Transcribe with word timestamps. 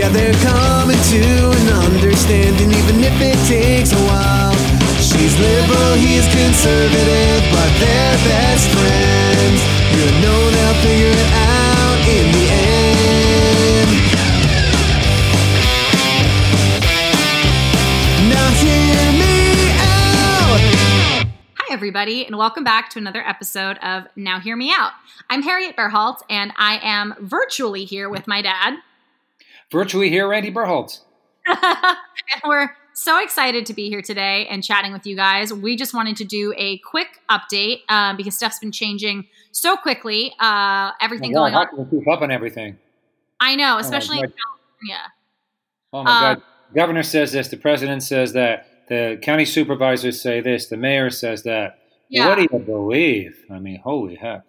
Yeah, 0.00 0.08
they're 0.08 0.32
coming 0.32 0.96
to 0.96 1.20
an 1.20 1.68
understanding, 1.92 2.72
even 2.72 3.04
if 3.04 3.20
it 3.20 3.36
takes 3.46 3.92
a 3.92 4.00
while. 4.08 4.56
She's 4.96 5.38
liberal, 5.38 5.92
he's 5.92 6.24
conservative, 6.24 7.44
but 7.52 7.68
they're 7.76 8.16
best 8.24 8.70
friends. 8.70 9.60
You 9.92 10.08
know 10.24 10.40
they'll 10.56 10.80
figure 10.80 11.12
it 11.12 11.30
out 11.36 12.00
in 12.08 12.32
the 12.32 12.48
end. 12.48 13.90
Now 18.32 18.48
hear 18.56 19.12
me 19.20 19.68
out. 19.84 20.60
Hi, 21.58 21.74
everybody, 21.74 22.24
and 22.24 22.38
welcome 22.38 22.64
back 22.64 22.88
to 22.92 22.98
another 22.98 23.20
episode 23.20 23.76
of 23.82 24.06
Now 24.16 24.40
Hear 24.40 24.56
Me 24.56 24.72
Out. 24.74 24.92
I'm 25.28 25.42
Harriet 25.42 25.76
Berholtz, 25.76 26.22
and 26.30 26.54
I 26.56 26.80
am 26.82 27.16
virtually 27.20 27.84
here 27.84 28.08
with 28.08 28.26
my 28.26 28.40
dad. 28.40 28.78
Virtually 29.72 30.08
here, 30.10 30.26
Randy 30.28 30.50
Berholtz. 30.50 31.00
and 31.46 31.96
we're 32.44 32.70
so 32.92 33.22
excited 33.22 33.66
to 33.66 33.72
be 33.74 33.88
here 33.88 34.02
today 34.02 34.46
and 34.48 34.62
chatting 34.64 34.92
with 34.92 35.06
you 35.06 35.16
guys. 35.16 35.52
We 35.52 35.76
just 35.76 35.94
wanted 35.94 36.16
to 36.16 36.24
do 36.24 36.52
a 36.56 36.78
quick 36.78 37.08
update 37.30 37.80
um, 37.88 38.16
because 38.16 38.36
stuff's 38.36 38.58
been 38.58 38.72
changing 38.72 39.26
so 39.52 39.76
quickly. 39.76 40.34
Uh, 40.40 40.90
everything 41.00 41.30
Oh, 41.36 41.40
going 41.40 41.52
how 41.52 41.60
on. 41.60 41.68
can 41.68 41.90
keep 41.90 42.08
up 42.08 42.20
on 42.20 42.30
everything? 42.30 42.78
I 43.38 43.56
know, 43.56 43.78
especially 43.78 44.18
in 44.18 44.24
California. 44.24 45.12
Oh 45.92 46.04
my 46.04 46.10
Uh, 46.10 46.34
God! 46.34 46.42
Governor 46.74 47.02
says 47.02 47.32
this. 47.32 47.48
The 47.48 47.56
president 47.56 48.02
says 48.02 48.32
that. 48.34 48.66
The 48.88 49.20
county 49.22 49.44
supervisors 49.44 50.20
say 50.20 50.40
this. 50.40 50.66
The 50.66 50.76
mayor 50.76 51.10
says 51.10 51.44
that. 51.44 51.78
Yeah. 52.08 52.28
What 52.28 52.34
do 52.38 52.42
you 52.50 52.58
believe? 52.58 53.44
I 53.48 53.60
mean, 53.60 53.78
holy 53.80 54.16
heck! 54.16 54.42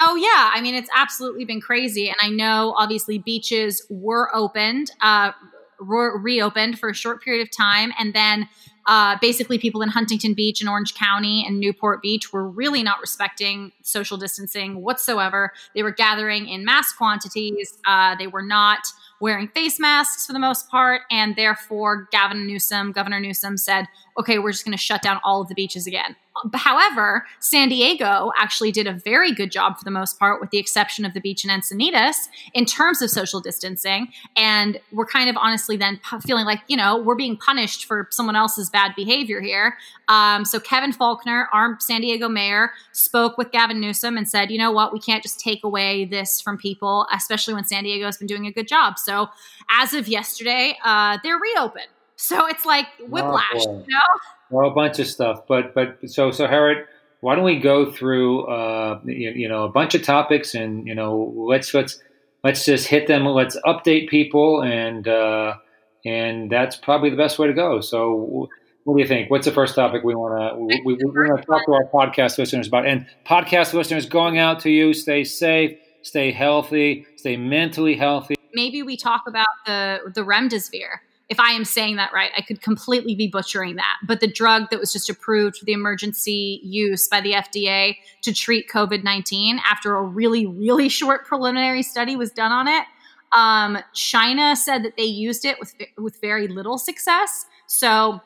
Oh 0.00 0.14
yeah, 0.16 0.50
I 0.52 0.60
mean 0.60 0.74
it's 0.74 0.90
absolutely 0.94 1.44
been 1.44 1.60
crazy, 1.60 2.08
and 2.08 2.16
I 2.20 2.28
know 2.28 2.74
obviously 2.76 3.18
beaches 3.18 3.84
were 3.88 4.34
opened, 4.34 4.90
uh, 5.00 5.32
were 5.80 6.18
reopened 6.20 6.78
for 6.78 6.90
a 6.90 6.94
short 6.94 7.22
period 7.22 7.42
of 7.42 7.56
time, 7.56 7.92
and 7.98 8.12
then 8.12 8.48
uh, 8.86 9.16
basically 9.20 9.58
people 9.58 9.82
in 9.82 9.88
Huntington 9.88 10.34
Beach 10.34 10.60
and 10.60 10.68
Orange 10.68 10.94
County 10.94 11.44
and 11.46 11.58
Newport 11.58 12.02
Beach 12.02 12.32
were 12.32 12.48
really 12.48 12.82
not 12.82 13.00
respecting 13.00 13.72
social 13.82 14.16
distancing 14.16 14.82
whatsoever. 14.82 15.52
They 15.74 15.82
were 15.82 15.90
gathering 15.90 16.46
in 16.46 16.64
mass 16.64 16.92
quantities. 16.92 17.76
Uh, 17.84 18.14
they 18.16 18.28
were 18.28 18.42
not 18.42 18.80
wearing 19.20 19.48
face 19.48 19.80
masks 19.80 20.26
for 20.26 20.34
the 20.34 20.38
most 20.38 20.68
part, 20.68 21.02
and 21.10 21.34
therefore 21.36 22.06
Gavin 22.12 22.46
Newsom, 22.46 22.92
Governor 22.92 23.18
Newsom, 23.18 23.56
said, 23.56 23.86
"Okay, 24.18 24.38
we're 24.38 24.52
just 24.52 24.64
going 24.64 24.76
to 24.76 24.82
shut 24.82 25.00
down 25.00 25.20
all 25.24 25.40
of 25.40 25.48
the 25.48 25.54
beaches 25.54 25.86
again." 25.86 26.16
However, 26.54 27.26
San 27.40 27.68
Diego 27.68 28.30
actually 28.36 28.72
did 28.72 28.86
a 28.86 28.92
very 28.92 29.32
good 29.32 29.50
job 29.50 29.78
for 29.78 29.84
the 29.84 29.90
most 29.90 30.18
part, 30.18 30.40
with 30.40 30.50
the 30.50 30.58
exception 30.58 31.04
of 31.04 31.14
the 31.14 31.20
beach 31.20 31.44
in 31.44 31.50
Encinitas, 31.50 32.28
in 32.54 32.64
terms 32.64 33.02
of 33.02 33.10
social 33.10 33.40
distancing. 33.40 34.08
And 34.36 34.80
we're 34.92 35.06
kind 35.06 35.30
of 35.30 35.36
honestly 35.36 35.76
then 35.76 36.00
feeling 36.26 36.44
like, 36.44 36.60
you 36.68 36.76
know, 36.76 36.98
we're 36.98 37.16
being 37.16 37.36
punished 37.36 37.84
for 37.84 38.08
someone 38.10 38.36
else's 38.36 38.70
bad 38.70 38.92
behavior 38.96 39.40
here. 39.40 39.76
Um, 40.08 40.44
so 40.44 40.60
Kevin 40.60 40.92
Faulconer, 40.92 41.46
our 41.52 41.76
San 41.80 42.00
Diego 42.00 42.28
mayor, 42.28 42.72
spoke 42.92 43.36
with 43.38 43.50
Gavin 43.50 43.80
Newsom 43.80 44.16
and 44.16 44.28
said, 44.28 44.50
you 44.50 44.58
know 44.58 44.70
what, 44.72 44.92
we 44.92 45.00
can't 45.00 45.22
just 45.22 45.40
take 45.40 45.64
away 45.64 46.04
this 46.04 46.40
from 46.40 46.56
people, 46.56 47.06
especially 47.12 47.54
when 47.54 47.64
San 47.64 47.84
Diego 47.84 48.06
has 48.06 48.16
been 48.16 48.26
doing 48.26 48.46
a 48.46 48.52
good 48.52 48.68
job. 48.68 48.98
So 48.98 49.28
as 49.70 49.92
of 49.94 50.08
yesterday, 50.08 50.78
uh, 50.84 51.18
they're 51.22 51.38
reopened. 51.38 51.86
So 52.16 52.46
it's 52.46 52.64
like 52.64 52.86
whiplash, 53.08 53.64
boy. 53.64 53.84
you 53.86 53.94
know? 53.94 54.18
Well, 54.50 54.70
a 54.70 54.74
bunch 54.74 54.98
of 54.98 55.06
stuff. 55.06 55.42
But 55.46 55.74
but 55.74 55.98
so 56.06 56.30
so 56.30 56.46
Harriet, 56.46 56.86
why 57.20 57.34
don't 57.34 57.44
we 57.44 57.58
go 57.58 57.90
through 57.90 58.46
uh, 58.46 59.00
you, 59.04 59.30
you 59.30 59.48
know 59.48 59.64
a 59.64 59.68
bunch 59.68 59.94
of 59.94 60.02
topics 60.02 60.54
and 60.54 60.86
you 60.86 60.94
know 60.94 61.34
let's 61.36 61.72
let's 61.74 62.00
let's 62.42 62.64
just 62.64 62.88
hit 62.88 63.06
them. 63.06 63.26
Let's 63.26 63.56
update 63.66 64.08
people 64.08 64.62
and 64.62 65.06
uh, 65.06 65.56
and 66.04 66.50
that's 66.50 66.76
probably 66.76 67.10
the 67.10 67.16
best 67.16 67.38
way 67.38 67.46
to 67.46 67.54
go. 67.54 67.80
So. 67.80 68.48
What 68.84 68.94
do 68.94 69.02
you 69.02 69.08
think? 69.08 69.32
What's 69.32 69.46
the 69.46 69.52
first 69.52 69.74
topic 69.74 70.04
we 70.04 70.14
want 70.14 70.38
to 70.38 70.56
we, 70.60 70.80
we, 70.84 70.94
we 70.94 71.28
want 71.28 71.40
to 71.40 71.44
talk 71.44 71.66
to 71.66 71.72
our 71.72 71.86
podcast 71.86 72.38
listeners 72.38 72.68
about? 72.68 72.86
And 72.86 73.04
podcast 73.26 73.74
listeners, 73.74 74.06
going 74.06 74.38
out 74.38 74.60
to 74.60 74.70
you, 74.70 74.92
stay 74.94 75.24
safe, 75.24 75.76
stay 76.02 76.30
healthy, 76.30 77.04
stay 77.16 77.36
mentally 77.36 77.96
healthy. 77.96 78.36
maybe 78.54 78.84
we 78.84 78.96
talk 78.96 79.22
about 79.26 79.48
the 79.66 79.98
the 80.14 80.22
remdesivir. 80.22 81.00
If 81.28 81.40
I 81.40 81.50
am 81.52 81.64
saying 81.64 81.96
that 81.96 82.12
right, 82.12 82.30
I 82.36 82.40
could 82.40 82.62
completely 82.62 83.14
be 83.14 83.26
butchering 83.26 83.76
that. 83.76 83.96
But 84.06 84.20
the 84.20 84.28
drug 84.28 84.70
that 84.70 84.78
was 84.78 84.92
just 84.92 85.10
approved 85.10 85.56
for 85.58 85.64
the 85.64 85.72
emergency 85.72 86.60
use 86.62 87.08
by 87.08 87.20
the 87.20 87.32
FDA 87.32 87.96
to 88.22 88.32
treat 88.32 88.68
COVID 88.68 89.02
nineteen 89.02 89.60
after 89.64 89.96
a 89.96 90.02
really 90.02 90.46
really 90.46 90.88
short 91.00 91.26
preliminary 91.26 91.82
study 91.82 92.16
was 92.16 92.30
done 92.30 92.52
on 92.52 92.68
it. 92.68 92.84
Um, 93.32 93.78
China 93.92 94.54
said 94.56 94.84
that 94.84 94.96
they 94.96 95.04
used 95.04 95.44
it 95.44 95.58
with 95.58 95.74
with 95.98 96.20
very 96.20 96.48
little 96.48 96.78
success. 96.78 97.46
So 97.66 98.20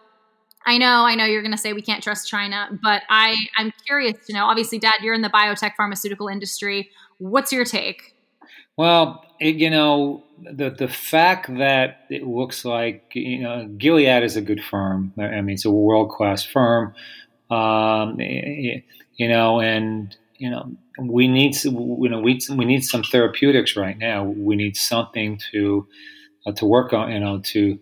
I 0.66 0.76
know, 0.76 1.06
I 1.06 1.14
know 1.14 1.24
you're 1.24 1.42
going 1.42 1.52
to 1.52 1.58
say 1.58 1.72
we 1.72 1.82
can't 1.82 2.02
trust 2.02 2.28
China, 2.28 2.68
but 2.82 3.02
I 3.08 3.46
I'm 3.56 3.72
curious 3.86 4.26
to 4.26 4.32
know. 4.32 4.44
Obviously, 4.44 4.78
Dad, 4.78 4.96
you're 5.02 5.14
in 5.14 5.22
the 5.22 5.30
biotech 5.30 5.74
pharmaceutical 5.76 6.28
industry. 6.28 6.90
What's 7.18 7.52
your 7.52 7.64
take? 7.64 8.14
Well, 8.80 9.22
it, 9.38 9.56
you 9.56 9.68
know, 9.68 10.24
the 10.40 10.70
the 10.70 10.88
fact 10.88 11.54
that 11.58 12.06
it 12.08 12.26
looks 12.26 12.64
like 12.64 13.12
you 13.12 13.42
know 13.42 13.68
Gilead 13.76 14.22
is 14.22 14.36
a 14.36 14.40
good 14.40 14.64
firm. 14.64 15.12
I 15.18 15.42
mean, 15.42 15.50
it's 15.50 15.66
a 15.66 15.70
world 15.70 16.10
class 16.10 16.42
firm. 16.44 16.94
Um, 17.50 18.18
you 18.18 19.28
know, 19.28 19.60
and 19.60 20.16
you 20.38 20.48
know, 20.48 20.74
we 20.98 21.28
need 21.28 21.62
you 21.62 22.08
know 22.08 22.20
we 22.20 22.40
we 22.56 22.64
need 22.64 22.82
some 22.82 23.02
therapeutics 23.02 23.76
right 23.76 23.98
now. 23.98 24.24
We 24.24 24.56
need 24.56 24.78
something 24.78 25.38
to 25.52 25.86
uh, 26.46 26.52
to 26.52 26.64
work 26.64 26.94
on. 26.94 27.12
You 27.12 27.20
know, 27.20 27.40
to 27.52 27.78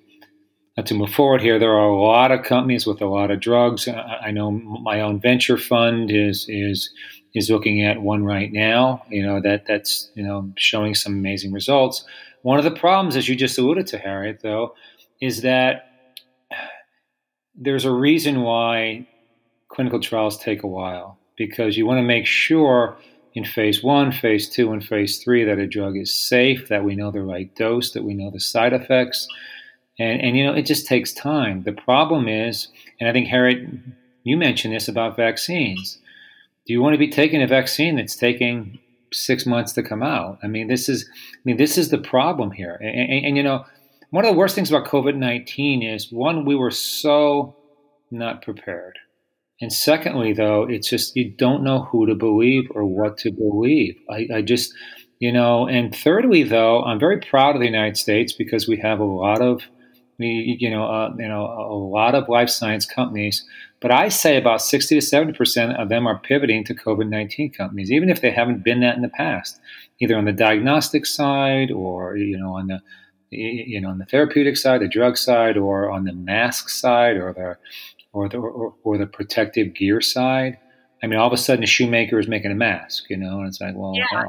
uh, 0.76 0.82
to 0.82 0.94
move 0.94 1.10
forward 1.10 1.42
here. 1.42 1.60
There 1.60 1.74
are 1.74 1.88
a 1.88 2.00
lot 2.00 2.32
of 2.32 2.42
companies 2.42 2.88
with 2.88 3.00
a 3.00 3.06
lot 3.06 3.30
of 3.30 3.38
drugs. 3.38 3.86
I, 3.86 4.18
I 4.26 4.30
know 4.32 4.50
my 4.50 5.00
own 5.00 5.20
venture 5.20 5.58
fund 5.58 6.10
is 6.10 6.46
is 6.48 6.90
is 7.34 7.50
looking 7.50 7.84
at 7.84 8.02
one 8.02 8.24
right 8.24 8.52
now. 8.52 9.02
You 9.08 9.24
know 9.24 9.40
that 9.40 9.64
that's 9.66 10.10
you 10.14 10.22
know 10.22 10.50
showing 10.56 10.94
some 10.94 11.12
amazing 11.12 11.52
results. 11.52 12.04
One 12.42 12.58
of 12.58 12.64
the 12.64 12.70
problems, 12.70 13.16
as 13.16 13.28
you 13.28 13.34
just 13.34 13.58
alluded 13.58 13.86
to, 13.88 13.98
Harriet, 13.98 14.40
though, 14.42 14.74
is 15.20 15.42
that 15.42 15.90
there's 17.54 17.84
a 17.84 17.92
reason 17.92 18.42
why 18.42 19.06
clinical 19.68 20.00
trials 20.00 20.38
take 20.38 20.62
a 20.62 20.68
while 20.68 21.18
because 21.36 21.76
you 21.76 21.86
want 21.86 21.98
to 21.98 22.02
make 22.02 22.26
sure 22.26 22.96
in 23.34 23.44
phase 23.44 23.82
one, 23.82 24.10
phase 24.10 24.48
two, 24.48 24.72
and 24.72 24.84
phase 24.84 25.22
three 25.22 25.44
that 25.44 25.58
a 25.58 25.66
drug 25.66 25.96
is 25.96 26.12
safe, 26.12 26.68
that 26.68 26.84
we 26.84 26.96
know 26.96 27.10
the 27.10 27.22
right 27.22 27.54
dose, 27.54 27.92
that 27.92 28.02
we 28.02 28.14
know 28.14 28.30
the 28.30 28.40
side 28.40 28.72
effects. 28.72 29.28
And, 29.98 30.20
and 30.20 30.36
you 30.36 30.44
know, 30.44 30.54
it 30.54 30.66
just 30.66 30.86
takes 30.86 31.12
time. 31.12 31.62
The 31.62 31.72
problem 31.72 32.28
is, 32.28 32.68
and 33.00 33.08
I 33.08 33.12
think 33.12 33.28
Harriet, 33.28 33.68
you 34.24 34.36
mentioned 34.36 34.74
this 34.74 34.88
about 34.88 35.16
vaccines. 35.16 35.98
Do 36.68 36.74
you 36.74 36.82
want 36.82 36.92
to 36.92 36.98
be 36.98 37.08
taking 37.08 37.42
a 37.42 37.46
vaccine 37.46 37.96
that's 37.96 38.14
taking 38.14 38.78
six 39.10 39.46
months 39.46 39.72
to 39.72 39.82
come 39.82 40.02
out? 40.02 40.38
I 40.42 40.48
mean, 40.48 40.68
this 40.68 40.86
is, 40.90 41.08
I 41.34 41.40
mean, 41.44 41.56
this 41.56 41.78
is 41.78 41.88
the 41.88 41.96
problem 41.96 42.50
here. 42.50 42.74
And, 42.74 43.10
and, 43.10 43.24
and 43.24 43.36
you 43.38 43.42
know, 43.42 43.64
one 44.10 44.26
of 44.26 44.30
the 44.30 44.36
worst 44.36 44.54
things 44.54 44.70
about 44.70 44.86
COVID 44.86 45.16
nineteen 45.16 45.82
is 45.82 46.12
one, 46.12 46.44
we 46.44 46.54
were 46.54 46.70
so 46.70 47.56
not 48.10 48.42
prepared. 48.42 48.98
And 49.62 49.72
secondly, 49.72 50.34
though, 50.34 50.66
it's 50.68 50.90
just 50.90 51.16
you 51.16 51.30
don't 51.30 51.64
know 51.64 51.84
who 51.84 52.06
to 52.06 52.14
believe 52.14 52.70
or 52.74 52.84
what 52.84 53.16
to 53.18 53.32
believe. 53.32 53.96
I, 54.10 54.28
I 54.34 54.42
just, 54.42 54.74
you 55.20 55.32
know, 55.32 55.66
and 55.66 55.96
thirdly, 55.96 56.42
though, 56.42 56.82
I'm 56.82 57.00
very 57.00 57.18
proud 57.18 57.54
of 57.54 57.60
the 57.60 57.66
United 57.66 57.96
States 57.96 58.34
because 58.34 58.68
we 58.68 58.76
have 58.76 59.00
a 59.00 59.04
lot 59.04 59.40
of, 59.40 59.62
you 60.18 60.70
know, 60.70 60.84
uh, 60.84 61.14
you 61.18 61.28
know, 61.28 61.44
a 61.46 61.74
lot 61.74 62.14
of 62.14 62.28
life 62.28 62.50
science 62.50 62.84
companies. 62.84 63.44
But 63.80 63.92
I 63.92 64.08
say 64.08 64.36
about 64.36 64.60
60 64.60 64.96
to 64.96 65.00
70 65.00 65.32
percent 65.34 65.72
of 65.76 65.88
them 65.88 66.06
are 66.06 66.18
pivoting 66.18 66.64
to 66.64 66.74
COVID 66.74 67.08
19 67.08 67.52
companies, 67.52 67.92
even 67.92 68.08
if 68.08 68.20
they 68.20 68.30
haven't 68.30 68.64
been 68.64 68.80
that 68.80 68.96
in 68.96 69.02
the 69.02 69.08
past, 69.08 69.60
either 70.00 70.16
on 70.16 70.24
the 70.24 70.32
diagnostic 70.32 71.06
side 71.06 71.70
or 71.70 72.16
you 72.16 72.36
know 72.36 72.56
on 72.56 72.66
the 72.66 72.80
you 73.30 73.80
know 73.80 73.88
on 73.90 73.98
the 73.98 74.04
therapeutic 74.06 74.56
side, 74.56 74.80
the 74.80 74.88
drug 74.88 75.16
side, 75.16 75.56
or 75.56 75.90
on 75.90 76.04
the 76.04 76.12
mask 76.12 76.68
side, 76.68 77.16
or 77.16 77.32
the 77.32 77.56
or 78.12 78.28
the 78.28 78.38
or, 78.38 78.74
or 78.82 78.98
the 78.98 79.06
protective 79.06 79.74
gear 79.74 80.00
side. 80.00 80.58
I 81.02 81.06
mean, 81.06 81.18
all 81.18 81.28
of 81.28 81.32
a 81.32 81.36
sudden, 81.36 81.62
a 81.62 81.66
shoemaker 81.66 82.18
is 82.18 82.26
making 82.26 82.50
a 82.50 82.56
mask, 82.56 83.04
you 83.08 83.16
know, 83.16 83.38
and 83.38 83.46
it's 83.48 83.60
like, 83.60 83.74
well, 83.76 83.92
Yeah. 83.94 84.04
wow. 84.12 84.28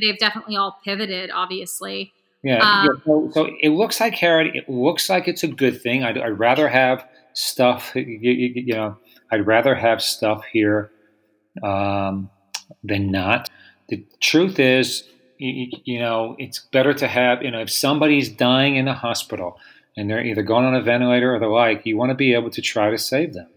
They've 0.00 0.18
definitely 0.18 0.56
all 0.56 0.78
pivoted, 0.84 1.30
obviously. 1.30 2.12
Yeah, 2.42 2.58
Um, 2.58 2.86
yeah 2.86 3.04
so, 3.04 3.30
so 3.32 3.50
it 3.60 3.70
looks 3.70 4.00
like 4.00 4.14
Harriet. 4.14 4.54
It 4.54 4.68
looks 4.68 5.08
like 5.08 5.28
it's 5.28 5.42
a 5.42 5.48
good 5.48 5.80
thing. 5.80 6.04
I'd, 6.04 6.18
I'd 6.18 6.38
rather 6.38 6.68
have 6.68 7.06
stuff. 7.38 7.92
You, 7.94 8.02
you, 8.04 8.52
you 8.66 8.74
know, 8.74 8.96
I'd 9.30 9.46
rather 9.46 9.74
have 9.74 10.02
stuff 10.02 10.44
here 10.52 10.90
um, 11.62 12.30
than 12.82 13.10
not. 13.10 13.48
The 13.88 14.04
truth 14.20 14.58
is, 14.58 15.04
you, 15.38 15.70
you 15.84 15.98
know, 15.98 16.36
it's 16.38 16.58
better 16.58 16.92
to 16.94 17.06
have. 17.06 17.42
You 17.42 17.50
know, 17.50 17.60
if 17.60 17.70
somebody's 17.70 18.28
dying 18.28 18.76
in 18.76 18.88
a 18.88 18.94
hospital 18.94 19.58
and 19.96 20.10
they're 20.10 20.24
either 20.24 20.42
going 20.42 20.64
on 20.64 20.74
a 20.74 20.82
ventilator 20.82 21.34
or 21.34 21.38
the 21.38 21.46
like, 21.46 21.86
you 21.86 21.96
want 21.96 22.10
to 22.10 22.14
be 22.14 22.34
able 22.34 22.50
to 22.50 22.62
try 22.62 22.90
to 22.90 22.98
save 22.98 23.34
them. 23.34 23.48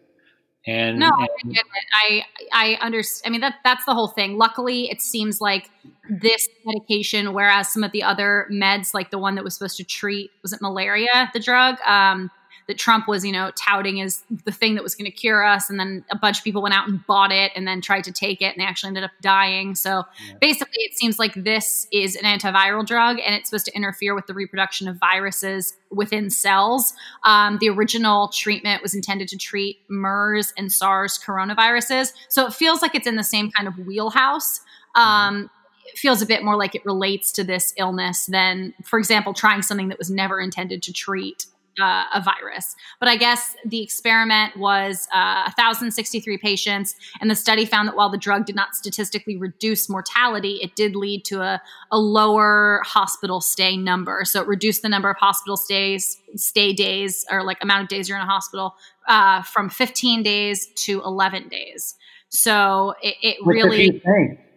And 0.67 0.99
no, 0.99 1.07
I 1.07 1.27
and, 1.43 1.53
get 1.53 1.65
it. 1.65 1.85
I 1.91 2.23
I 2.53 2.85
understand. 2.85 3.27
I 3.27 3.29
mean 3.31 3.41
that 3.41 3.55
that's 3.63 3.83
the 3.85 3.95
whole 3.95 4.09
thing. 4.09 4.37
Luckily, 4.37 4.91
it 4.91 5.01
seems 5.01 5.41
like 5.41 5.71
this 6.07 6.47
medication, 6.63 7.33
whereas 7.33 7.73
some 7.73 7.83
of 7.83 7.91
the 7.91 8.03
other 8.03 8.47
meds, 8.51 8.93
like 8.93 9.09
the 9.09 9.17
one 9.17 9.33
that 9.35 9.43
was 9.43 9.55
supposed 9.55 9.77
to 9.77 9.83
treat 9.83 10.29
was 10.43 10.53
it 10.53 10.61
malaria, 10.61 11.31
the 11.33 11.39
drug, 11.39 11.81
um, 11.81 12.29
that 12.71 12.77
Trump 12.77 13.05
was, 13.05 13.25
you 13.25 13.33
know, 13.33 13.51
touting 13.57 13.99
as 13.99 14.23
the 14.45 14.51
thing 14.51 14.75
that 14.75 14.83
was 14.83 14.95
going 14.95 15.03
to 15.03 15.11
cure 15.11 15.43
us. 15.43 15.69
And 15.69 15.77
then 15.77 16.05
a 16.09 16.17
bunch 16.17 16.37
of 16.37 16.43
people 16.45 16.61
went 16.61 16.73
out 16.73 16.87
and 16.87 17.05
bought 17.05 17.29
it 17.29 17.51
and 17.53 17.67
then 17.67 17.81
tried 17.81 18.05
to 18.05 18.13
take 18.13 18.41
it 18.41 18.45
and 18.45 18.61
they 18.61 18.63
actually 18.63 18.87
ended 18.87 19.03
up 19.03 19.11
dying. 19.19 19.75
So 19.75 20.05
yeah. 20.25 20.35
basically, 20.39 20.79
it 20.83 20.97
seems 20.97 21.19
like 21.19 21.33
this 21.33 21.85
is 21.91 22.15
an 22.15 22.23
antiviral 22.23 22.85
drug 22.85 23.19
and 23.19 23.35
it's 23.35 23.49
supposed 23.49 23.65
to 23.65 23.75
interfere 23.75 24.15
with 24.15 24.25
the 24.27 24.33
reproduction 24.33 24.87
of 24.87 24.95
viruses 24.95 25.75
within 25.89 26.29
cells. 26.29 26.93
Um, 27.25 27.57
the 27.59 27.67
original 27.67 28.29
treatment 28.29 28.81
was 28.81 28.95
intended 28.95 29.27
to 29.27 29.37
treat 29.37 29.79
MERS 29.89 30.53
and 30.57 30.71
SARS 30.71 31.19
coronaviruses. 31.19 32.13
So 32.29 32.45
it 32.47 32.53
feels 32.53 32.81
like 32.81 32.95
it's 32.95 33.07
in 33.07 33.17
the 33.17 33.23
same 33.23 33.51
kind 33.51 33.67
of 33.67 33.77
wheelhouse. 33.85 34.61
Um, 34.95 35.49
it 35.85 35.97
feels 35.97 36.21
a 36.21 36.25
bit 36.25 36.43
more 36.43 36.55
like 36.55 36.73
it 36.73 36.85
relates 36.85 37.33
to 37.33 37.43
this 37.43 37.73
illness 37.77 38.27
than, 38.27 38.73
for 38.85 38.97
example, 38.97 39.33
trying 39.33 39.61
something 39.61 39.89
that 39.89 39.97
was 39.97 40.09
never 40.09 40.39
intended 40.39 40.81
to 40.83 40.93
treat 40.93 41.47
uh, 41.79 42.05
a 42.13 42.21
virus. 42.21 42.75
But 42.99 43.09
I 43.09 43.15
guess 43.15 43.55
the 43.65 43.81
experiment 43.81 44.57
was 44.57 45.07
uh, 45.13 45.43
1,063 45.55 46.37
patients, 46.37 46.95
and 47.19 47.29
the 47.29 47.35
study 47.35 47.65
found 47.65 47.87
that 47.87 47.95
while 47.95 48.09
the 48.09 48.17
drug 48.17 48.45
did 48.45 48.55
not 48.55 48.75
statistically 48.75 49.37
reduce 49.37 49.89
mortality, 49.89 50.59
it 50.61 50.75
did 50.75 50.95
lead 50.95 51.25
to 51.25 51.41
a, 51.41 51.61
a 51.91 51.99
lower 51.99 52.81
hospital 52.85 53.41
stay 53.41 53.77
number. 53.77 54.23
So 54.25 54.41
it 54.41 54.47
reduced 54.47 54.81
the 54.81 54.89
number 54.89 55.09
of 55.09 55.17
hospital 55.17 55.57
stays, 55.57 56.17
stay 56.35 56.73
days, 56.73 57.25
or 57.31 57.43
like 57.43 57.57
amount 57.61 57.83
of 57.83 57.87
days 57.87 58.09
you're 58.09 58.17
in 58.17 58.23
a 58.23 58.29
hospital 58.29 58.75
uh, 59.07 59.41
from 59.43 59.69
15 59.69 60.23
days 60.23 60.67
to 60.75 61.01
11 61.03 61.49
days. 61.49 61.95
So 62.29 62.95
it, 63.01 63.15
it 63.21 63.37
really. 63.45 64.01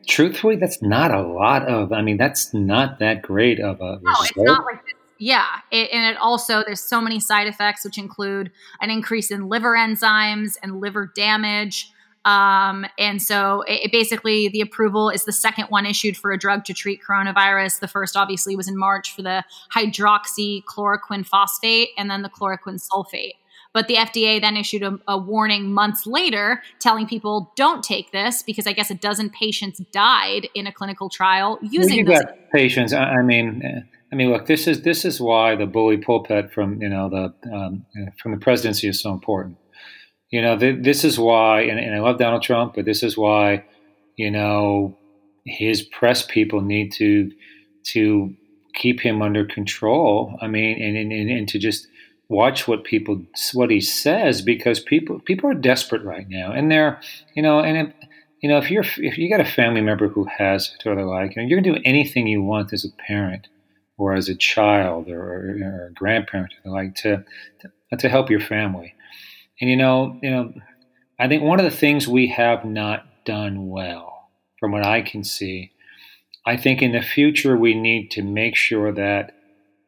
Truthfully, 0.07 0.57
that's 0.57 0.83
not 0.83 1.15
a 1.15 1.23
lot 1.23 1.67
of. 1.67 1.93
I 1.93 2.03
mean, 2.03 2.19
that's 2.19 2.53
not 2.53 2.99
that 2.99 3.23
great 3.23 3.59
of 3.59 3.81
a. 3.81 4.01
No, 4.03 4.11
result. 4.11 4.27
it's 4.29 4.37
not 4.37 4.65
like 4.67 4.81
yeah, 5.19 5.47
it, 5.71 5.91
and 5.93 6.05
it 6.05 6.21
also 6.21 6.63
there's 6.65 6.81
so 6.81 7.01
many 7.01 7.21
side 7.21 7.47
effects, 7.47 7.85
which 7.85 7.99
include 7.99 8.51
an 8.81 8.91
increase 8.91 9.31
in 9.31 9.49
liver 9.49 9.75
enzymes 9.75 10.57
and 10.63 10.81
liver 10.81 11.13
damage. 11.15 11.91
Um, 12.25 12.87
and 12.99 13.21
so 13.21 13.63
it, 13.63 13.85
it, 13.85 13.93
basically 13.93 14.49
the 14.49 14.63
approval 14.63 15.11
is 15.11 15.25
the 15.25 15.33
second 15.33 15.67
one 15.67 15.85
issued 15.85 16.17
for 16.17 16.33
a 16.33 16.39
drug 16.39 16.65
to 16.65 16.75
treat 16.75 17.01
coronavirus. 17.07 17.81
The 17.81 17.89
first 17.89 18.17
obviously 18.17 18.57
was 18.57 18.67
in 18.67 18.79
March 18.79 19.15
for 19.15 19.23
the 19.23 19.45
hydroxychloroquine 19.75 21.27
phosphate 21.27 21.91
and 21.99 22.11
then 22.11 22.23
the 22.23 22.31
chloroquine 22.31 22.81
sulfate. 22.81 23.35
But 23.75 23.89
the 23.89 23.97
FDA 23.97 24.41
then 24.41 24.57
issued 24.57 24.85
a, 24.85 24.99
a, 25.09 25.19
warning 25.19 25.73
months 25.73 26.07
later 26.07 26.63
telling 26.79 27.09
people 27.09 27.53
don't 27.57 27.83
take 27.83 28.13
this 28.13 28.41
because 28.41 28.69
I 28.69 28.73
guess 28.73 28.89
a 28.89 28.95
dozen 28.95 29.31
patients 29.31 29.81
died 29.91 30.49
in 30.55 30.69
a 30.69 30.73
clinical 30.73 31.11
trial 31.11 31.59
using 31.61 32.07
you 32.07 32.21
patients. 32.53 32.93
I 32.93 33.21
mean, 33.23 33.63
eh, 33.65 33.81
I 34.15 34.17
mean, 34.17 34.31
look, 34.31 34.47
this 34.47 34.69
is 34.69 34.83
this 34.83 35.05
is 35.05 35.21
why 35.21 35.57
the 35.57 35.67
bully 35.67 35.97
pulpit 35.97 36.53
from 36.53 36.81
you 36.81 36.89
know 36.89 37.09
the 37.11 37.53
um, 37.53 37.85
from 38.23 38.31
the 38.31 38.39
presidency 38.39 38.87
is 38.87 39.03
so 39.03 39.11
important. 39.11 39.57
You 40.31 40.41
know, 40.41 40.57
th- 40.57 40.85
this 40.85 41.03
is 41.03 41.19
why, 41.19 41.63
and, 41.63 41.81
and 41.81 41.97
I 41.97 41.99
love 41.99 42.19
Donald 42.19 42.43
Trump, 42.43 42.75
but 42.77 42.85
this 42.85 43.03
is 43.03 43.19
why, 43.19 43.65
you 44.17 44.31
know, 44.31 44.97
his 45.45 45.83
press 45.83 46.25
people 46.25 46.61
need 46.61 46.93
to 46.93 47.33
to 47.87 48.33
keep 48.73 49.01
him 49.01 49.21
under 49.21 49.45
control. 49.45 50.39
I 50.41 50.47
mean, 50.47 50.81
and 50.81 50.97
and, 50.97 51.31
and 51.31 51.49
to 51.49 51.59
just 51.59 51.89
watch 52.29 52.69
what 52.69 52.85
people 52.85 53.21
what 53.53 53.73
he 53.73 53.81
says 53.81 54.43
because 54.43 54.79
people 54.79 55.19
people 55.19 55.51
are 55.51 55.55
desperate 55.55 56.05
right 56.05 56.29
now, 56.29 56.53
and 56.53 56.71
they're 56.71 57.01
you 57.35 57.43
know, 57.43 57.59
and 57.59 57.89
it, 57.89 57.95
you 58.41 58.49
know, 58.49 58.59
if 58.59 58.71
you're 58.71 58.85
if 58.99 59.19
you 59.19 59.29
got 59.29 59.41
a 59.41 59.45
family 59.45 59.81
member 59.81 60.07
who 60.07 60.25
has 60.39 60.73
it 60.79 60.89
or 60.89 60.95
the 60.95 61.03
like, 61.03 61.35
you 61.35 61.43
know, 61.43 61.49
you're 61.49 61.61
gonna 61.61 61.75
do 61.75 61.83
anything 61.85 62.29
you 62.29 62.45
want 62.45 62.73
as 62.73 62.85
a 62.85 62.93
parent 63.09 63.49
or 63.97 64.15
as 64.15 64.29
a 64.29 64.35
child 64.35 65.09
or, 65.09 65.23
or 65.63 65.87
a 65.91 65.93
grandparent 65.93 66.53
like 66.65 66.95
to, 66.97 67.25
to 67.61 67.71
to 67.97 68.09
help 68.09 68.31
your 68.31 68.41
family. 68.41 68.95
And 69.61 69.71
you 69.71 69.77
know, 69.77 70.19
you 70.23 70.31
know, 70.31 70.53
I 71.19 71.29
think 71.29 71.43
one 71.43 71.61
of 71.61 71.65
the 71.65 71.77
things 71.77 72.09
we 72.09 72.29
have 72.29 72.65
not 72.65 73.07
done 73.25 73.69
well, 73.69 74.29
from 74.59 74.73
what 74.73 74.85
I 74.85 75.03
can 75.03 75.25
see, 75.25 75.73
I 76.47 76.57
think 76.57 76.83
in 76.83 76.93
the 76.93 77.03
future 77.03 77.57
we 77.57 77.75
need 77.75 78.11
to 78.13 78.23
make 78.23 78.57
sure 78.57 78.93
that 78.93 79.33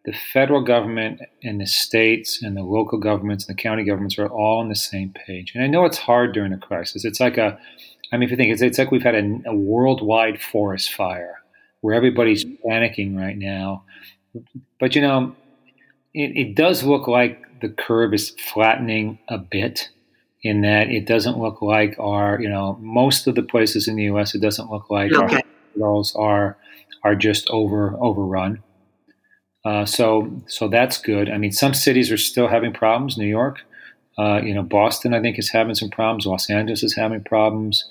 the 0.04 0.12
federal 0.12 0.62
government 0.62 1.20
and 1.42 1.60
the 1.60 1.66
states 1.66 2.40
and 2.40 2.56
the 2.56 2.62
local 2.62 2.98
governments 2.98 3.46
and 3.46 3.56
the 3.56 3.60
county 3.60 3.82
governments 3.82 4.18
are 4.18 4.28
all 4.28 4.60
on 4.60 4.68
the 4.68 4.76
same 4.76 5.12
page. 5.26 5.52
And 5.54 5.64
I 5.64 5.66
know 5.66 5.84
it's 5.84 5.98
hard 5.98 6.32
during 6.32 6.52
a 6.52 6.58
crisis. 6.58 7.04
It's 7.04 7.18
like 7.18 7.36
a, 7.36 7.58
I 8.12 8.16
mean, 8.16 8.22
if 8.22 8.30
you 8.30 8.36
think 8.36 8.52
it's, 8.52 8.62
it's 8.62 8.78
like 8.78 8.92
we've 8.92 9.02
had 9.02 9.16
a, 9.16 9.40
a 9.46 9.54
worldwide 9.54 10.40
forest 10.40 10.94
fire 10.94 11.42
where 11.80 11.94
everybody's 11.94 12.44
panicking 12.44 13.16
right 13.16 13.36
now. 13.36 13.84
But 14.80 14.94
you 14.94 15.02
know, 15.02 15.34
it, 16.14 16.36
it 16.36 16.54
does 16.54 16.82
look 16.82 17.06
like 17.08 17.60
the 17.60 17.68
curve 17.68 18.14
is 18.14 18.30
flattening 18.30 19.18
a 19.28 19.38
bit 19.38 19.90
in 20.42 20.60
that 20.62 20.88
it 20.88 21.06
doesn't 21.06 21.38
look 21.38 21.62
like 21.62 21.96
our, 21.98 22.40
you 22.40 22.48
know, 22.48 22.78
most 22.80 23.26
of 23.26 23.34
the 23.34 23.42
places 23.42 23.88
in 23.88 23.96
the 23.96 24.04
U.S. 24.04 24.34
It 24.34 24.40
doesn't 24.40 24.70
look 24.70 24.90
like 24.90 25.12
okay. 25.12 25.22
our 25.22 25.28
hospitals 25.28 26.14
are 26.16 26.56
are 27.02 27.14
just 27.14 27.48
over 27.50 27.96
overrun. 28.00 28.62
Uh, 29.64 29.84
so 29.84 30.30
so 30.46 30.68
that's 30.68 30.98
good. 30.98 31.28
I 31.28 31.38
mean, 31.38 31.52
some 31.52 31.74
cities 31.74 32.12
are 32.12 32.16
still 32.16 32.48
having 32.48 32.72
problems. 32.72 33.18
New 33.18 33.26
York, 33.26 33.60
uh, 34.18 34.40
you 34.42 34.54
know, 34.54 34.62
Boston, 34.62 35.14
I 35.14 35.20
think 35.20 35.38
is 35.38 35.50
having 35.50 35.74
some 35.74 35.90
problems. 35.90 36.26
Los 36.26 36.48
Angeles 36.48 36.82
is 36.82 36.94
having 36.94 37.24
problems 37.24 37.84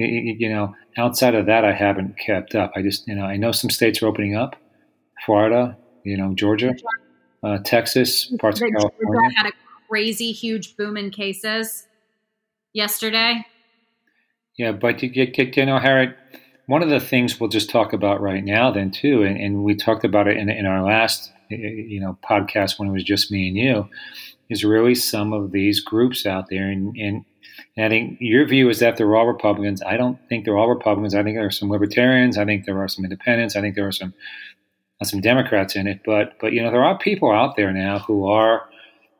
you 0.00 0.48
know, 0.48 0.74
outside 0.96 1.34
of 1.34 1.46
that, 1.46 1.64
I 1.64 1.72
haven't 1.72 2.18
kept 2.18 2.54
up. 2.54 2.72
I 2.76 2.82
just, 2.82 3.06
you 3.06 3.14
know, 3.14 3.24
I 3.24 3.36
know 3.36 3.52
some 3.52 3.70
states 3.70 4.02
are 4.02 4.06
opening 4.06 4.36
up. 4.36 4.56
Florida, 5.26 5.76
you 6.04 6.16
know, 6.16 6.32
Georgia, 6.34 6.74
uh, 7.42 7.58
Texas, 7.64 8.32
parts 8.40 8.60
of 8.60 8.68
California. 8.70 9.20
Georgia 9.20 9.36
had 9.36 9.46
a 9.46 9.52
crazy 9.88 10.32
huge 10.32 10.76
boom 10.76 10.96
in 10.96 11.10
cases 11.10 11.86
yesterday. 12.72 13.44
Yeah, 14.56 14.72
but 14.72 15.02
you, 15.02 15.10
you, 15.12 15.32
you 15.36 15.66
know, 15.66 15.78
Harriet, 15.78 16.16
one 16.66 16.82
of 16.82 16.88
the 16.88 17.00
things 17.00 17.38
we'll 17.38 17.50
just 17.50 17.70
talk 17.70 17.92
about 17.92 18.20
right 18.20 18.44
now, 18.44 18.70
then 18.70 18.90
too, 18.90 19.22
and, 19.22 19.36
and 19.36 19.64
we 19.64 19.74
talked 19.74 20.04
about 20.04 20.28
it 20.28 20.36
in, 20.36 20.48
in 20.48 20.66
our 20.66 20.82
last, 20.82 21.32
you 21.48 22.00
know, 22.00 22.18
podcast 22.28 22.78
when 22.78 22.88
it 22.88 22.92
was 22.92 23.04
just 23.04 23.30
me 23.30 23.48
and 23.48 23.56
you, 23.56 23.88
is 24.48 24.64
really 24.64 24.94
some 24.94 25.32
of 25.32 25.52
these 25.52 25.80
groups 25.80 26.26
out 26.26 26.46
there, 26.48 26.68
and, 26.68 26.96
and 26.96 27.24
and 27.76 27.86
I 27.86 27.88
think 27.88 28.18
your 28.20 28.46
view 28.46 28.68
is 28.68 28.80
that 28.80 28.96
they're 28.96 29.16
all 29.16 29.26
Republicans. 29.26 29.82
I 29.82 29.96
don't 29.96 30.18
think 30.28 30.44
they're 30.44 30.58
all 30.58 30.68
Republicans. 30.68 31.14
I 31.14 31.22
think 31.22 31.36
there 31.36 31.46
are 31.46 31.50
some 31.50 31.70
libertarians. 31.70 32.38
I 32.38 32.44
think 32.44 32.66
there 32.66 32.80
are 32.80 32.88
some 32.88 33.04
independents. 33.04 33.56
I 33.56 33.60
think 33.60 33.74
there 33.74 33.86
are 33.86 33.92
some 33.92 34.14
uh, 35.00 35.04
some 35.04 35.20
Democrats 35.20 35.76
in 35.76 35.86
it. 35.86 36.00
But 36.04 36.34
but 36.40 36.52
you 36.52 36.62
know 36.62 36.70
there 36.70 36.84
are 36.84 36.98
people 36.98 37.30
out 37.30 37.56
there 37.56 37.72
now 37.72 37.98
who 38.00 38.26
are 38.28 38.68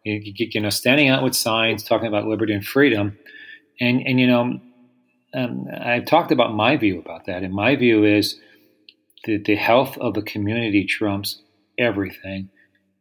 you 0.04 0.60
know 0.60 0.70
standing 0.70 1.08
out 1.08 1.22
with 1.22 1.34
signs 1.34 1.82
talking 1.82 2.08
about 2.08 2.26
liberty 2.26 2.52
and 2.52 2.64
freedom. 2.64 3.18
And 3.80 4.06
and 4.06 4.20
you 4.20 4.26
know 4.26 4.60
um, 5.34 5.68
I've 5.80 6.06
talked 6.06 6.32
about 6.32 6.54
my 6.54 6.76
view 6.76 6.98
about 6.98 7.26
that. 7.26 7.42
And 7.42 7.54
my 7.54 7.76
view 7.76 8.04
is 8.04 8.38
that 9.24 9.44
the 9.44 9.56
health 9.56 9.96
of 9.98 10.14
the 10.14 10.22
community 10.22 10.84
trumps 10.84 11.40
everything. 11.78 12.50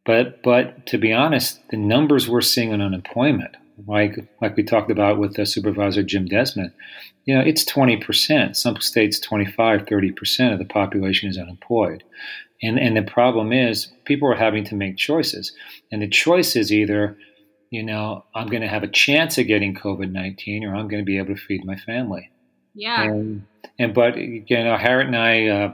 But 0.05 0.41
but 0.43 0.86
to 0.88 0.98
be 0.98 1.13
honest, 1.13 1.60
the 1.69 1.77
numbers 1.77 2.29
we're 2.29 2.41
seeing 2.41 2.74
on 2.74 2.81
unemployment 2.81 3.55
like 3.88 4.17
like 4.41 4.55
we 4.55 4.63
talked 4.63 4.91
about 4.91 5.19
with 5.19 5.36
the 5.36 5.45
supervisor 5.45 6.03
Jim 6.03 6.25
Desmond, 6.25 6.71
you 7.25 7.36
know, 7.36 7.41
it's 7.41 7.63
20%. 7.63 8.55
Some 8.55 8.79
states 8.81 9.19
25, 9.19 9.86
30% 9.86 10.53
of 10.53 10.59
the 10.59 10.65
population 10.65 11.29
is 11.29 11.38
unemployed. 11.38 12.03
And 12.62 12.79
and 12.79 12.98
the 12.98 13.03
problem 13.03 13.53
is 13.53 13.91
people 14.05 14.29
are 14.31 14.36
having 14.36 14.63
to 14.65 14.75
make 14.75 14.98
choices. 14.98 15.53
And 15.91 16.01
the 16.01 16.07
choice 16.07 16.55
is 16.55 16.74
either, 16.74 17.17
you 17.69 17.83
know, 17.83 18.25
I'm 18.36 18.48
going 18.48 18.63
to 18.63 18.67
have 18.67 18.83
a 18.83 18.88
chance 18.88 19.38
of 19.38 19.48
getting 19.48 19.75
COVID-19 19.75 20.63
or 20.63 20.75
I'm 20.75 20.88
going 20.88 21.01
to 21.01 21.05
be 21.05 21.17
able 21.17 21.36
to 21.36 21.41
feed 21.41 21.63
my 21.63 21.77
family. 21.77 22.29
Yeah. 22.75 23.03
And, 23.03 23.45
and 23.77 23.93
but 23.93 24.17
you 24.17 24.43
know, 24.50 24.77
Harriet 24.77 25.07
and 25.07 25.15
I 25.15 25.48
uh, 25.48 25.74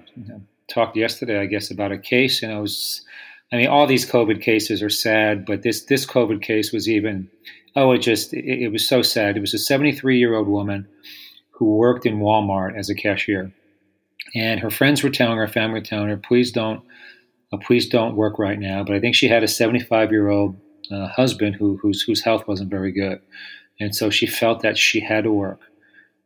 talked 0.68 0.96
yesterday, 0.96 1.40
I 1.40 1.46
guess, 1.46 1.72
about 1.72 1.92
a 1.92 1.98
case, 1.98 2.44
and 2.44 2.52
I 2.52 2.60
was 2.60 3.06
I 3.52 3.58
mean, 3.58 3.68
all 3.68 3.88
these 3.88 4.10
COVID 4.10 4.42
cases 4.42 4.82
are 4.82 4.90
sad, 4.90 5.46
but 5.46 5.62
this 5.62 5.86
this 5.86 6.06
COVID 6.06 6.42
case 6.42 6.72
was 6.72 6.90
even 6.90 7.30
oh, 7.76 7.92
it 7.92 8.00
just 8.00 8.34
it, 8.34 8.64
it 8.64 8.72
was 8.72 8.88
so 8.88 9.02
sad. 9.02 9.38
It 9.38 9.42
was 9.42 9.54
a 9.54 9.60
73 9.60 10.18
year 10.18 10.36
old 10.36 10.48
woman 10.48 10.88
who 11.52 11.76
worked 11.76 12.06
in 12.06 12.20
Walmart 12.20 12.78
as 12.78 12.90
a 12.90 12.96
cashier, 12.96 13.52
and 14.34 14.60
her 14.60 14.70
friends 14.70 15.04
were 15.04 15.10
telling 15.10 15.38
her, 15.38 15.48
family 15.48 15.82
telling 15.82 16.10
her, 16.10 16.18
please 16.18 16.52
don't, 16.52 16.84
uh, 17.54 17.58
please 17.58 17.88
don't 17.88 18.16
work 18.16 18.38
right 18.40 18.60
now. 18.60 18.84
But 18.84 18.96
I 18.96 19.00
think 19.00 19.16
she 19.16 19.28
had 19.28 19.44
a 19.44 19.48
75 19.48 20.12
year 20.12 20.30
old 20.30 20.60
uh, 20.92 21.08
husband 21.08 21.56
who 21.56 21.78
whose 21.78 22.02
whose 22.02 22.24
health 22.24 22.48
wasn't 22.48 22.72
very 22.72 22.92
good, 22.92 23.22
and 23.80 23.96
so 23.96 24.10
she 24.10 24.28
felt 24.28 24.62
that 24.62 24.78
she 24.78 25.00
had 25.00 25.24
to 25.24 25.32
work. 25.32 25.62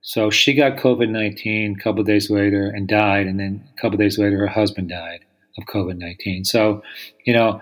So 0.02 0.30
she 0.30 0.54
got 0.54 0.78
COVID 0.78 1.10
19 1.10 1.76
a 1.78 1.84
couple 1.84 2.04
days 2.04 2.30
later 2.30 2.68
and 2.68 2.88
died, 2.88 3.28
and 3.28 3.40
then 3.40 3.68
a 3.78 3.82
couple 3.82 3.98
days 3.98 4.18
later 4.18 4.38
her 4.40 4.48
husband 4.48 4.90
died 4.90 5.26
of 5.58 5.66
COVID 5.66 5.98
19. 5.98 6.46
So, 6.46 6.82
you 7.26 7.34
know, 7.34 7.62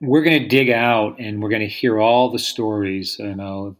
we're 0.00 0.22
going 0.22 0.42
to 0.42 0.48
dig 0.48 0.70
out 0.70 1.18
and 1.18 1.42
we're 1.42 1.48
going 1.48 1.62
to 1.62 1.68
hear 1.68 2.00
all 2.00 2.30
the 2.30 2.38
stories, 2.38 3.16
you 3.18 3.34
know, 3.34 3.76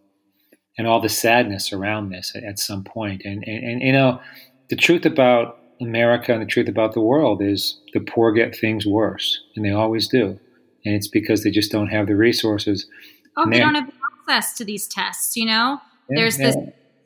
and 0.77 0.87
all 0.87 1.01
the 1.01 1.09
sadness 1.09 1.73
around 1.73 2.11
this 2.11 2.33
at, 2.35 2.45
at 2.45 2.59
some 2.59 2.85
point. 2.85 3.23
And, 3.25 3.45
and 3.47 3.65
and 3.65 3.83
you 3.83 3.93
know, 3.93 4.21
the 4.71 4.77
truth 4.77 5.07
about 5.07 5.59
America 5.81 6.33
and 6.33 6.43
the 6.43 6.47
truth 6.47 6.69
about 6.69 6.95
the 6.95 7.01
world 7.01 7.43
is 7.43 7.81
the 7.95 8.01
poor 8.01 8.33
get 8.33 8.57
things 8.57 8.87
worse, 8.87 9.41
and 9.55 9.65
they 9.65 9.71
always 9.71 10.09
do. 10.09 10.39
And 10.85 10.95
it's 10.95 11.09
because 11.09 11.45
they 11.45 11.51
just 11.51 11.71
don't 11.71 11.89
have 11.89 12.07
the 12.07 12.17
resources. 12.17 12.87
Oh, 13.37 13.49
they 13.49 13.59
don't 13.59 13.75
have 13.75 13.93
access 14.29 14.57
to 14.59 14.65
these 14.65 14.89
tests. 14.89 15.37
You 15.37 15.47
know, 15.47 15.81
yeah, 16.09 16.17
there's 16.17 16.39
yeah. 16.39 16.47
this 16.47 16.57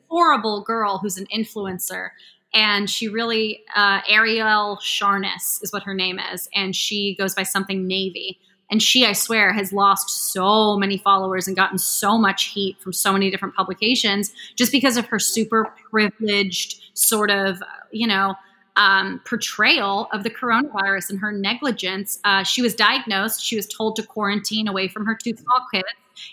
horrible 0.09 0.63
girl 0.63 0.99
who's 0.99 1.17
an 1.17 1.27
influencer 1.33 2.09
and 2.53 2.89
she 2.89 3.07
really 3.07 3.63
uh, 3.75 4.01
Arielle 4.01 4.79
Charnas 4.79 5.61
is 5.63 5.71
what 5.73 5.83
her 5.83 5.93
name 5.93 6.19
is, 6.19 6.47
and 6.53 6.75
she 6.75 7.15
goes 7.15 7.33
by 7.33 7.43
something 7.43 7.87
Navy. 7.87 8.39
And 8.73 8.81
she, 8.81 9.05
I 9.05 9.13
swear, 9.13 9.53
has 9.53 9.71
lost 9.71 10.31
so 10.31 10.77
many 10.77 10.97
followers 10.97 11.47
and 11.47 11.55
gotten 11.55 11.77
so 11.77 12.17
much 12.17 12.45
heat 12.45 12.81
from 12.81 12.91
so 12.91 13.13
many 13.13 13.29
different 13.29 13.53
publications 13.53 14.33
just 14.55 14.71
because 14.71 14.97
of 14.97 15.05
her 15.05 15.19
super 15.19 15.71
privileged 15.91 16.81
sort 16.95 17.29
of, 17.29 17.61
you 17.91 18.07
know, 18.07 18.33
um, 18.75 19.21
portrayal 19.25 20.07
of 20.11 20.23
the 20.23 20.31
coronavirus 20.31 21.11
and 21.11 21.19
her 21.19 21.31
negligence. 21.31 22.19
Uh, 22.23 22.41
she 22.41 22.63
was 22.63 22.73
diagnosed. 22.73 23.43
She 23.43 23.55
was 23.55 23.67
told 23.67 23.95
to 23.97 24.01
quarantine 24.01 24.67
away 24.67 24.87
from 24.87 25.05
her 25.05 25.15
two 25.23 25.35
small 25.35 25.67
kids. 25.71 25.85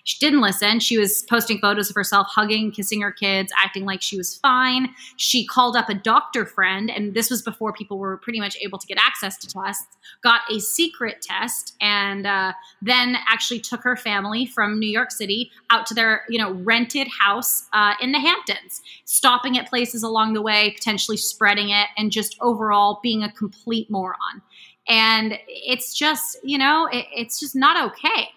She 0.04 0.18
didn't 0.18 0.40
listen. 0.40 0.80
She 0.80 0.99
was 0.99 1.25
posting 1.28 1.59
photos 1.59 1.90
of 1.90 1.97
herself 1.97 2.26
hugging, 2.30 2.70
kissing 2.70 3.00
her 3.00 3.12
kids, 3.12 3.52
acting 3.62 3.85
like 3.85 4.02
she 4.02 4.16
was 4.16 4.37
fine. 4.37 4.94
She 5.16 5.47
called 5.47 5.76
up 5.76 5.88
a 5.88 5.94
doctor 5.94 6.47
friend, 6.47 6.90
and 6.90 7.14
this 7.14 7.30
was 7.30 7.42
before 7.42 7.73
people 7.73 7.99
were 7.99 8.16
pretty 8.16 8.40
much 8.40 8.56
able 8.61 8.78
to 8.78 8.87
get 8.87 8.99
access 8.99 9.37
to 9.38 9.47
tests, 9.47 9.97
got 10.23 10.42
a 10.50 10.61
secret 10.61 11.23
test, 11.23 11.76
and 11.80 12.26
uh, 12.26 12.52
then 12.82 13.16
actually 13.28 13.61
took 13.61 13.82
her 13.82 13.97
family 13.97 14.47
from 14.47 14.78
New 14.78 14.90
York 14.90 15.11
City 15.11 15.50
out 15.70 15.87
to 15.87 15.94
their, 15.94 16.23
you 16.28 16.38
know, 16.38 16.52
rented 16.52 17.09
house 17.20 17.66
uh, 17.73 17.94
in 18.00 18.12
the 18.12 18.18
Hamptons, 18.18 18.80
stopping 19.04 19.59
at 19.59 19.68
places 19.68 20.02
along 20.02 20.32
the 20.35 20.42
way, 20.42 20.70
potentially 20.70 21.16
spreading 21.16 21.70
it, 21.70 21.88
and 21.97 22.11
just 22.11 22.37
overall 22.40 23.00
being 23.02 23.23
a 23.23 23.32
complete 23.32 23.90
moron. 23.90 24.42
And 24.88 25.38
it's 25.47 25.94
just, 25.94 26.38
you 26.42 26.59
know, 26.59 26.88
it, 26.90 27.06
it's 27.14 27.38
just 27.38 27.54
not 27.54 27.90
okay. 27.92 28.28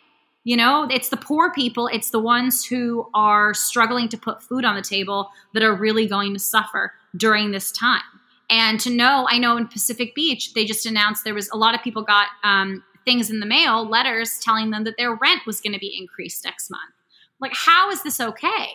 You 0.46 0.58
know, 0.58 0.88
it's 0.92 1.10
the 1.10 1.18
poor 1.18 1.54
people, 1.54 1.88
it's 1.88 2.10
the 2.10 2.20
ones 2.20 2.66
who 2.66 3.10
are 3.14 3.54
struggling 3.54 4.10
to 4.10 4.18
put 4.18 4.44
food 4.44 4.66
on 4.66 4.76
the 4.76 4.82
table 4.82 5.32
that 5.54 5.64
are 5.64 5.74
really 5.74 6.06
going 6.06 6.34
to 6.34 6.40
suffer 6.40 6.94
during 7.16 7.52
this 7.52 7.72
time. 7.72 8.02
And 8.50 8.80
to 8.82 8.90
know, 8.90 9.26
I 9.30 9.38
know 9.38 9.56
in 9.56 9.68
Pacific 9.68 10.14
Beach, 10.14 10.54
they 10.54 10.66
just 10.66 10.86
announced 10.86 11.24
there 11.24 11.34
was 11.34 11.50
a 11.50 11.58
lot 11.58 11.76
of 11.76 11.82
people 11.82 12.04
got 12.04 12.28
um, 12.44 12.84
things 13.06 13.30
in 13.30 13.40
the 13.40 13.46
mail, 13.46 13.88
letters 13.88 14.40
telling 14.40 14.72
them 14.72 14.84
that 14.84 14.96
their 14.98 15.16
rent 15.16 15.42
was 15.48 15.62
going 15.62 15.74
to 15.74 15.80
be 15.80 15.98
increased 15.98 16.44
next 16.44 16.70
month. 16.70 16.92
Like, 17.40 17.54
how 17.56 17.90
is 17.90 18.04
this 18.04 18.20
okay? 18.20 18.68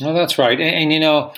Well, 0.00 0.14
that's 0.14 0.38
right. 0.38 0.58
And, 0.60 0.74
and, 0.74 0.92
you 0.92 1.00
know, 1.00 1.32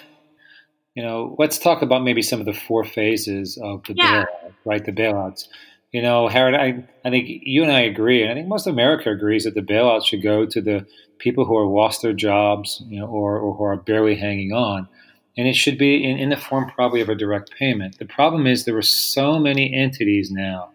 you 0.95 1.03
know, 1.03 1.35
let's 1.39 1.59
talk 1.59 1.83
about 1.83 2.03
maybe 2.03 2.21
some 2.21 2.41
of 2.41 2.47
the 2.47 2.53
four 2.53 2.85
phases 2.85 3.59
of 3.63 3.83
the 3.85 3.95
yeah. 3.95 4.25
bailout, 4.25 4.53
right? 4.65 4.85
The 4.85 4.93
bailouts. 4.93 5.49
You 5.93 6.01
know, 6.01 6.27
Harriet, 6.29 6.59
I, 6.59 7.07
I 7.07 7.11
think 7.11 7.29
you 7.43 7.63
and 7.63 7.71
I 7.71 7.81
agree, 7.81 8.23
and 8.23 8.33
I 8.33 8.35
think 8.35 8.49
most 8.49 8.67
of 8.67 8.73
America 8.73 9.11
agrees 9.11 9.45
that 9.45 9.55
the 9.55 9.61
bailout 9.61 10.05
should 10.05 10.23
go 10.23 10.47
to 10.47 10.61
the 10.61 10.87
people 11.19 11.45
who 11.45 11.61
have 11.61 11.69
lost 11.69 12.01
their 12.01 12.15
jobs, 12.15 12.83
you 12.89 12.99
know, 12.99 13.07
or, 13.07 13.39
or 13.39 13.55
who 13.55 13.65
are 13.65 13.77
barely 13.77 14.17
hanging 14.17 14.53
on. 14.53 14.89
And 15.37 15.47
it 15.47 15.55
should 15.55 15.79
be 15.79 16.03
in, 16.03 16.19
in 16.19 16.31
the 16.31 16.37
form 16.37 16.71
probably 16.75 17.01
of 17.03 17.09
a 17.09 17.15
direct 17.15 17.53
payment. 17.59 17.99
The 17.99 18.07
problem 18.07 18.47
is 18.47 18.65
there 18.65 18.77
are 18.77 18.83
so 18.83 19.39
many 19.39 19.75
entities 19.75 20.31
now, 20.31 20.71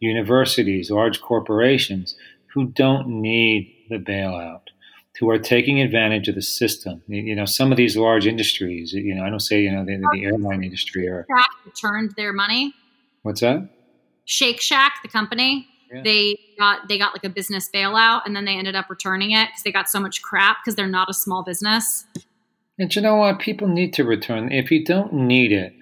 universities, 0.00 0.90
large 0.90 1.20
corporations, 1.20 2.16
who 2.46 2.66
don't 2.66 3.08
need 3.08 3.74
the 3.90 3.98
bailout 3.98 4.62
who 5.22 5.30
are 5.30 5.38
taking 5.38 5.80
advantage 5.80 6.26
of 6.26 6.34
the 6.34 6.42
system. 6.42 7.00
You 7.06 7.36
know, 7.36 7.44
some 7.44 7.70
of 7.70 7.76
these 7.76 7.96
large 7.96 8.26
industries. 8.26 8.92
You 8.92 9.14
know, 9.14 9.22
I 9.22 9.30
don't 9.30 9.38
say 9.38 9.60
you 9.60 9.70
know 9.70 9.84
the, 9.84 10.02
the 10.12 10.24
airline 10.24 10.64
industry 10.64 11.06
or 11.06 11.26
returned 11.64 12.14
their 12.16 12.32
money. 12.32 12.74
What's 13.22 13.40
that? 13.40 13.68
Shake 14.32 14.62
Shack, 14.62 14.94
the 15.02 15.08
company, 15.08 15.68
yeah. 15.92 16.00
they 16.02 16.38
got 16.58 16.88
they 16.88 16.96
got 16.96 17.12
like 17.12 17.22
a 17.22 17.28
business 17.28 17.68
bailout, 17.72 18.22
and 18.24 18.34
then 18.34 18.46
they 18.46 18.56
ended 18.56 18.74
up 18.74 18.88
returning 18.88 19.32
it 19.32 19.48
because 19.48 19.62
they 19.62 19.70
got 19.70 19.90
so 19.90 20.00
much 20.00 20.22
crap 20.22 20.56
because 20.64 20.74
they're 20.74 20.88
not 20.88 21.10
a 21.10 21.14
small 21.14 21.42
business. 21.42 22.06
And 22.78 22.94
you 22.96 23.02
know 23.02 23.16
what? 23.16 23.40
People 23.40 23.68
need 23.68 23.92
to 23.92 24.04
return. 24.04 24.50
If 24.50 24.70
you 24.70 24.82
don't 24.86 25.12
need 25.12 25.52
it, 25.52 25.74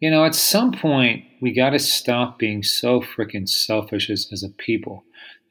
you 0.00 0.10
know, 0.10 0.24
at 0.24 0.34
some 0.34 0.72
point 0.72 1.24
we 1.40 1.52
got 1.52 1.70
to 1.70 1.78
stop 1.78 2.40
being 2.40 2.64
so 2.64 3.00
freaking 3.00 3.48
selfish 3.48 4.10
as, 4.10 4.28
as 4.32 4.42
a 4.42 4.48
people 4.48 5.04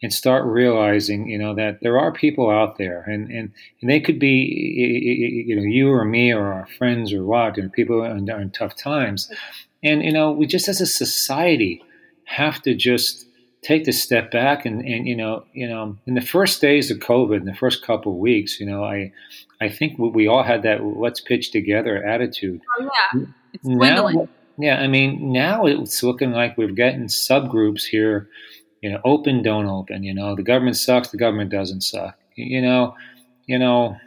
and 0.04 0.12
start 0.12 0.44
realizing, 0.46 1.30
you 1.30 1.38
know, 1.38 1.56
that 1.56 1.80
there 1.82 1.98
are 1.98 2.12
people 2.12 2.50
out 2.50 2.78
there, 2.78 3.04
and 3.04 3.32
and, 3.32 3.54
and 3.80 3.90
they 3.90 4.02
could 4.02 4.20
be, 4.20 5.46
you 5.48 5.56
know, 5.56 5.64
you 5.64 5.90
or 5.90 6.04
me 6.04 6.34
or 6.34 6.52
our 6.52 6.68
friends 6.78 7.14
or 7.14 7.24
what, 7.24 7.58
and 7.58 7.72
people 7.72 8.04
are 8.04 8.18
in, 8.18 8.30
are 8.30 8.42
in 8.42 8.52
tough 8.52 8.76
times, 8.76 9.32
and 9.82 10.04
you 10.04 10.12
know, 10.12 10.34
we 10.34 10.46
just 10.46 10.68
as 10.68 10.82
a 10.82 10.86
society 10.86 11.82
have 12.32 12.62
to 12.62 12.74
just 12.74 13.26
take 13.62 13.84
the 13.84 13.92
step 13.92 14.32
back 14.32 14.66
and, 14.66 14.82
and 14.82 15.08
you 15.08 15.16
know 15.16 15.46
you 15.54 15.68
know 15.68 15.96
in 16.06 16.16
the 16.16 16.22
first 16.22 16.62
days 16.62 16.90
of 16.90 17.00
COVID, 17.00 17.38
in 17.38 17.46
the 17.46 17.54
first 17.54 17.86
couple 17.86 18.14
of 18.14 18.18
weeks, 18.18 18.60
you 18.60 18.66
know 18.66 18.84
I 18.84 19.12
I 19.60 19.70
think 19.70 20.00
we 20.00 20.28
all 20.28 20.44
had 20.44 20.64
that 20.64 20.84
let's 20.84 21.22
pitch 21.22 21.52
together 21.52 22.04
attitude. 22.04 22.62
Oh 22.80 22.90
yeah, 23.14 23.24
it's 23.54 23.66
now, 23.66 24.28
yeah. 24.58 24.80
I 24.80 24.88
mean 24.88 25.32
now 25.32 25.66
it's 25.66 26.02
looking 26.02 26.32
like 26.32 26.58
we've 26.58 26.76
getting 26.76 27.06
subgroups 27.06 27.84
here. 27.84 28.30
You 28.82 28.92
know, 28.92 29.02
open, 29.06 29.44
don't 29.44 29.68
open. 29.68 30.04
You 30.04 30.14
know, 30.16 30.36
the 30.36 30.42
government 30.42 30.76
sucks. 30.76 31.10
The 31.10 31.18
government 31.18 31.52
doesn't 31.52 31.82
suck. 31.82 32.18
You 32.36 32.62
know, 32.62 32.96
you 33.46 33.60
know. 33.60 33.98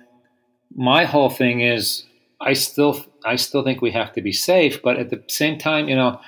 My 0.76 1.04
whole 1.04 1.30
thing 1.30 1.60
is 1.60 2.04
I 2.40 2.54
still 2.54 3.04
I 3.24 3.36
still 3.36 3.62
think 3.62 3.80
we 3.80 3.92
have 3.92 4.12
to 4.14 4.22
be 4.22 4.32
safe, 4.32 4.82
but 4.82 4.98
at 4.98 5.10
the 5.10 5.22
same 5.28 5.56
time, 5.58 5.88
you 5.88 5.94
know, 5.94 6.20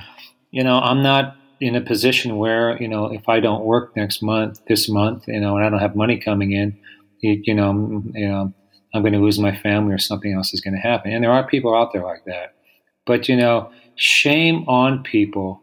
you 0.52 0.62
know, 0.62 0.78
I'm 0.78 1.02
not 1.02 1.36
in 1.60 1.74
a 1.74 1.80
position 1.80 2.36
where 2.36 2.80
you 2.80 2.88
know 2.88 3.06
if 3.06 3.28
I 3.28 3.40
don't 3.40 3.64
work 3.64 3.96
next 3.96 4.22
month, 4.22 4.60
this 4.66 4.88
month, 4.88 5.26
you 5.28 5.40
know, 5.40 5.56
and 5.56 5.64
I 5.64 5.70
don't 5.70 5.80
have 5.80 5.96
money 5.96 6.18
coming 6.18 6.52
in, 6.52 6.78
you, 7.20 7.40
you 7.44 7.54
know, 7.54 8.02
you 8.14 8.28
know, 8.28 8.52
I'm 8.94 9.02
going 9.02 9.12
to 9.12 9.18
lose 9.18 9.38
my 9.38 9.56
family 9.56 9.92
or 9.92 9.98
something 9.98 10.32
else 10.32 10.54
is 10.54 10.60
going 10.60 10.74
to 10.74 10.80
happen. 10.80 11.12
And 11.12 11.22
there 11.22 11.32
are 11.32 11.46
people 11.46 11.74
out 11.74 11.92
there 11.92 12.04
like 12.04 12.24
that. 12.26 12.54
But 13.06 13.28
you 13.28 13.36
know, 13.36 13.70
shame 13.94 14.64
on 14.68 15.02
people 15.02 15.62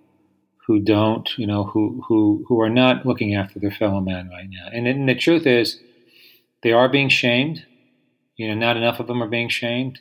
who 0.67 0.79
don't, 0.79 1.29
you 1.37 1.45
know, 1.45 1.65
who 1.65 2.03
who 2.07 2.45
who 2.47 2.61
are 2.61 2.69
not 2.69 3.05
looking 3.05 3.35
after 3.35 3.59
their 3.59 3.71
fellow 3.71 3.99
man 3.99 4.29
right 4.29 4.47
now. 4.49 4.69
And, 4.71 4.87
and 4.87 5.09
the 5.09 5.15
truth 5.15 5.45
is, 5.45 5.79
they 6.61 6.71
are 6.71 6.89
being 6.89 7.09
shamed. 7.09 7.65
You 8.35 8.47
know, 8.47 8.55
not 8.55 8.77
enough 8.77 8.99
of 8.99 9.07
them 9.07 9.21
are 9.21 9.27
being 9.27 9.49
shamed. 9.49 9.99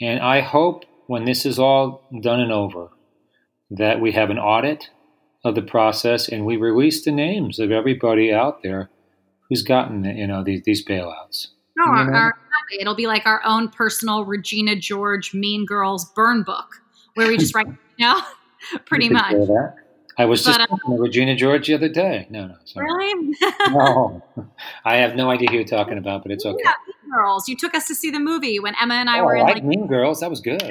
And 0.00 0.20
I 0.20 0.40
hope 0.40 0.84
when 1.06 1.24
this 1.24 1.46
is 1.46 1.58
all 1.58 2.06
done 2.22 2.40
and 2.40 2.52
over, 2.52 2.88
that 3.70 4.00
we 4.00 4.12
have 4.12 4.30
an 4.30 4.38
audit 4.38 4.90
of 5.44 5.54
the 5.54 5.62
process, 5.62 6.28
and 6.28 6.44
we 6.44 6.56
release 6.56 7.04
the 7.04 7.12
names 7.12 7.58
of 7.58 7.70
everybody 7.70 8.32
out 8.32 8.62
there 8.62 8.90
who's 9.48 9.62
gotten 9.62 10.04
you 10.04 10.26
know 10.26 10.44
these 10.44 10.62
these 10.64 10.84
bailouts. 10.84 11.48
No, 11.76 11.86
our, 11.86 12.14
our, 12.14 12.38
it'll 12.78 12.94
be 12.94 13.06
like 13.06 13.26
our 13.26 13.42
own 13.44 13.68
personal 13.68 14.24
Regina 14.24 14.76
George 14.76 15.32
Mean 15.32 15.64
Girls 15.64 16.10
burn 16.14 16.42
book, 16.42 16.82
where 17.14 17.28
we 17.28 17.38
just 17.38 17.54
write, 17.54 17.66
you 17.96 18.06
know, 18.06 18.20
pretty 18.84 19.08
much. 19.08 19.34
I 20.18 20.26
was 20.26 20.44
just 20.44 20.58
but, 20.58 20.70
uh, 20.70 20.92
Regina 20.92 21.34
George 21.34 21.68
the 21.68 21.74
other 21.74 21.88
day. 21.88 22.26
No, 22.28 22.48
no, 22.48 22.56
sorry. 22.64 22.84
Really? 22.84 23.34
no, 23.70 24.22
I 24.84 24.96
have 24.96 25.16
no 25.16 25.30
idea 25.30 25.48
who 25.48 25.56
you're 25.56 25.64
talking 25.64 25.96
about, 25.96 26.22
but 26.22 26.32
it's 26.32 26.44
okay. 26.44 26.60
Yeah, 26.62 26.74
mean 26.86 27.12
Girls. 27.12 27.48
You 27.48 27.56
took 27.56 27.74
us 27.74 27.86
to 27.88 27.94
see 27.94 28.10
the 28.10 28.20
movie 28.20 28.60
when 28.60 28.74
Emma 28.80 28.94
and 28.94 29.08
I 29.08 29.20
oh, 29.20 29.24
were 29.24 29.36
in 29.36 29.44
like, 29.44 29.54
like 29.54 29.64
Mean 29.64 29.86
Girls. 29.86 30.20
That 30.20 30.28
was 30.28 30.42
good. 30.42 30.62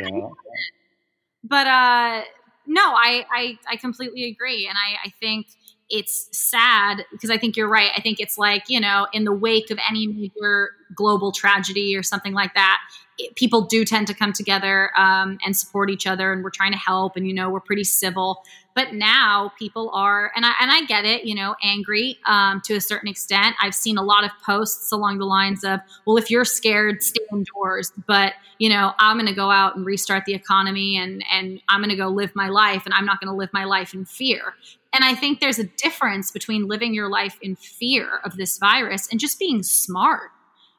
But 1.43 1.67
uh, 1.67 2.21
no, 2.69 2.83
I, 2.83 3.25
I, 3.31 3.57
I 3.67 3.75
completely 3.77 4.25
agree. 4.25 4.67
And 4.67 4.77
I, 4.77 5.07
I 5.07 5.09
think 5.19 5.47
it's 5.89 6.29
sad 6.31 7.03
because 7.11 7.31
I 7.31 7.37
think 7.39 7.57
you're 7.57 7.67
right. 7.67 7.89
I 7.97 8.01
think 8.01 8.19
it's 8.19 8.37
like, 8.37 8.65
you 8.67 8.79
know, 8.79 9.07
in 9.11 9.23
the 9.23 9.33
wake 9.33 9.71
of 9.71 9.79
any 9.89 10.05
major 10.05 10.69
global 10.93 11.31
tragedy 11.31 11.97
or 11.97 12.03
something 12.03 12.33
like 12.33 12.53
that, 12.53 12.77
it, 13.17 13.35
people 13.35 13.63
do 13.63 13.83
tend 13.83 14.05
to 14.05 14.13
come 14.13 14.33
together 14.33 14.91
um, 14.95 15.39
and 15.43 15.57
support 15.57 15.89
each 15.89 16.05
other. 16.05 16.31
And 16.31 16.43
we're 16.43 16.51
trying 16.51 16.73
to 16.73 16.77
help. 16.77 17.15
And, 17.15 17.27
you 17.27 17.33
know, 17.33 17.49
we're 17.49 17.59
pretty 17.59 17.83
civil. 17.83 18.43
But 18.79 18.93
now 18.93 19.51
people 19.59 19.91
are, 19.93 20.31
and 20.37 20.45
I, 20.45 20.53
and 20.61 20.71
I 20.71 20.85
get 20.85 21.03
it, 21.03 21.25
you 21.25 21.35
know, 21.35 21.53
angry 21.61 22.17
um, 22.25 22.61
to 22.63 22.75
a 22.75 22.79
certain 22.79 23.09
extent. 23.09 23.57
I've 23.61 23.75
seen 23.75 23.97
a 23.97 24.01
lot 24.01 24.23
of 24.23 24.31
posts 24.41 24.93
along 24.93 25.17
the 25.17 25.25
lines 25.25 25.65
of, 25.65 25.81
well, 26.05 26.15
if 26.15 26.31
you're 26.31 26.45
scared, 26.45 27.03
stay 27.03 27.19
indoors. 27.29 27.91
But, 28.07 28.35
you 28.57 28.69
know, 28.69 28.93
I'm 28.97 29.17
going 29.17 29.27
to 29.27 29.35
go 29.35 29.51
out 29.51 29.75
and 29.75 29.85
restart 29.85 30.23
the 30.23 30.33
economy 30.33 30.95
and, 30.95 31.25
and 31.29 31.61
I'm 31.67 31.81
going 31.81 31.89
to 31.89 31.97
go 31.97 32.07
live 32.07 32.33
my 32.35 32.47
life 32.47 32.83
and 32.85 32.93
I'm 32.93 33.05
not 33.05 33.19
going 33.19 33.27
to 33.27 33.35
live 33.35 33.49
my 33.51 33.65
life 33.65 33.93
in 33.93 34.05
fear. 34.05 34.53
And 34.93 35.03
I 35.03 35.13
think 35.13 35.41
there's 35.41 35.59
a 35.59 35.65
difference 35.65 36.31
between 36.31 36.69
living 36.69 36.93
your 36.93 37.09
life 37.09 37.37
in 37.41 37.57
fear 37.57 38.21
of 38.23 38.37
this 38.37 38.59
virus 38.59 39.09
and 39.11 39.19
just 39.19 39.39
being 39.39 39.61
smart. 39.61 40.31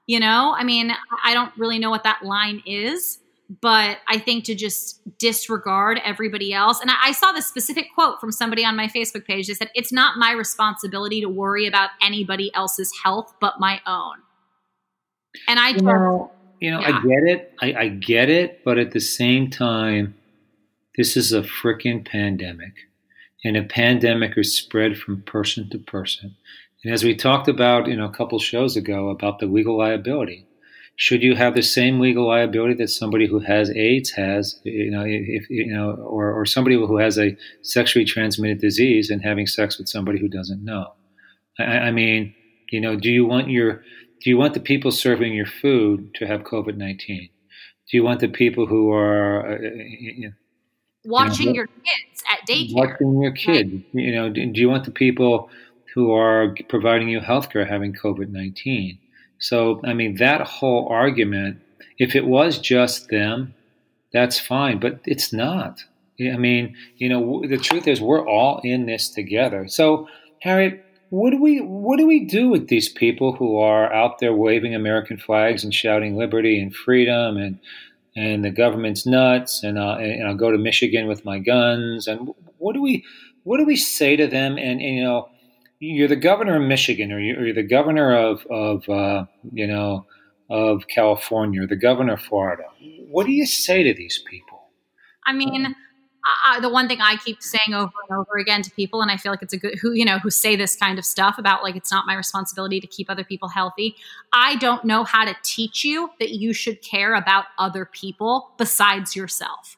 You 0.07 0.21
know, 0.21 0.54
I 0.57 0.64
mean, 0.64 0.90
I 1.23 1.35
don't 1.35 1.52
really 1.59 1.78
know 1.78 1.90
what 1.90 2.04
that 2.04 2.23
line 2.23 2.62
is 2.64 3.19
but 3.61 3.99
I 4.07 4.19
think 4.19 4.45
to 4.45 4.54
just 4.54 5.00
disregard 5.19 6.00
everybody 6.04 6.52
else. 6.52 6.80
And 6.80 6.90
I, 6.90 6.95
I, 7.07 7.12
saw 7.12 7.33
this 7.33 7.47
specific 7.47 7.87
quote 7.95 8.21
from 8.21 8.30
somebody 8.30 8.64
on 8.64 8.76
my 8.76 8.87
Facebook 8.87 9.26
page 9.26 9.49
that 9.49 9.57
said, 9.57 9.71
It's 9.75 9.92
not 9.92 10.19
my 10.19 10.30
responsibility 10.33 11.21
to 11.21 11.28
worry 11.28 11.66
about 11.66 11.90
anybody 12.00 12.54
else's 12.54 12.92
health 13.02 13.35
but 13.40 13.59
my 13.59 13.80
own. 13.87 14.16
And 15.49 15.59
I, 15.59 15.71
you 15.71 15.83
know, 15.83 16.30
you 16.61 16.71
know, 16.71 16.80
Yeah. 16.80 16.99
I 16.99 17.02
get 17.02 17.23
it. 17.25 17.54
I, 17.61 17.75
I 17.75 17.88
get 17.88 18.30
it, 18.30 18.64
but 18.64 18.78
at 18.78 18.92
the 18.92 19.00
same 19.00 19.50
time, 19.50 20.14
this 20.97 21.16
is 21.16 21.33
a 21.33 21.42
freaking 21.42 22.07
pandemic, 22.07 22.75
and 23.45 23.57
a 23.57 23.62
pandemic 23.62 24.37
is 24.37 24.57
spread 24.57 24.97
from 24.97 25.23
person 25.23 25.69
to 25.71 25.78
person. 25.78 26.37
And 26.85 26.92
as 26.92 27.04
we 27.04 27.14
talked 27.14 27.49
about, 27.49 27.88
you 27.88 27.97
know, 27.97 28.04
a 28.04 28.12
couple 28.12 28.38
shows 28.38 28.76
ago 28.76 29.09
about 29.09 29.38
the 29.38 29.47
legal 29.47 29.76
liability, 29.78 30.47
should 30.97 31.23
you 31.23 31.35
have 31.35 31.55
the 31.55 31.63
same 31.63 31.99
legal 31.99 32.29
liability 32.29 32.75
that 32.75 32.89
somebody 32.89 33.27
who 33.27 33.39
has 33.41 33.71
AIDS 33.71 34.11
has, 34.11 34.61
you 34.65 34.91
know, 34.91 35.03
if 35.07 35.49
you 35.49 35.67
know, 35.67 35.93
or, 35.93 36.33
or 36.33 36.45
somebody 36.45 36.77
who 36.77 36.99
has 36.99 37.19
a 37.19 37.37
sexually 37.63 38.05
transmitted 38.05 38.61
disease 38.61 39.11
and 39.11 39.23
having 39.23 39.47
sex 39.47 39.79
with 39.79 39.89
somebody 39.89 40.19
who 40.21 40.29
doesn't 40.29 40.63
know? 40.65 40.93
I, 41.59 41.65
I 41.65 41.91
mean, 41.91 42.35
you 42.71 42.81
know, 42.81 42.97
do 42.97 43.11
you 43.11 43.25
want 43.27 43.49
your 43.51 43.83
do 44.23 44.29
you 44.31 44.37
want 44.37 44.55
the 44.55 44.61
people 44.61 44.91
serving 44.91 45.33
your 45.35 45.47
food 45.47 46.15
to 46.17 46.27
have 46.27 46.43
COVID 46.43 46.77
nineteen? 46.77 47.31
Do 47.91 47.97
you 47.97 48.05
want 48.05 48.21
the 48.21 48.29
people 48.29 48.67
who 48.67 48.93
are 48.93 49.55
uh, 49.55 49.59
you 49.61 50.29
know, 50.29 50.33
Watching 51.05 51.49
Yeah. 51.49 51.55
your 51.55 51.67
kids 51.67 52.23
at 52.31 52.47
daycare. 52.47 52.75
watching 52.75 53.23
your 53.23 53.33
kid? 53.33 53.83
You 53.95 54.13
know, 54.15 54.29
do, 54.29 54.45
do 54.53 54.61
you 54.61 54.69
want 54.69 54.85
the 54.85 54.91
people 54.91 55.49
who 55.95 56.13
are 56.13 56.55
providing 56.69 57.09
you 57.09 57.21
healthcare 57.21 57.67
having 57.67 57.95
COVID 57.95 58.29
nineteen? 58.29 58.99
So, 59.41 59.81
I 59.85 59.95
mean, 59.95 60.17
that 60.17 60.43
whole 60.43 60.87
argument, 60.89 61.61
if 61.99 62.15
it 62.15 62.27
was 62.27 62.59
just 62.59 63.09
them, 63.09 63.55
that's 64.13 64.39
fine, 64.39 64.79
but 64.79 65.01
it's 65.05 65.33
not. 65.33 65.85
I 66.21 66.37
mean, 66.37 66.77
you 66.97 67.09
know, 67.09 67.43
the 67.49 67.57
truth 67.57 67.89
is, 67.89 68.01
we're 68.01 68.27
all 68.27 68.61
in 68.63 68.87
this 68.87 69.09
together. 69.09 69.67
So, 69.69 70.09
Harriet, 70.43 70.85
what 71.11 71.31
do 71.31 71.41
we 71.41 71.61
what 71.61 71.99
do 71.99 72.07
we 72.07 72.25
do 72.25 72.49
with 72.49 72.69
these 72.69 72.89
people 72.89 73.33
who 73.33 73.59
are 73.59 73.93
out 73.93 74.21
there 74.21 74.33
waving 74.33 74.75
American 74.75 75.19
flags 75.19 75.65
and 75.65 75.75
shouting 75.75 76.17
liberty 76.17 76.61
and 76.61 76.75
freedom 76.75 77.37
and 77.37 77.59
and 78.17 78.45
the 78.45 78.51
government's 78.51 79.07
nuts 79.07 79.63
and, 79.63 79.79
uh, 79.79 79.97
and 79.99 80.27
I'll 80.27 80.35
go 80.35 80.51
to 80.51 80.59
Michigan 80.59 81.07
with 81.07 81.25
my 81.25 81.39
guns 81.39 82.07
and 82.07 82.31
what 82.59 82.75
do 82.75 82.83
we 82.83 83.05
what 83.43 83.59
do 83.59 83.65
we 83.65 83.77
say 83.77 84.17
to 84.17 84.27
them 84.27 84.57
and, 84.57 84.81
and 84.81 84.97
you 84.97 85.03
know 85.03 85.29
you're 85.81 86.09
the 86.09 86.17
governor 86.17 86.57
of 86.57 86.63
Michigan 86.63 87.11
or 87.13 87.19
you- 87.19 87.37
or 87.37 87.45
you're 87.47 87.55
the 87.55 87.63
governor 87.63 88.15
of 88.17 88.47
of 88.51 88.89
uh, 88.89 89.25
you 89.53 89.67
know 89.67 90.07
of 90.49 90.87
California 90.89 91.63
or 91.63 91.67
the 91.67 91.77
governor 91.77 92.15
of 92.15 92.23
Florida 92.23 92.65
what 93.09 93.27
do 93.27 93.33
you 93.33 93.47
say 93.47 93.83
to 93.83 93.95
these 93.95 94.23
people 94.31 94.61
I 95.27 95.33
mean, 95.33 95.75
the 96.61 96.69
one 96.69 96.89
thing 96.89 97.01
I 97.01 97.17
keep 97.17 97.43
saying 97.43 97.73
over 97.75 97.93
and 98.09 98.19
over 98.19 98.39
again 98.39 98.63
to 98.63 98.71
people, 98.73 99.01
and 99.03 99.11
I 99.11 99.17
feel 99.17 99.33
like 99.33 99.43
it's 99.43 99.53
a 99.53 99.59
good 99.59 99.79
who 99.81 99.93
you 99.93 100.05
know 100.05 100.19
who 100.19 100.31
say 100.31 100.57
this 100.57 100.77
kind 100.77 100.99
of 100.99 101.05
stuff 101.05 101.39
about 101.39 101.63
like 101.63 101.77
it's 101.77 101.91
not 101.91 102.07
my 102.07 102.15
responsibility 102.15 102.81
to 102.81 102.87
keep 102.87 103.11
other 103.11 103.25
people 103.25 103.49
healthy. 103.49 103.97
I 104.33 104.57
don't 104.57 104.85
know 104.85 105.05
how 105.05 105.25
to 105.25 105.37
teach 105.43 105.85
you 105.85 106.11
that 106.19 106.31
you 106.31 106.53
should 106.53 106.83
care 106.83 107.15
about 107.15 107.45
other 107.59 107.85
people 107.85 108.53
besides 108.59 109.15
yourself. 109.15 109.77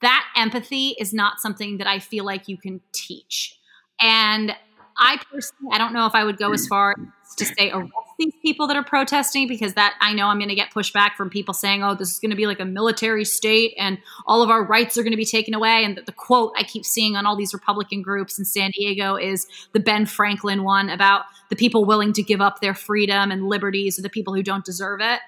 That 0.00 0.24
empathy 0.36 0.96
is 0.98 1.12
not 1.12 1.40
something 1.40 1.78
that 1.78 1.86
I 1.86 1.98
feel 1.98 2.24
like 2.24 2.48
you 2.48 2.56
can 2.56 2.80
teach. 2.92 3.58
And 4.00 4.54
I 4.96 5.18
personally, 5.30 5.72
I 5.72 5.78
don't 5.78 5.92
know 5.92 6.06
if 6.06 6.14
I 6.14 6.24
would 6.24 6.38
go 6.38 6.52
as 6.52 6.66
far 6.66 6.94
as 7.28 7.34
to 7.36 7.44
say 7.44 7.70
arrest 7.70 7.92
these 8.18 8.34
people 8.42 8.66
that 8.68 8.76
are 8.76 8.84
protesting 8.84 9.48
because 9.48 9.74
that 9.74 9.94
I 10.00 10.12
know 10.12 10.28
I'm 10.28 10.38
going 10.38 10.48
to 10.48 10.54
get 10.54 10.70
pushback 10.70 11.14
from 11.16 11.30
people 11.30 11.54
saying, 11.54 11.82
"Oh, 11.82 11.94
this 11.94 12.12
is 12.12 12.18
going 12.18 12.30
to 12.30 12.36
be 12.36 12.46
like 12.46 12.60
a 12.60 12.64
military 12.64 13.24
state 13.24 13.74
and 13.78 13.98
all 14.26 14.42
of 14.42 14.50
our 14.50 14.64
rights 14.64 14.96
are 14.96 15.02
going 15.02 15.12
to 15.12 15.16
be 15.16 15.24
taken 15.24 15.54
away." 15.54 15.84
And 15.84 15.96
the, 15.96 16.02
the 16.02 16.12
quote 16.12 16.52
I 16.56 16.62
keep 16.62 16.84
seeing 16.84 17.16
on 17.16 17.26
all 17.26 17.36
these 17.36 17.52
Republican 17.52 18.02
groups 18.02 18.38
in 18.38 18.44
San 18.44 18.70
Diego 18.70 19.16
is 19.16 19.46
the 19.72 19.80
Ben 19.80 20.06
Franklin 20.06 20.62
one 20.62 20.88
about 20.88 21.24
the 21.50 21.56
people 21.56 21.84
willing 21.84 22.12
to 22.14 22.22
give 22.22 22.40
up 22.40 22.60
their 22.60 22.74
freedom 22.74 23.30
and 23.30 23.48
liberties 23.48 23.98
are 23.98 24.02
the 24.02 24.10
people 24.10 24.34
who 24.34 24.42
don't 24.42 24.64
deserve 24.64 25.00
it. 25.00 25.20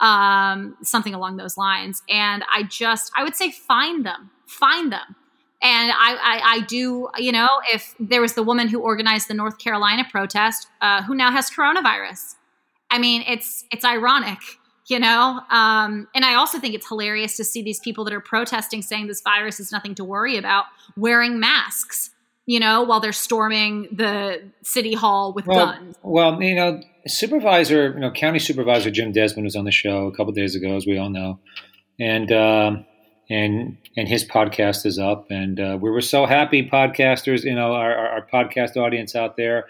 Um, 0.00 0.76
something 0.82 1.14
along 1.14 1.36
those 1.36 1.56
lines. 1.56 2.02
And 2.10 2.44
I 2.52 2.64
just, 2.64 3.12
I 3.16 3.22
would 3.22 3.36
say, 3.36 3.52
find 3.52 4.04
them, 4.04 4.30
find 4.44 4.92
them. 4.92 5.16
And 5.64 5.92
I, 5.92 6.14
I, 6.22 6.40
I 6.56 6.60
do, 6.60 7.08
you 7.16 7.32
know, 7.32 7.48
if 7.72 7.94
there 7.98 8.20
was 8.20 8.34
the 8.34 8.42
woman 8.42 8.68
who 8.68 8.80
organized 8.80 9.28
the 9.28 9.34
North 9.34 9.56
Carolina 9.56 10.04
protest, 10.10 10.68
uh, 10.82 11.02
who 11.02 11.14
now 11.14 11.32
has 11.32 11.48
coronavirus. 11.48 12.34
I 12.90 12.98
mean, 12.98 13.24
it's 13.26 13.64
it's 13.72 13.82
ironic, 13.82 14.38
you 14.88 14.98
know. 14.98 15.40
Um, 15.50 16.06
and 16.14 16.22
I 16.22 16.34
also 16.34 16.58
think 16.58 16.74
it's 16.74 16.86
hilarious 16.86 17.38
to 17.38 17.44
see 17.44 17.62
these 17.62 17.80
people 17.80 18.04
that 18.04 18.12
are 18.12 18.20
protesting 18.20 18.82
saying 18.82 19.06
this 19.06 19.22
virus 19.22 19.58
is 19.58 19.72
nothing 19.72 19.94
to 19.94 20.04
worry 20.04 20.36
about, 20.36 20.66
wearing 20.98 21.40
masks, 21.40 22.10
you 22.44 22.60
know, 22.60 22.82
while 22.82 23.00
they're 23.00 23.12
storming 23.12 23.88
the 23.90 24.42
city 24.62 24.92
hall 24.92 25.32
with 25.32 25.46
well, 25.46 25.66
guns. 25.66 25.96
well 26.02 26.42
you 26.42 26.54
know 26.54 26.82
supervisor 27.06 27.94
you 27.94 28.00
know 28.00 28.10
county 28.10 28.38
supervisor 28.38 28.90
Jim 28.90 29.12
Desmond 29.12 29.44
was 29.44 29.56
on 29.56 29.64
the 29.64 29.72
show 29.72 30.08
a 30.08 30.12
couple 30.14 30.32
days 30.34 30.54
ago 30.54 30.76
as 30.76 30.86
we 30.86 30.98
all 30.98 31.08
know 31.08 31.38
and 31.98 32.30
um, 32.32 32.86
and 33.30 33.76
and 33.96 34.08
his 34.08 34.24
podcast 34.24 34.84
is 34.84 34.98
up 34.98 35.30
and 35.30 35.58
uh, 35.58 35.78
we 35.80 35.90
were 35.90 36.00
so 36.00 36.26
happy 36.26 36.68
podcasters 36.68 37.44
you 37.44 37.54
know 37.54 37.72
our, 37.72 37.94
our, 37.94 38.08
our 38.08 38.26
podcast 38.26 38.76
audience 38.76 39.14
out 39.14 39.36
there 39.36 39.66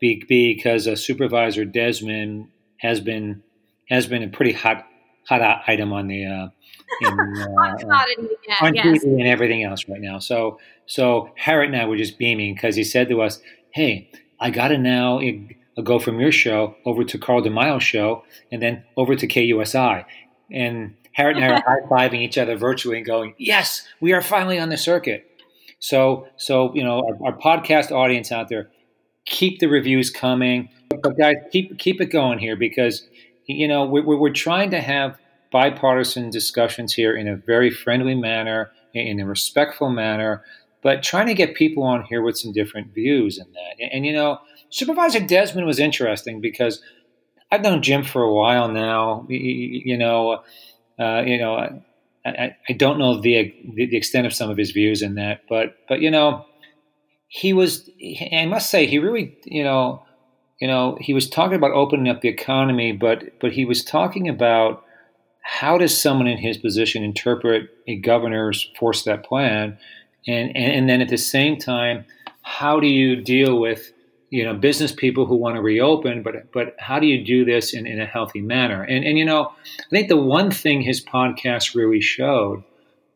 be, 0.00 0.22
because 0.28 0.86
uh, 0.88 0.96
supervisor 0.96 1.64
desmond 1.64 2.48
has 2.78 3.00
been 3.00 3.42
has 3.88 4.06
been 4.06 4.22
a 4.22 4.28
pretty 4.28 4.52
hot 4.52 4.86
hot 5.28 5.62
item 5.66 5.92
on 5.92 6.08
the 6.08 6.26
uh, 6.26 6.48
in, 7.00 7.08
uh, 7.08 7.84
on 8.60 8.74
yes. 8.74 9.04
TV 9.04 9.04
and 9.04 9.26
everything 9.26 9.62
else 9.62 9.88
right 9.88 10.00
now. 10.00 10.18
So 10.18 10.58
so 10.86 11.30
Harriet 11.36 11.72
and 11.72 11.80
I 11.80 11.86
were 11.86 11.96
just 11.96 12.18
beaming 12.18 12.54
because 12.54 12.76
he 12.76 12.84
said 12.84 13.08
to 13.08 13.22
us, 13.22 13.40
"Hey, 13.70 14.10
I 14.40 14.50
got 14.50 14.68
to 14.68 14.78
now 14.78 15.20
uh, 15.20 15.82
go 15.82 15.98
from 15.98 16.20
your 16.20 16.32
show 16.32 16.74
over 16.84 17.04
to 17.04 17.18
Carl 17.18 17.42
DeMaio's 17.42 17.84
show, 17.84 18.24
and 18.50 18.60
then 18.60 18.84
over 18.96 19.14
to 19.14 19.26
KUSI." 19.26 20.04
And 20.50 20.94
Harriet 21.14 21.38
and 21.38 21.44
I 21.44 21.56
are 21.56 21.62
high 21.90 22.08
fiving 22.08 22.20
each 22.20 22.38
other 22.38 22.56
virtually 22.56 22.96
and 22.96 23.06
going, 23.06 23.34
"Yes, 23.38 23.86
we 24.00 24.12
are 24.12 24.22
finally 24.22 24.58
on 24.58 24.68
the 24.68 24.76
circuit." 24.76 25.28
So 25.78 26.26
so 26.36 26.74
you 26.74 26.84
know 26.84 27.02
our, 27.06 27.32
our 27.32 27.38
podcast 27.38 27.90
audience 27.90 28.32
out 28.32 28.48
there, 28.48 28.70
keep 29.24 29.58
the 29.58 29.66
reviews 29.66 30.10
coming, 30.10 30.68
but 30.90 31.18
guys, 31.18 31.36
keep 31.50 31.78
keep 31.78 32.00
it 32.00 32.06
going 32.06 32.38
here 32.38 32.56
because 32.56 33.06
you 33.46 33.68
know 33.68 33.84
we're, 33.84 34.04
we're 34.04 34.30
trying 34.30 34.70
to 34.70 34.80
have 34.80 35.18
bipartisan 35.52 36.30
discussions 36.30 36.94
here 36.94 37.14
in 37.14 37.28
a 37.28 37.36
very 37.36 37.70
friendly 37.70 38.14
manner, 38.14 38.72
in 38.94 39.20
a 39.20 39.26
respectful 39.26 39.90
manner, 39.90 40.42
but 40.82 41.02
trying 41.02 41.26
to 41.26 41.34
get 41.34 41.54
people 41.54 41.84
on 41.84 42.02
here 42.04 42.22
with 42.22 42.36
some 42.36 42.52
different 42.52 42.92
views 42.92 43.38
in 43.38 43.52
that. 43.52 43.76
And, 43.80 43.92
and, 43.92 44.06
you 44.06 44.12
know, 44.12 44.38
Supervisor 44.70 45.20
Desmond 45.20 45.66
was 45.66 45.78
interesting 45.78 46.40
because 46.40 46.82
I've 47.52 47.62
known 47.62 47.82
Jim 47.82 48.02
for 48.02 48.22
a 48.22 48.32
while 48.32 48.68
now. 48.68 49.26
You, 49.28 49.38
you 49.38 49.98
know, 49.98 50.42
uh, 50.98 51.22
you 51.26 51.38
know, 51.38 51.54
I, 52.24 52.56
I 52.68 52.72
don't 52.72 52.98
know 52.98 53.20
the, 53.20 53.54
the 53.74 53.96
extent 53.96 54.26
of 54.26 54.32
some 54.32 54.50
of 54.50 54.56
his 54.56 54.70
views 54.70 55.02
in 55.02 55.16
that, 55.16 55.42
but 55.48 55.76
but 55.88 56.00
you 56.00 56.10
know, 56.10 56.46
he 57.28 57.52
was. 57.52 57.88
I 58.32 58.46
must 58.46 58.70
say, 58.70 58.86
he 58.86 58.98
really, 58.98 59.36
you 59.44 59.64
know, 59.64 60.04
you 60.60 60.68
know, 60.68 60.96
he 61.00 61.14
was 61.14 61.28
talking 61.28 61.56
about 61.56 61.72
opening 61.72 62.08
up 62.08 62.20
the 62.20 62.28
economy, 62.28 62.92
but 62.92 63.40
but 63.40 63.52
he 63.52 63.64
was 63.64 63.84
talking 63.84 64.28
about 64.28 64.84
how 65.42 65.76
does 65.76 66.00
someone 66.00 66.28
in 66.28 66.38
his 66.38 66.56
position 66.56 67.02
interpret 67.02 67.68
a 67.88 67.96
governor's 67.96 68.70
four 68.78 68.92
step 68.92 69.24
plan? 69.24 69.76
And, 70.26 70.56
and, 70.56 70.72
and 70.72 70.88
then 70.88 71.00
at 71.00 71.08
the 71.08 71.18
same 71.18 71.58
time, 71.58 72.04
how 72.42 72.78
do 72.78 72.86
you 72.86 73.16
deal 73.16 73.58
with 73.58 73.92
you 74.32 74.42
know 74.42 74.54
business 74.54 74.92
people 74.92 75.26
who 75.26 75.36
want 75.36 75.56
to 75.56 75.60
reopen, 75.60 76.22
but 76.22 76.50
but 76.52 76.74
how 76.78 76.98
do 76.98 77.06
you 77.06 77.22
do 77.22 77.44
this 77.44 77.74
in, 77.74 77.86
in 77.86 78.00
a 78.00 78.06
healthy 78.06 78.40
manner? 78.40 78.82
And 78.82 79.04
and 79.04 79.18
you 79.18 79.26
know, 79.26 79.52
I 79.78 79.90
think 79.90 80.08
the 80.08 80.16
one 80.16 80.50
thing 80.50 80.80
his 80.80 81.04
podcast 81.04 81.74
really 81.74 82.00
showed 82.00 82.64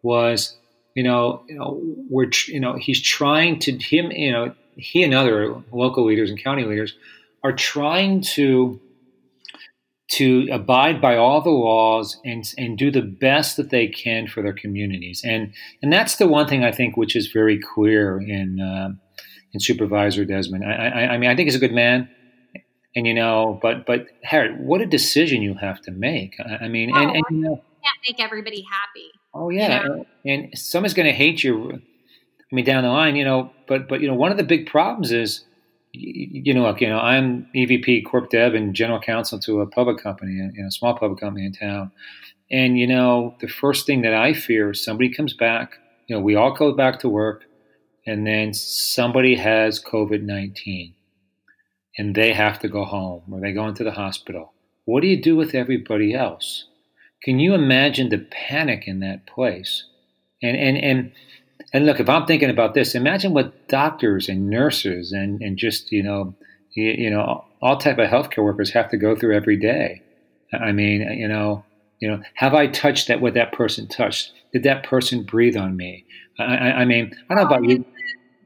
was 0.03 0.55
you 0.95 1.03
know 1.03 1.43
you 1.49 1.57
know 1.57 1.81
we're 2.11 2.31
you 2.49 2.61
know 2.61 2.77
he's 2.77 3.01
trying 3.01 3.59
to 3.61 3.73
him 3.73 4.11
you 4.13 4.31
know 4.31 4.55
he 4.77 5.03
and 5.03 5.15
other 5.15 5.63
local 5.73 6.05
leaders 6.05 6.29
and 6.29 6.39
county 6.39 6.65
leaders 6.65 6.95
are 7.43 7.55
trying 7.55 8.21
to 8.21 8.79
to 10.09 10.49
abide 10.53 11.01
by 11.01 11.17
all 11.17 11.41
the 11.41 11.49
laws 11.49 12.21
and 12.27 12.53
and 12.59 12.77
do 12.77 12.91
the 12.91 13.01
best 13.01 13.57
that 13.57 13.71
they 13.71 13.87
can 13.87 14.27
for 14.27 14.43
their 14.43 14.53
communities. 14.53 15.23
And 15.25 15.55
and 15.83 15.91
that's 15.91 16.17
the 16.17 16.29
one 16.29 16.47
thing 16.47 16.63
I 16.63 16.73
think 16.73 16.99
which 16.99 17.17
is 17.17 17.33
very 17.33 17.59
clear 17.59 18.21
in 18.21 18.61
uh, 18.61 18.91
in 19.53 19.61
Supervisor 19.61 20.25
Desmond. 20.25 20.65
I, 20.65 20.73
I, 20.73 21.01
I 21.15 21.19
mean, 21.19 21.31
I 21.31 21.37
think 21.37 21.47
he's 21.47 21.57
a 21.57 21.61
good 21.61 21.73
man, 21.73 22.09
and 22.95 23.07
you 23.07 23.15
know, 23.15 23.59
but 23.63 23.87
but 23.87 24.07
Harry, 24.23 24.53
what 24.55 24.81
a 24.81 24.87
decision 24.87 25.43
you 25.43 25.55
have 25.55 25.81
to 25.83 25.91
make. 25.91 26.37
I, 26.41 26.65
I 26.65 26.69
mean, 26.69 26.95
and, 26.95 27.11
and 27.11 27.25
oh, 27.25 27.35
you 27.35 27.41
know, 27.41 27.63
can't 27.83 27.99
make 28.07 28.21
everybody 28.21 28.65
happy. 28.71 29.11
oh 29.35 29.51
yeah, 29.51 29.83
You 29.83 29.89
know? 29.89 30.07
and 30.25 30.59
someone's 30.59 30.95
going 30.95 31.07
to 31.07 31.13
hate 31.13 31.43
you. 31.45 31.73
I 31.73 32.55
mean, 32.55 32.65
down 32.65 32.85
the 32.85 32.91
line, 32.91 33.17
you 33.17 33.25
know, 33.25 33.51
but 33.67 33.89
but 33.89 34.01
you 34.01 34.09
know, 34.09 34.15
one 34.15 34.31
of 34.31 34.37
the 34.37 34.45
big 34.45 34.67
problems 34.67 35.13
is 35.13 35.45
you 35.99 36.53
know, 36.55 36.63
look, 36.63 36.81
you 36.81 36.89
know, 36.89 36.99
I'm 36.99 37.49
EVP 37.55 38.05
Corp 38.05 38.31
Dev 38.31 38.55
and 38.55 38.75
General 38.75 39.01
Counsel 39.01 39.39
to 39.41 39.61
a 39.61 39.67
public 39.67 39.99
company, 39.99 40.33
you 40.33 40.63
know, 40.63 40.69
small 40.69 40.97
public 40.97 41.21
company 41.21 41.47
in 41.47 41.53
town. 41.53 41.91
And 42.51 42.79
you 42.79 42.87
know, 42.87 43.35
the 43.41 43.49
first 43.49 43.87
thing 43.87 44.03
that 44.03 44.15
I 44.15 44.33
fear 44.33 44.71
is 44.71 44.85
somebody 44.85 45.13
comes 45.13 45.35
back. 45.35 45.79
You 46.07 46.17
know, 46.17 46.23
we 46.23 46.37
all 46.37 46.55
go 46.55 46.73
back 46.73 47.01
to 47.01 47.09
work, 47.09 47.45
and 48.07 48.27
then 48.27 48.55
somebody 48.55 49.37
has 49.37 49.83
COVID 49.83 50.23
nineteen, 50.23 50.95
and 51.99 52.15
they 52.15 52.33
have 52.33 52.59
to 52.61 52.69
go 52.69 52.85
home 52.85 53.23
or 53.31 53.41
they 53.41 53.53
go 53.53 53.67
into 53.67 53.85
the 53.85 53.93
hospital. 53.93 54.53
What 54.85 55.01
do 55.01 55.09
you 55.09 55.21
do 55.21 55.37
with 55.37 55.55
everybody 55.55 56.15
else? 56.15 56.67
Can 57.23 57.41
you 57.41 57.55
imagine 57.55 58.09
the 58.09 58.19
panic 58.19 58.87
in 58.87 59.01
that 59.01 59.27
place? 59.27 59.85
And 60.43 60.57
and 60.57 60.77
and 60.77 61.13
and 61.73 61.87
look, 61.87 62.01
if 62.01 62.09
I'm 62.09 62.27
thinking 62.27 62.51
about 62.51 62.75
this, 62.75 62.95
imagine 62.95 63.33
what 63.35 63.69
doctors 63.69 64.29
and 64.29 64.49
nurses 64.49 65.13
and 65.13 65.41
and 65.43 65.57
just 65.57 65.91
you 65.91 66.03
know 66.03 66.35
you, 66.75 66.85
you 66.93 67.11
know 67.11 67.45
all 67.61 67.79
type 67.79 67.99
of 67.99 68.09
healthcare 68.09 68.45
workers 68.45 68.71
have 68.71 68.91
to 68.91 68.97
go 68.97 69.17
through 69.17 69.35
every 69.35 69.57
day. 69.57 70.03
I 70.53 70.73
mean, 70.73 71.01
you 71.19 71.27
know, 71.27 71.65
you 72.01 72.09
know, 72.09 72.23
have 72.35 72.55
I 72.55 72.67
touched 72.67 73.09
that 73.09 73.21
what 73.21 73.35
that 73.35 73.53
person 73.53 73.89
touched? 73.89 74.33
Did 74.53 74.63
that 74.65 74.85
person 74.85 75.25
breathe 75.25 75.57
on 75.57 75.77
me? 75.77 76.05
I, 76.39 76.45
I, 76.45 76.73
I 76.81 76.85
mean, 76.85 77.13
I 77.29 77.35
don't 77.35 77.43
know 77.43 77.57
about 77.57 77.69
you. 77.69 77.85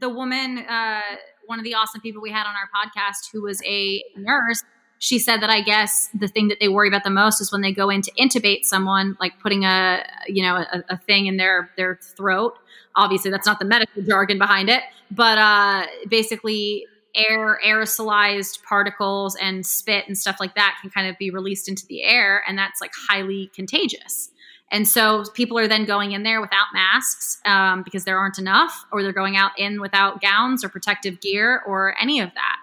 The 0.01 0.09
woman, 0.09 0.59
uh, 0.59 1.01
one 1.47 1.59
of 1.59 1.65
the 1.65 1.75
awesome 1.75 2.01
people 2.01 2.23
we 2.23 2.31
had 2.31 2.47
on 2.47 2.55
our 2.55 2.69
podcast, 2.75 3.31
who 3.33 3.43
was 3.43 3.63
a 3.65 4.03
nurse, 4.17 4.63
she 4.99 5.19
said 5.19 5.39
that 5.39 5.51
I 5.51 5.63
guess 5.63 6.09
the 6.15 6.29
thing 6.29 6.49
that 6.49 6.61
they 6.61 6.69
worry 6.69 6.89
about 6.89 7.05
the 7.05 7.11
most 7.11 7.41
is 7.41 7.51
when 7.51 7.63
they 7.63 7.73
go 7.73 7.89
in 7.91 8.03
to 8.03 8.13
intubate 8.13 8.65
someone, 8.65 9.17
like 9.21 9.41
putting 9.41 9.65
a 9.65 10.05
you 10.29 10.43
know 10.43 10.57
a, 10.57 10.85
a 10.91 10.99
thing 10.99 11.27
in 11.27 11.37
their 11.37 11.71
their 11.77 11.99
throat. 12.17 12.59
Obviously, 12.97 13.31
that's 13.31 13.47
not 13.47 13.59
the 13.59 13.65
medical 13.65 14.03
jargon 14.03 14.39
behind 14.39 14.69
it, 14.69 14.83
but 15.11 15.39
uh, 15.39 15.87
basically 16.09 16.87
air 17.15 17.59
aerosolized 17.65 18.63
particles 18.63 19.37
and 19.37 19.67
spit 19.67 20.07
and 20.07 20.17
stuff 20.17 20.37
like 20.39 20.55
that 20.55 20.79
can 20.81 20.91
kind 20.91 21.09
of 21.09 21.19
be 21.19 21.31
released 21.31 21.69
into 21.69 21.87
the 21.87 22.03
air 22.03 22.43
and 22.47 22.57
that's 22.57 22.81
like 22.81 22.93
highly 23.09 23.51
contagious 23.55 24.31
and 24.71 24.87
so 24.87 25.25
people 25.35 25.59
are 25.59 25.67
then 25.67 25.85
going 25.85 26.13
in 26.13 26.23
there 26.23 26.41
without 26.41 26.67
masks 26.73 27.39
um, 27.45 27.83
because 27.83 28.05
there 28.05 28.19
aren't 28.19 28.39
enough 28.39 28.87
or 28.93 29.03
they're 29.03 29.13
going 29.13 29.37
out 29.37 29.53
in 29.59 29.81
without 29.81 30.21
gowns 30.21 30.63
or 30.65 30.69
protective 30.69 31.21
gear 31.21 31.63
or 31.67 31.95
any 32.01 32.21
of 32.21 32.31
that. 32.35 32.57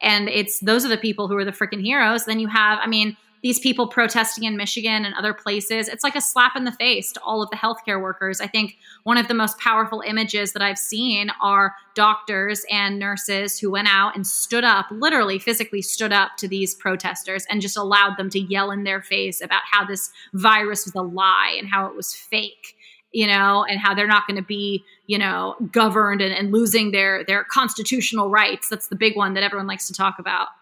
And 0.00 0.28
it's 0.28 0.58
those 0.60 0.84
are 0.84 0.88
the 0.88 0.98
people 0.98 1.28
who 1.28 1.36
are 1.36 1.44
the 1.44 1.52
freaking 1.52 1.80
heroes. 1.80 2.26
Then 2.26 2.38
you 2.38 2.48
have 2.48 2.78
i 2.82 2.86
mean 2.86 3.16
these 3.44 3.60
people 3.60 3.86
protesting 3.86 4.44
in 4.44 4.56
Michigan 4.56 5.04
and 5.04 5.14
other 5.16 5.34
places, 5.34 5.86
it's 5.86 6.02
like 6.02 6.16
a 6.16 6.20
slap 6.22 6.56
in 6.56 6.64
the 6.64 6.72
face 6.72 7.12
to 7.12 7.20
all 7.20 7.42
of 7.42 7.50
the 7.50 7.56
healthcare 7.56 8.00
workers. 8.00 8.40
I 8.40 8.46
think 8.46 8.78
one 9.02 9.18
of 9.18 9.28
the 9.28 9.34
most 9.34 9.58
powerful 9.58 10.00
images 10.00 10.54
that 10.54 10.62
I've 10.62 10.78
seen 10.78 11.30
are 11.42 11.74
doctors 11.94 12.64
and 12.70 12.98
nurses 12.98 13.58
who 13.58 13.70
went 13.70 13.88
out 13.88 14.16
and 14.16 14.26
stood 14.26 14.64
up, 14.64 14.86
literally 14.90 15.38
physically 15.38 15.82
stood 15.82 16.10
up 16.10 16.38
to 16.38 16.48
these 16.48 16.74
protesters 16.74 17.44
and 17.50 17.60
just 17.60 17.76
allowed 17.76 18.16
them 18.16 18.30
to 18.30 18.40
yell 18.40 18.70
in 18.70 18.84
their 18.84 19.02
face 19.02 19.42
about 19.42 19.60
how 19.70 19.84
this 19.84 20.10
virus 20.32 20.86
was 20.86 20.94
a 20.94 21.02
lie 21.02 21.54
and 21.58 21.68
how 21.68 21.86
it 21.86 21.94
was 21.94 22.14
fake 22.14 22.74
you 23.12 23.28
know, 23.28 23.64
and 23.68 23.78
how 23.78 23.94
they're 23.94 24.08
not 24.08 24.26
going 24.26 24.36
to 24.36 24.42
be, 24.44 24.84
you 25.06 25.16
know, 25.16 25.54
governed 25.70 26.20
and, 26.20 26.34
and, 26.34 26.50
losing 26.50 26.90
their 26.90 27.22
their 27.24 27.44
constitutional 27.44 28.28
rights. 28.28 28.68
That's 28.68 28.88
the 28.88 28.96
big 28.96 29.16
one 29.16 29.34
that 29.34 29.44
everyone 29.44 29.68
likes 29.68 29.86
to 29.86 29.94
talk 29.94 30.18
about. 30.18 30.48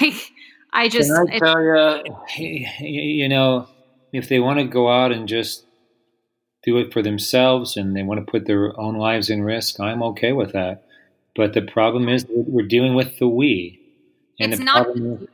Like, 0.00 0.32
I 0.72 0.88
just 0.88 1.10
Can 1.10 1.28
I 1.30 1.38
tell 1.38 1.62
you, 1.62 2.66
you 2.80 3.28
know, 3.28 3.68
if 4.12 4.28
they 4.28 4.40
want 4.40 4.58
to 4.58 4.64
go 4.64 4.90
out 4.90 5.12
and 5.12 5.28
just 5.28 5.64
do 6.62 6.78
it 6.78 6.92
for 6.92 7.02
themselves 7.02 7.76
and 7.76 7.96
they 7.96 8.02
want 8.02 8.24
to 8.24 8.30
put 8.30 8.46
their 8.46 8.78
own 8.78 8.96
lives 8.96 9.30
in 9.30 9.42
risk, 9.42 9.80
I'm 9.80 10.02
okay 10.02 10.32
with 10.32 10.52
that. 10.52 10.84
But 11.34 11.54
the 11.54 11.62
problem 11.62 12.08
is 12.08 12.26
we're 12.28 12.66
dealing 12.66 12.94
with 12.94 13.18
the 13.18 13.28
we. 13.28 13.80
And 14.38 14.52
it's 14.52 14.62
not 14.62 14.88
is, 14.88 14.96
like 14.96 15.28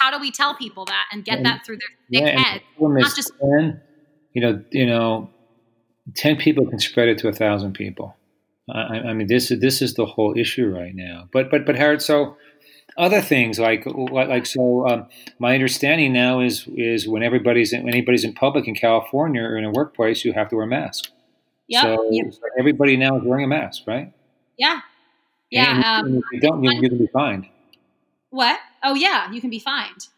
how 0.00 0.10
do 0.10 0.18
we 0.18 0.30
tell 0.30 0.54
people 0.54 0.84
that 0.86 1.06
and 1.12 1.24
get 1.24 1.38
and, 1.38 1.46
that 1.46 1.64
through 1.64 1.78
their 1.78 2.20
thick 2.22 2.34
yeah, 2.34 2.40
head? 2.40 2.62
Not 2.78 3.14
just 3.14 3.32
10, 3.40 3.80
you 4.32 4.42
know, 4.42 4.64
you 4.70 4.86
know, 4.86 5.30
ten 6.14 6.36
people 6.36 6.66
can 6.66 6.78
spread 6.78 7.08
it 7.08 7.18
to 7.18 7.28
a 7.28 7.32
thousand 7.32 7.74
people. 7.74 8.16
I, 8.70 8.98
I 8.98 9.12
mean, 9.12 9.26
this 9.26 9.50
is 9.50 9.60
this 9.60 9.82
is 9.82 9.94
the 9.94 10.06
whole 10.06 10.36
issue 10.36 10.68
right 10.68 10.94
now. 10.94 11.28
But 11.32 11.50
but 11.50 11.66
but 11.66 11.76
Harold, 11.76 12.02
so 12.02 12.36
other 12.96 13.20
things 13.20 13.58
like 13.58 13.84
like 13.86 14.46
so 14.46 14.86
um, 14.86 15.06
my 15.38 15.54
understanding 15.54 16.12
now 16.12 16.40
is 16.40 16.66
is 16.76 17.08
when 17.08 17.22
everybody's 17.22 17.72
in, 17.72 17.84
when 17.84 17.94
anybody's 17.94 18.24
in 18.24 18.32
public 18.32 18.68
in 18.68 18.74
California 18.74 19.42
or 19.42 19.56
in 19.56 19.64
a 19.64 19.70
workplace 19.70 20.24
you 20.24 20.32
have 20.32 20.48
to 20.50 20.56
wear 20.56 20.64
a 20.64 20.68
mask. 20.68 21.10
Yep. 21.68 21.82
So, 21.82 22.08
yep. 22.10 22.32
so 22.32 22.40
everybody 22.58 22.96
now 22.96 23.16
is 23.16 23.24
wearing 23.24 23.44
a 23.44 23.48
mask, 23.48 23.82
right? 23.86 24.12
Yeah. 24.56 24.80
Yeah. 25.50 26.00
And, 26.00 26.06
um, 26.06 26.16
if 26.18 26.24
you 26.32 26.40
don't, 26.40 26.62
you, 26.62 26.70
you 26.80 26.88
can 26.88 26.98
be 26.98 27.06
fined. 27.06 27.46
What? 28.30 28.58
Oh 28.82 28.94
yeah, 28.94 29.30
you 29.32 29.40
can 29.40 29.50
be 29.50 29.60
fined. 29.60 30.08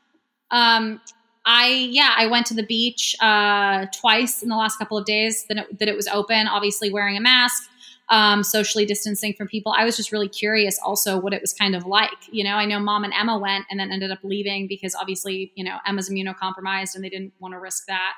Um, 0.51 1.01
I 1.45 1.89
yeah, 1.91 2.15
I 2.17 2.27
went 2.27 2.47
to 2.47 2.55
the 2.55 2.65
beach 2.65 3.15
uh, 3.21 3.87
twice 4.01 4.43
in 4.43 4.49
the 4.49 4.57
last 4.57 4.79
couple 4.79 4.99
of 4.99 5.05
days 5.05 5.45
that 5.49 5.59
it, 5.59 5.79
that 5.79 5.89
it 5.89 5.95
was 5.95 6.09
open. 6.09 6.49
Obviously, 6.49 6.91
wearing 6.91 7.17
a 7.17 7.21
mask 7.21 7.69
um, 8.09 8.43
socially 8.43 8.87
distancing 8.87 9.35
from 9.35 9.49
people. 9.49 9.75
I 9.77 9.85
was 9.85 9.97
just 9.97 10.13
really 10.13 10.29
curious 10.29 10.79
also 10.85 11.19
what 11.19 11.33
it 11.33 11.41
was 11.41 11.53
kind 11.53 11.75
of 11.75 11.87
like. 11.87 12.11
You 12.31 12.45
know, 12.45 12.55
I 12.55 12.65
know 12.65 12.79
mom 12.79 13.05
and 13.05 13.13
Emma 13.13 13.39
went 13.39 13.65
and 13.71 13.81
then 13.81 13.91
ended 13.91 14.11
up 14.11 14.21
leaving 14.23 14.69
because 14.69 14.95
obviously, 14.95 15.53
you 15.55 15.65
know, 15.65 15.79
Emma's 15.87 16.09
immunocompromised 16.09 16.95
and 16.95 17.03
they 17.03 17.09
didn't 17.09 17.33
want 17.41 17.55
to 17.55 17.59
risk 17.59 17.87
that. 17.87 18.15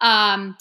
Um, 0.00 0.56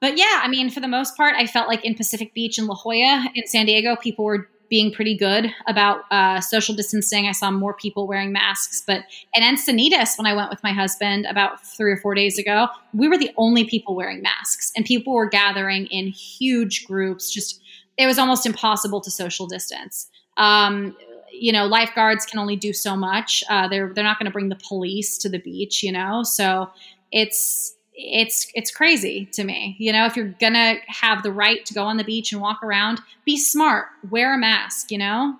but 0.00 0.16
yeah, 0.18 0.40
I 0.42 0.48
mean, 0.48 0.70
for 0.70 0.80
the 0.80 0.88
most 0.88 1.16
part, 1.16 1.34
I 1.36 1.46
felt 1.46 1.68
like 1.68 1.84
in 1.84 1.94
Pacific 1.94 2.34
Beach 2.34 2.58
and 2.58 2.66
La 2.66 2.74
Jolla 2.74 3.26
in 3.34 3.46
San 3.46 3.66
Diego, 3.66 3.96
people 3.96 4.24
were 4.24 4.48
being 4.68 4.92
pretty 4.92 5.16
good 5.16 5.52
about 5.66 6.00
uh, 6.10 6.40
social 6.40 6.74
distancing. 6.74 7.26
I 7.26 7.32
saw 7.32 7.50
more 7.50 7.74
people 7.74 8.06
wearing 8.06 8.32
masks. 8.32 8.82
But 8.86 9.04
in 9.34 9.42
Encinitas, 9.42 10.18
when 10.18 10.26
I 10.26 10.34
went 10.34 10.50
with 10.50 10.62
my 10.62 10.72
husband 10.72 11.26
about 11.26 11.64
three 11.64 11.92
or 11.92 11.96
four 11.98 12.14
days 12.14 12.38
ago, 12.38 12.68
we 12.92 13.08
were 13.08 13.18
the 13.18 13.30
only 13.36 13.64
people 13.64 13.94
wearing 13.94 14.22
masks, 14.22 14.72
and 14.76 14.84
people 14.84 15.14
were 15.14 15.28
gathering 15.28 15.86
in 15.86 16.08
huge 16.08 16.86
groups, 16.86 17.30
just 17.30 17.62
it 17.96 18.06
was 18.06 18.18
almost 18.18 18.46
impossible 18.46 19.00
to 19.00 19.10
social 19.10 19.46
distance. 19.46 20.08
Um, 20.36 20.96
you 21.32 21.52
know, 21.52 21.66
lifeguards 21.66 22.26
can 22.26 22.38
only 22.38 22.56
do 22.56 22.72
so 22.72 22.96
much. 22.96 23.42
Uh, 23.48 23.68
they're 23.68 23.92
they're 23.94 24.04
not 24.04 24.18
going 24.18 24.26
to 24.26 24.32
bring 24.32 24.48
the 24.48 24.58
police 24.68 25.18
to 25.18 25.28
the 25.28 25.38
beach, 25.38 25.82
you 25.82 25.92
know. 25.92 26.22
So 26.22 26.70
it's 27.12 27.74
it's 27.92 28.50
it's 28.54 28.70
crazy 28.70 29.26
to 29.32 29.44
me. 29.44 29.76
You 29.78 29.92
know, 29.92 30.06
if 30.06 30.16
you're 30.16 30.34
gonna 30.40 30.76
have 30.86 31.22
the 31.22 31.32
right 31.32 31.64
to 31.66 31.74
go 31.74 31.84
on 31.84 31.96
the 31.96 32.04
beach 32.04 32.32
and 32.32 32.40
walk 32.40 32.62
around, 32.62 33.00
be 33.24 33.36
smart. 33.36 33.86
Wear 34.10 34.34
a 34.34 34.38
mask. 34.38 34.90
You 34.90 34.98
know. 34.98 35.38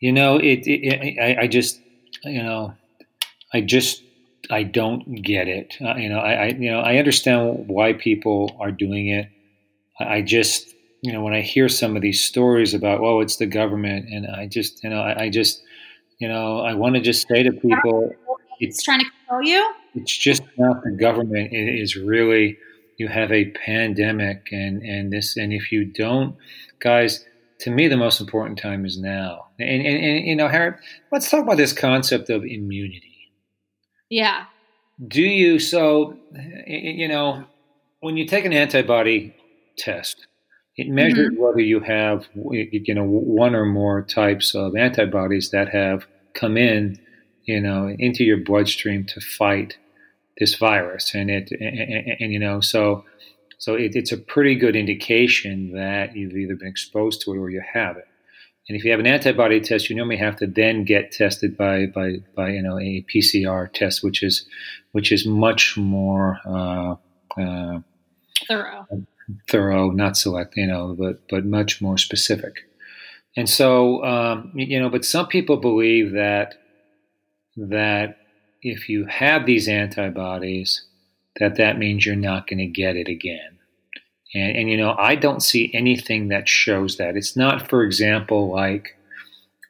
You 0.00 0.12
know, 0.12 0.36
it. 0.36 0.66
it, 0.66 0.86
it 0.86 1.18
I, 1.18 1.42
I, 1.42 1.46
just, 1.48 1.80
you 2.22 2.42
know, 2.42 2.74
I 3.52 3.60
just, 3.60 4.02
I 4.50 4.62
don't 4.62 5.22
get 5.22 5.48
it. 5.48 5.76
Uh, 5.80 5.96
you 5.96 6.08
know, 6.08 6.18
I, 6.18 6.32
I, 6.32 6.46
you 6.48 6.70
know, 6.70 6.80
I 6.80 6.98
understand 6.98 7.66
why 7.66 7.94
people 7.94 8.56
are 8.60 8.70
doing 8.70 9.08
it. 9.08 9.28
I 9.98 10.22
just, 10.22 10.72
you 11.02 11.12
know, 11.12 11.22
when 11.22 11.34
I 11.34 11.42
hear 11.42 11.68
some 11.68 11.96
of 11.96 12.02
these 12.02 12.24
stories 12.24 12.74
about, 12.74 13.00
oh, 13.00 13.20
it's 13.20 13.36
the 13.36 13.46
government, 13.46 14.08
and 14.10 14.26
I 14.26 14.46
just, 14.46 14.82
you 14.82 14.90
know, 14.90 15.00
I, 15.00 15.24
I 15.24 15.30
just, 15.30 15.62
you 16.18 16.28
know, 16.28 16.60
I 16.60 16.74
want 16.74 16.96
to 16.96 17.00
just 17.00 17.28
say 17.28 17.42
to 17.42 17.52
people, 17.52 18.12
it's 18.60 18.82
trying 18.82 19.00
to 19.00 19.06
control 19.20 19.42
you. 19.42 19.74
It's 19.94 20.16
just 20.16 20.42
not 20.56 20.82
the 20.82 20.90
government. 20.90 21.52
It 21.52 21.80
is 21.80 21.96
really 21.96 22.58
you 22.98 23.08
have 23.08 23.32
a 23.32 23.50
pandemic, 23.50 24.48
and 24.50 24.82
and 24.82 25.12
this, 25.12 25.36
and 25.36 25.52
if 25.52 25.70
you 25.70 25.84
don't, 25.84 26.36
guys, 26.80 27.24
to 27.60 27.70
me, 27.70 27.88
the 27.88 27.96
most 27.96 28.20
important 28.20 28.58
time 28.58 28.84
is 28.84 28.98
now. 28.98 29.46
And 29.58 29.86
and, 29.86 30.04
and 30.04 30.26
you 30.26 30.36
know, 30.36 30.48
Harry, 30.48 30.74
let's 31.12 31.30
talk 31.30 31.42
about 31.42 31.56
this 31.56 31.72
concept 31.72 32.28
of 32.30 32.44
immunity. 32.44 33.32
Yeah. 34.10 34.44
Do 35.06 35.22
you 35.22 35.60
so? 35.60 36.16
You 36.66 37.06
know, 37.06 37.44
when 38.00 38.16
you 38.16 38.26
take 38.26 38.44
an 38.44 38.52
antibody 38.52 39.34
test 39.76 40.27
it 40.78 40.88
measures 40.88 41.32
mm-hmm. 41.32 41.42
whether 41.42 41.60
you 41.60 41.80
have, 41.80 42.28
you 42.34 42.94
know, 42.94 43.02
one 43.02 43.56
or 43.56 43.66
more 43.66 44.00
types 44.02 44.54
of 44.54 44.76
antibodies 44.76 45.50
that 45.50 45.68
have 45.70 46.06
come 46.34 46.56
in, 46.56 47.00
you 47.44 47.60
know, 47.60 47.92
into 47.98 48.22
your 48.22 48.36
bloodstream 48.36 49.04
to 49.06 49.20
fight 49.20 49.76
this 50.38 50.54
virus, 50.54 51.14
and 51.16 51.30
it, 51.30 51.50
and, 51.50 51.78
and, 51.80 52.16
and 52.20 52.32
you 52.32 52.38
know, 52.38 52.60
so, 52.60 53.04
so 53.58 53.74
it, 53.74 53.96
it's 53.96 54.12
a 54.12 54.16
pretty 54.16 54.54
good 54.54 54.76
indication 54.76 55.72
that 55.72 56.14
you've 56.14 56.36
either 56.36 56.54
been 56.54 56.68
exposed 56.68 57.22
to 57.22 57.32
it 57.32 57.38
or 57.38 57.50
you 57.50 57.62
have 57.74 57.96
it. 57.96 58.06
And 58.68 58.78
if 58.78 58.84
you 58.84 58.92
have 58.92 59.00
an 59.00 59.06
antibody 59.06 59.60
test, 59.60 59.90
you 59.90 59.96
normally 59.96 60.18
have 60.18 60.36
to 60.36 60.46
then 60.46 60.84
get 60.84 61.10
tested 61.10 61.56
by 61.56 61.86
by, 61.86 62.18
by 62.36 62.50
you 62.50 62.62
know 62.62 62.78
a 62.78 63.04
PCR 63.12 63.72
test, 63.72 64.04
which 64.04 64.22
is 64.22 64.46
which 64.92 65.10
is 65.10 65.26
much 65.26 65.76
more 65.76 66.38
uh, 66.46 66.94
uh, 67.40 67.80
thorough 68.46 68.86
thorough, 69.48 69.90
not 69.90 70.16
select, 70.16 70.56
you 70.56 70.66
know, 70.66 70.94
but 70.98 71.28
but 71.28 71.44
much 71.44 71.80
more 71.80 71.98
specific. 71.98 72.68
And 73.36 73.48
so, 73.48 74.04
um, 74.04 74.52
you 74.54 74.80
know, 74.80 74.88
but 74.88 75.04
some 75.04 75.26
people 75.26 75.56
believe 75.56 76.12
that 76.12 76.54
that 77.56 78.18
if 78.62 78.88
you 78.88 79.04
have 79.06 79.46
these 79.46 79.68
antibodies, 79.68 80.84
that 81.38 81.56
that 81.56 81.78
means 81.78 82.04
you're 82.04 82.16
not 82.16 82.46
going 82.46 82.58
to 82.58 82.66
get 82.66 82.96
it 82.96 83.08
again. 83.08 83.58
And, 84.34 84.56
and 84.56 84.70
you 84.70 84.76
know, 84.76 84.94
I 84.98 85.14
don't 85.14 85.42
see 85.42 85.70
anything 85.72 86.28
that 86.28 86.48
shows 86.48 86.96
that. 86.96 87.16
It's 87.16 87.36
not, 87.36 87.68
for 87.68 87.82
example, 87.82 88.50
like 88.50 88.96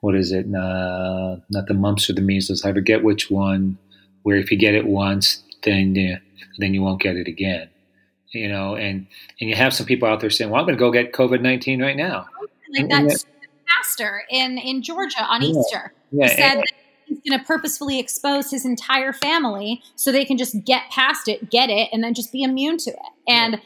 what 0.01 0.15
is 0.15 0.33
it? 0.33 0.47
Uh, 0.47 1.37
not 1.51 1.67
the 1.67 1.75
mumps 1.75 2.09
or 2.09 2.13
the 2.13 2.21
measles. 2.21 2.65
I 2.65 2.73
forget 2.73 3.03
which 3.03 3.31
one. 3.31 3.79
Where 4.23 4.37
if 4.37 4.51
you 4.51 4.59
get 4.59 4.75
it 4.75 4.87
once, 4.87 5.43
then 5.63 5.97
uh, 5.97 6.19
then 6.59 6.75
you 6.75 6.83
won't 6.83 7.01
get 7.01 7.17
it 7.17 7.29
again 7.29 7.71
you 8.33 8.49
know, 8.49 8.77
and 8.77 9.07
and 9.41 9.51
you 9.51 9.57
have 9.57 9.73
some 9.73 9.87
people 9.87 10.09
out 10.09 10.21
there 10.21 10.31
saying, 10.31 10.51
"Well, 10.51 10.61
I'm 10.61 10.67
going 10.67 10.77
to 10.77 10.81
go 10.81 10.91
get 10.91 11.13
COVID 11.13 11.41
nineteen 11.41 11.81
right 11.81 11.97
now." 11.97 12.27
Like 12.77 12.89
that 12.89 13.25
pastor 13.67 14.23
in 14.31 14.59
in 14.59 14.83
Georgia 14.83 15.23
on 15.25 15.43
yeah, 15.43 15.49
Easter 15.49 15.93
yeah, 16.11 16.27
said 16.29 16.41
and, 16.41 16.61
that 16.61 16.73
he's 17.07 17.19
going 17.27 17.39
to 17.39 17.45
purposefully 17.45 17.99
expose 17.99 18.51
his 18.51 18.65
entire 18.65 19.13
family 19.13 19.83
so 19.97 20.13
they 20.13 20.25
can 20.25 20.37
just 20.37 20.65
get 20.65 20.83
past 20.91 21.29
it, 21.29 21.51
get 21.51 21.71
it, 21.71 21.89
and 21.93 22.03
then 22.03 22.15
just 22.15 22.33
be 22.33 22.43
immune 22.43 22.79
to 22.79 22.91
it. 22.91 22.99
And 23.27 23.61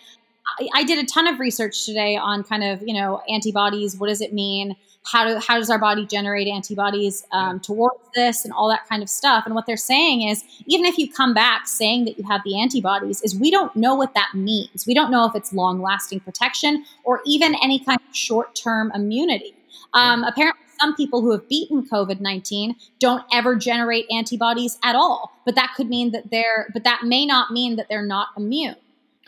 I, 0.60 0.68
I 0.74 0.84
did 0.84 1.02
a 1.02 1.06
ton 1.06 1.26
of 1.26 1.40
research 1.40 1.84
today 1.84 2.16
on 2.16 2.44
kind 2.44 2.64
of 2.64 2.82
you 2.86 2.94
know 2.94 3.22
antibodies. 3.28 3.96
What 3.96 4.08
does 4.08 4.20
it 4.20 4.32
mean? 4.32 4.76
How 5.04 5.26
do 5.26 5.38
how 5.38 5.58
does 5.58 5.68
our 5.68 5.78
body 5.78 6.06
generate 6.06 6.46
antibodies 6.46 7.26
um, 7.32 7.60
towards 7.60 7.98
this 8.14 8.44
and 8.44 8.54
all 8.54 8.68
that 8.68 8.88
kind 8.88 9.02
of 9.02 9.10
stuff? 9.10 9.44
And 9.46 9.54
what 9.54 9.66
they're 9.66 9.76
saying 9.76 10.28
is, 10.28 10.44
even 10.66 10.86
if 10.86 10.96
you 10.96 11.10
come 11.10 11.34
back 11.34 11.66
saying 11.66 12.04
that 12.04 12.18
you 12.18 12.24
have 12.24 12.42
the 12.44 12.60
antibodies, 12.60 13.20
is 13.22 13.36
we 13.36 13.50
don't 13.50 13.74
know 13.74 13.94
what 13.94 14.14
that 14.14 14.30
means. 14.34 14.86
We 14.86 14.94
don't 14.94 15.10
know 15.10 15.26
if 15.26 15.34
it's 15.34 15.52
long 15.52 15.82
lasting 15.82 16.20
protection 16.20 16.84
or 17.04 17.20
even 17.26 17.56
any 17.62 17.78
kind 17.78 17.98
of 18.08 18.16
short 18.16 18.54
term 18.54 18.92
immunity. 18.94 19.54
Um, 19.94 20.24
apparently, 20.24 20.62
some 20.80 20.96
people 20.96 21.20
who 21.20 21.32
have 21.32 21.48
beaten 21.48 21.86
COVID 21.86 22.20
19 22.20 22.76
don't 22.98 23.24
ever 23.32 23.56
generate 23.56 24.06
antibodies 24.10 24.78
at 24.82 24.94
all. 24.94 25.32
But 25.44 25.54
that 25.54 25.72
could 25.76 25.88
mean 25.88 26.12
that 26.12 26.30
they're, 26.30 26.68
but 26.72 26.84
that 26.84 27.02
may 27.04 27.26
not 27.26 27.50
mean 27.50 27.76
that 27.76 27.88
they're 27.88 28.06
not 28.06 28.28
immune. 28.36 28.76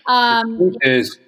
Um, 0.06 0.74
is 0.82 1.18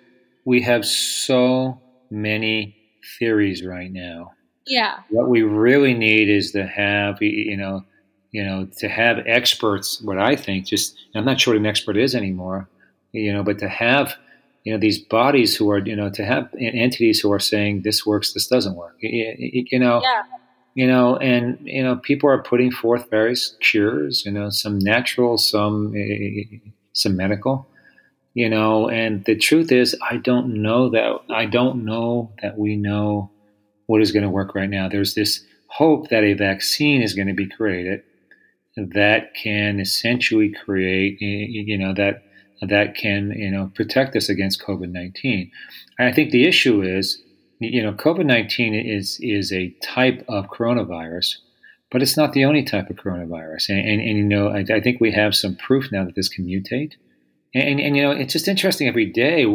we 0.44 0.62
have 0.62 0.84
so 0.84 1.80
many 2.10 2.76
theories 3.18 3.64
right 3.64 3.90
now. 3.90 4.32
Yeah. 4.66 5.00
What 5.10 5.28
we 5.28 5.42
really 5.42 5.94
need 5.94 6.28
is 6.28 6.52
to 6.52 6.66
have, 6.66 7.22
you 7.22 7.56
know, 7.56 7.84
you 8.32 8.44
know, 8.44 8.68
to 8.78 8.88
have 8.88 9.18
experts. 9.26 10.00
What 10.02 10.18
I 10.18 10.36
think, 10.36 10.66
just 10.66 10.96
I'm 11.14 11.24
not 11.24 11.40
sure 11.40 11.54
what 11.54 11.60
an 11.60 11.66
expert 11.66 11.96
is 11.96 12.14
anymore, 12.14 12.68
you 13.12 13.32
know, 13.32 13.42
but 13.42 13.58
to 13.60 13.68
have 13.68 14.16
you 14.66 14.72
know 14.72 14.78
these 14.78 14.98
bodies 14.98 15.56
who 15.56 15.70
are 15.70 15.78
you 15.78 15.94
know 15.94 16.10
to 16.10 16.24
have 16.24 16.52
entities 16.58 17.20
who 17.20 17.32
are 17.32 17.38
saying 17.38 17.82
this 17.82 18.04
works 18.04 18.32
this 18.32 18.48
doesn't 18.48 18.74
work 18.74 18.96
you, 18.98 19.64
you 19.70 19.78
know 19.78 20.00
yeah. 20.02 20.22
you 20.74 20.86
know 20.88 21.16
and 21.18 21.56
you 21.62 21.82
know 21.82 21.96
people 21.96 22.28
are 22.28 22.42
putting 22.42 22.72
forth 22.72 23.08
various 23.08 23.56
cures 23.60 24.26
you 24.26 24.32
know 24.32 24.50
some 24.50 24.80
natural 24.80 25.38
some 25.38 25.94
some 26.92 27.16
medical 27.16 27.68
you 28.34 28.50
know 28.50 28.88
and 28.88 29.24
the 29.24 29.36
truth 29.36 29.70
is 29.70 29.96
i 30.10 30.16
don't 30.16 30.48
know 30.48 30.90
that 30.90 31.16
i 31.30 31.46
don't 31.46 31.84
know 31.84 32.32
that 32.42 32.58
we 32.58 32.74
know 32.74 33.30
what 33.86 34.02
is 34.02 34.12
going 34.12 34.22
to 34.22 34.30
work 34.30 34.54
right 34.54 34.70
now 34.70 34.88
there's 34.88 35.14
this 35.14 35.44
hope 35.68 36.08
that 36.08 36.24
a 36.24 36.34
vaccine 36.34 37.02
is 37.02 37.14
going 37.14 37.28
to 37.28 37.34
be 37.34 37.48
created 37.48 38.02
that 38.76 39.34
can 39.34 39.80
essentially 39.80 40.52
create 40.64 41.20
you 41.20 41.78
know 41.78 41.94
that 41.94 42.22
that 42.62 42.94
can 42.94 43.32
you 43.32 43.50
know 43.50 43.70
protect 43.74 44.14
us 44.16 44.28
against 44.28 44.62
COVID 44.62 44.90
nineteen. 44.90 45.50
I 45.98 46.12
think 46.12 46.30
the 46.30 46.46
issue 46.46 46.82
is 46.82 47.20
you 47.58 47.82
know 47.82 47.92
COVID 47.92 48.26
nineteen 48.26 48.74
is 48.74 49.18
is 49.22 49.52
a 49.52 49.74
type 49.82 50.24
of 50.28 50.48
coronavirus, 50.48 51.36
but 51.90 52.02
it's 52.02 52.16
not 52.16 52.32
the 52.32 52.44
only 52.44 52.62
type 52.62 52.90
of 52.90 52.96
coronavirus. 52.96 53.70
And, 53.70 53.78
and, 53.78 54.00
and 54.00 54.18
you 54.18 54.24
know 54.24 54.48
I, 54.48 54.64
I, 54.70 54.80
think 54.80 55.00
we 55.00 55.12
have 55.12 55.34
some 55.34 55.56
proof 55.56 55.90
now 55.90 56.04
that 56.04 56.14
this 56.14 56.28
can 56.28 56.46
mutate. 56.46 56.94
And, 57.54 57.68
and, 57.68 57.80
and 57.80 57.96
you 57.96 58.02
know 58.02 58.10
it's 58.10 58.32
just 58.32 58.48
interesting 58.48 58.88
every 58.88 59.06
day. 59.06 59.46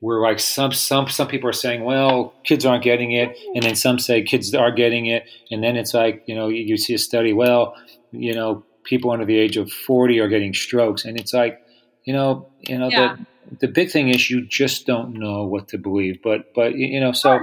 We're 0.00 0.20
like 0.20 0.38
some 0.38 0.72
some 0.72 1.08
some 1.08 1.28
people 1.28 1.48
are 1.48 1.54
saying, 1.54 1.84
well, 1.84 2.34
kids 2.44 2.66
aren't 2.66 2.84
getting 2.84 3.12
it, 3.12 3.38
and 3.54 3.62
then 3.62 3.74
some 3.74 3.98
say 3.98 4.22
kids 4.22 4.54
are 4.54 4.70
getting 4.70 5.06
it, 5.06 5.24
and 5.50 5.62
then 5.62 5.76
it's 5.76 5.94
like 5.94 6.22
you 6.26 6.34
know 6.34 6.48
you, 6.48 6.62
you 6.62 6.76
see 6.76 6.94
a 6.94 6.98
study, 6.98 7.32
well, 7.32 7.74
you 8.12 8.34
know 8.34 8.64
people 8.84 9.10
under 9.10 9.24
the 9.24 9.38
age 9.38 9.56
of 9.56 9.72
forty 9.72 10.20
are 10.20 10.28
getting 10.28 10.52
strokes, 10.52 11.04
and 11.04 11.18
it's 11.18 11.32
like 11.32 11.60
you 12.04 12.12
know, 12.12 12.46
you 12.60 12.78
know 12.78 12.88
yeah. 12.90 13.16
the 13.16 13.66
the 13.66 13.68
big 13.68 13.90
thing 13.90 14.08
is 14.08 14.30
you 14.30 14.46
just 14.46 14.86
don't 14.86 15.14
know 15.14 15.44
what 15.44 15.68
to 15.68 15.78
believe. 15.78 16.20
But 16.22 16.52
but 16.54 16.74
you 16.76 17.00
know, 17.00 17.12
so 17.12 17.40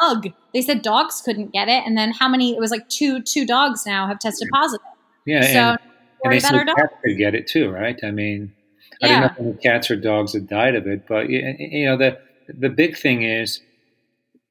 dog. 0.00 0.32
They 0.52 0.62
said 0.62 0.82
dogs 0.82 1.22
couldn't 1.24 1.52
get 1.52 1.68
it, 1.68 1.84
and 1.86 1.96
then 1.96 2.12
how 2.12 2.28
many? 2.28 2.54
It 2.54 2.60
was 2.60 2.70
like 2.70 2.88
two 2.88 3.22
two 3.22 3.46
dogs 3.46 3.86
now 3.86 4.06
have 4.06 4.18
tested 4.18 4.48
positive. 4.52 4.84
Yeah, 5.26 5.42
so 5.42 5.58
and, 5.58 5.78
and 6.24 6.32
they 6.32 6.40
said 6.40 6.66
cats 6.66 6.94
could 7.04 7.16
get 7.16 7.34
it 7.34 7.46
too, 7.46 7.70
right? 7.70 7.98
I 8.02 8.10
mean, 8.10 8.52
yeah. 9.00 9.06
I 9.06 9.08
don't 9.08 9.20
know 9.20 9.28
how 9.28 9.44
many 9.44 9.56
cats 9.56 9.90
or 9.90 9.96
dogs 9.96 10.32
that 10.32 10.46
died 10.48 10.74
of 10.74 10.86
it, 10.86 11.06
but 11.08 11.28
you 11.28 11.86
know 11.86 11.96
the 11.96 12.18
the 12.48 12.68
big 12.68 12.96
thing 12.96 13.22
is 13.22 13.60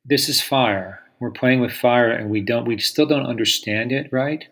this 0.06 0.30
is 0.30 0.42
fire. 0.42 1.02
We're 1.20 1.32
playing 1.32 1.60
with 1.60 1.72
fire, 1.72 2.10
and 2.10 2.30
we 2.30 2.42
don't 2.42 2.66
we 2.66 2.78
still 2.80 3.06
don't 3.06 3.26
understand 3.26 3.92
it, 3.92 4.08
right? 4.12 4.46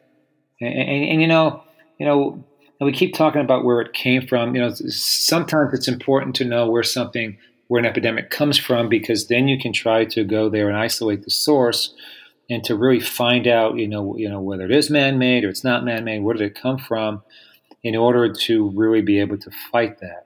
And, 0.59 0.73
and, 0.73 1.09
and 1.11 1.21
you 1.21 1.27
know, 1.27 1.63
you 1.97 2.05
know, 2.05 2.43
we 2.81 2.91
keep 2.91 3.15
talking 3.15 3.41
about 3.41 3.63
where 3.63 3.81
it 3.81 3.93
came 3.93 4.27
from. 4.27 4.53
You 4.53 4.61
know, 4.61 4.73
sometimes 4.89 5.73
it's 5.73 5.87
important 5.87 6.35
to 6.35 6.45
know 6.45 6.69
where 6.69 6.83
something, 6.83 7.37
where 7.69 7.79
an 7.79 7.85
epidemic 7.85 8.29
comes 8.29 8.57
from, 8.57 8.89
because 8.89 9.27
then 9.27 9.47
you 9.47 9.57
can 9.57 9.71
try 9.73 10.05
to 10.05 10.23
go 10.23 10.49
there 10.49 10.67
and 10.67 10.77
isolate 10.77 11.23
the 11.23 11.31
source, 11.31 11.93
and 12.49 12.63
to 12.65 12.75
really 12.75 12.99
find 12.99 13.47
out, 13.47 13.77
you 13.77 13.87
know, 13.87 14.17
you 14.17 14.29
know 14.29 14.41
whether 14.41 14.65
it 14.65 14.71
is 14.71 14.89
man-made 14.89 15.45
or 15.45 15.49
it's 15.49 15.63
not 15.63 15.85
man-made. 15.85 16.21
Where 16.21 16.35
did 16.35 16.51
it 16.51 16.61
come 16.61 16.77
from? 16.77 17.23
In 17.87 17.95
order 17.95 18.33
to 18.33 18.69
really 18.75 19.01
be 19.01 19.19
able 19.19 19.37
to 19.37 19.51
fight 19.71 19.99
that. 20.01 20.25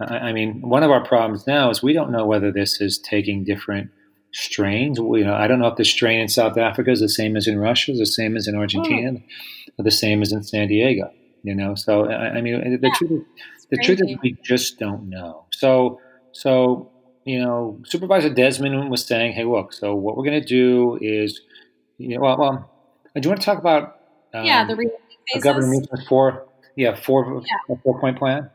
I, 0.00 0.28
I 0.28 0.32
mean, 0.32 0.62
one 0.62 0.82
of 0.82 0.90
our 0.90 1.04
problems 1.04 1.46
now 1.46 1.70
is 1.70 1.80
we 1.80 1.92
don't 1.92 2.10
know 2.10 2.26
whether 2.26 2.50
this 2.50 2.80
is 2.80 2.98
taking 2.98 3.44
different 3.44 3.90
strains. 4.32 4.98
You 4.98 5.24
know, 5.24 5.34
I 5.34 5.46
don't 5.46 5.60
know 5.60 5.68
if 5.68 5.76
the 5.76 5.84
strain 5.84 6.20
in 6.20 6.28
South 6.28 6.58
Africa 6.58 6.90
is 6.90 7.00
the 7.00 7.08
same 7.08 7.36
as 7.36 7.46
in 7.46 7.58
Russia, 7.58 7.92
the 7.92 8.04
same 8.06 8.36
as 8.36 8.48
in 8.48 8.56
Argentina, 8.56 9.12
oh. 9.14 9.72
or 9.78 9.84
the 9.84 9.90
same 9.90 10.22
as 10.22 10.32
in 10.32 10.42
San 10.42 10.66
Diego. 10.68 11.10
You 11.44 11.54
know, 11.54 11.76
so 11.76 12.06
I, 12.06 12.38
I 12.38 12.40
mean, 12.40 12.80
the 12.80 12.88
yeah, 12.88 12.94
truth 12.96 13.12
is, 13.12 13.66
the 13.70 13.76
crazy. 13.76 13.96
truth 13.96 14.10
is 14.10 14.16
we 14.22 14.36
just 14.42 14.78
don't 14.78 15.08
know. 15.08 15.46
So, 15.52 16.00
so 16.32 16.90
you 17.24 17.38
know, 17.38 17.80
Supervisor 17.84 18.30
Desmond 18.30 18.90
was 18.90 19.04
saying, 19.04 19.34
"Hey, 19.34 19.44
look, 19.44 19.72
so 19.72 19.94
what 19.94 20.16
we're 20.16 20.24
going 20.24 20.40
to 20.40 20.46
do 20.46 20.98
is, 21.00 21.40
you 21.96 22.16
know, 22.16 22.22
well, 22.22 22.38
well, 22.38 22.70
do 23.14 23.20
you 23.22 23.30
want 23.30 23.40
to 23.40 23.44
talk 23.44 23.58
about 23.58 24.00
um, 24.34 24.44
yeah 24.44 24.66
the 24.66 25.40
Governor 25.40 25.68
Newsom's 25.68 26.06
four 26.08 26.47
yeah 26.78 26.94
four 26.94 27.42
yeah. 27.44 27.76
four 27.82 28.00
point 28.00 28.18
plan? 28.18 28.48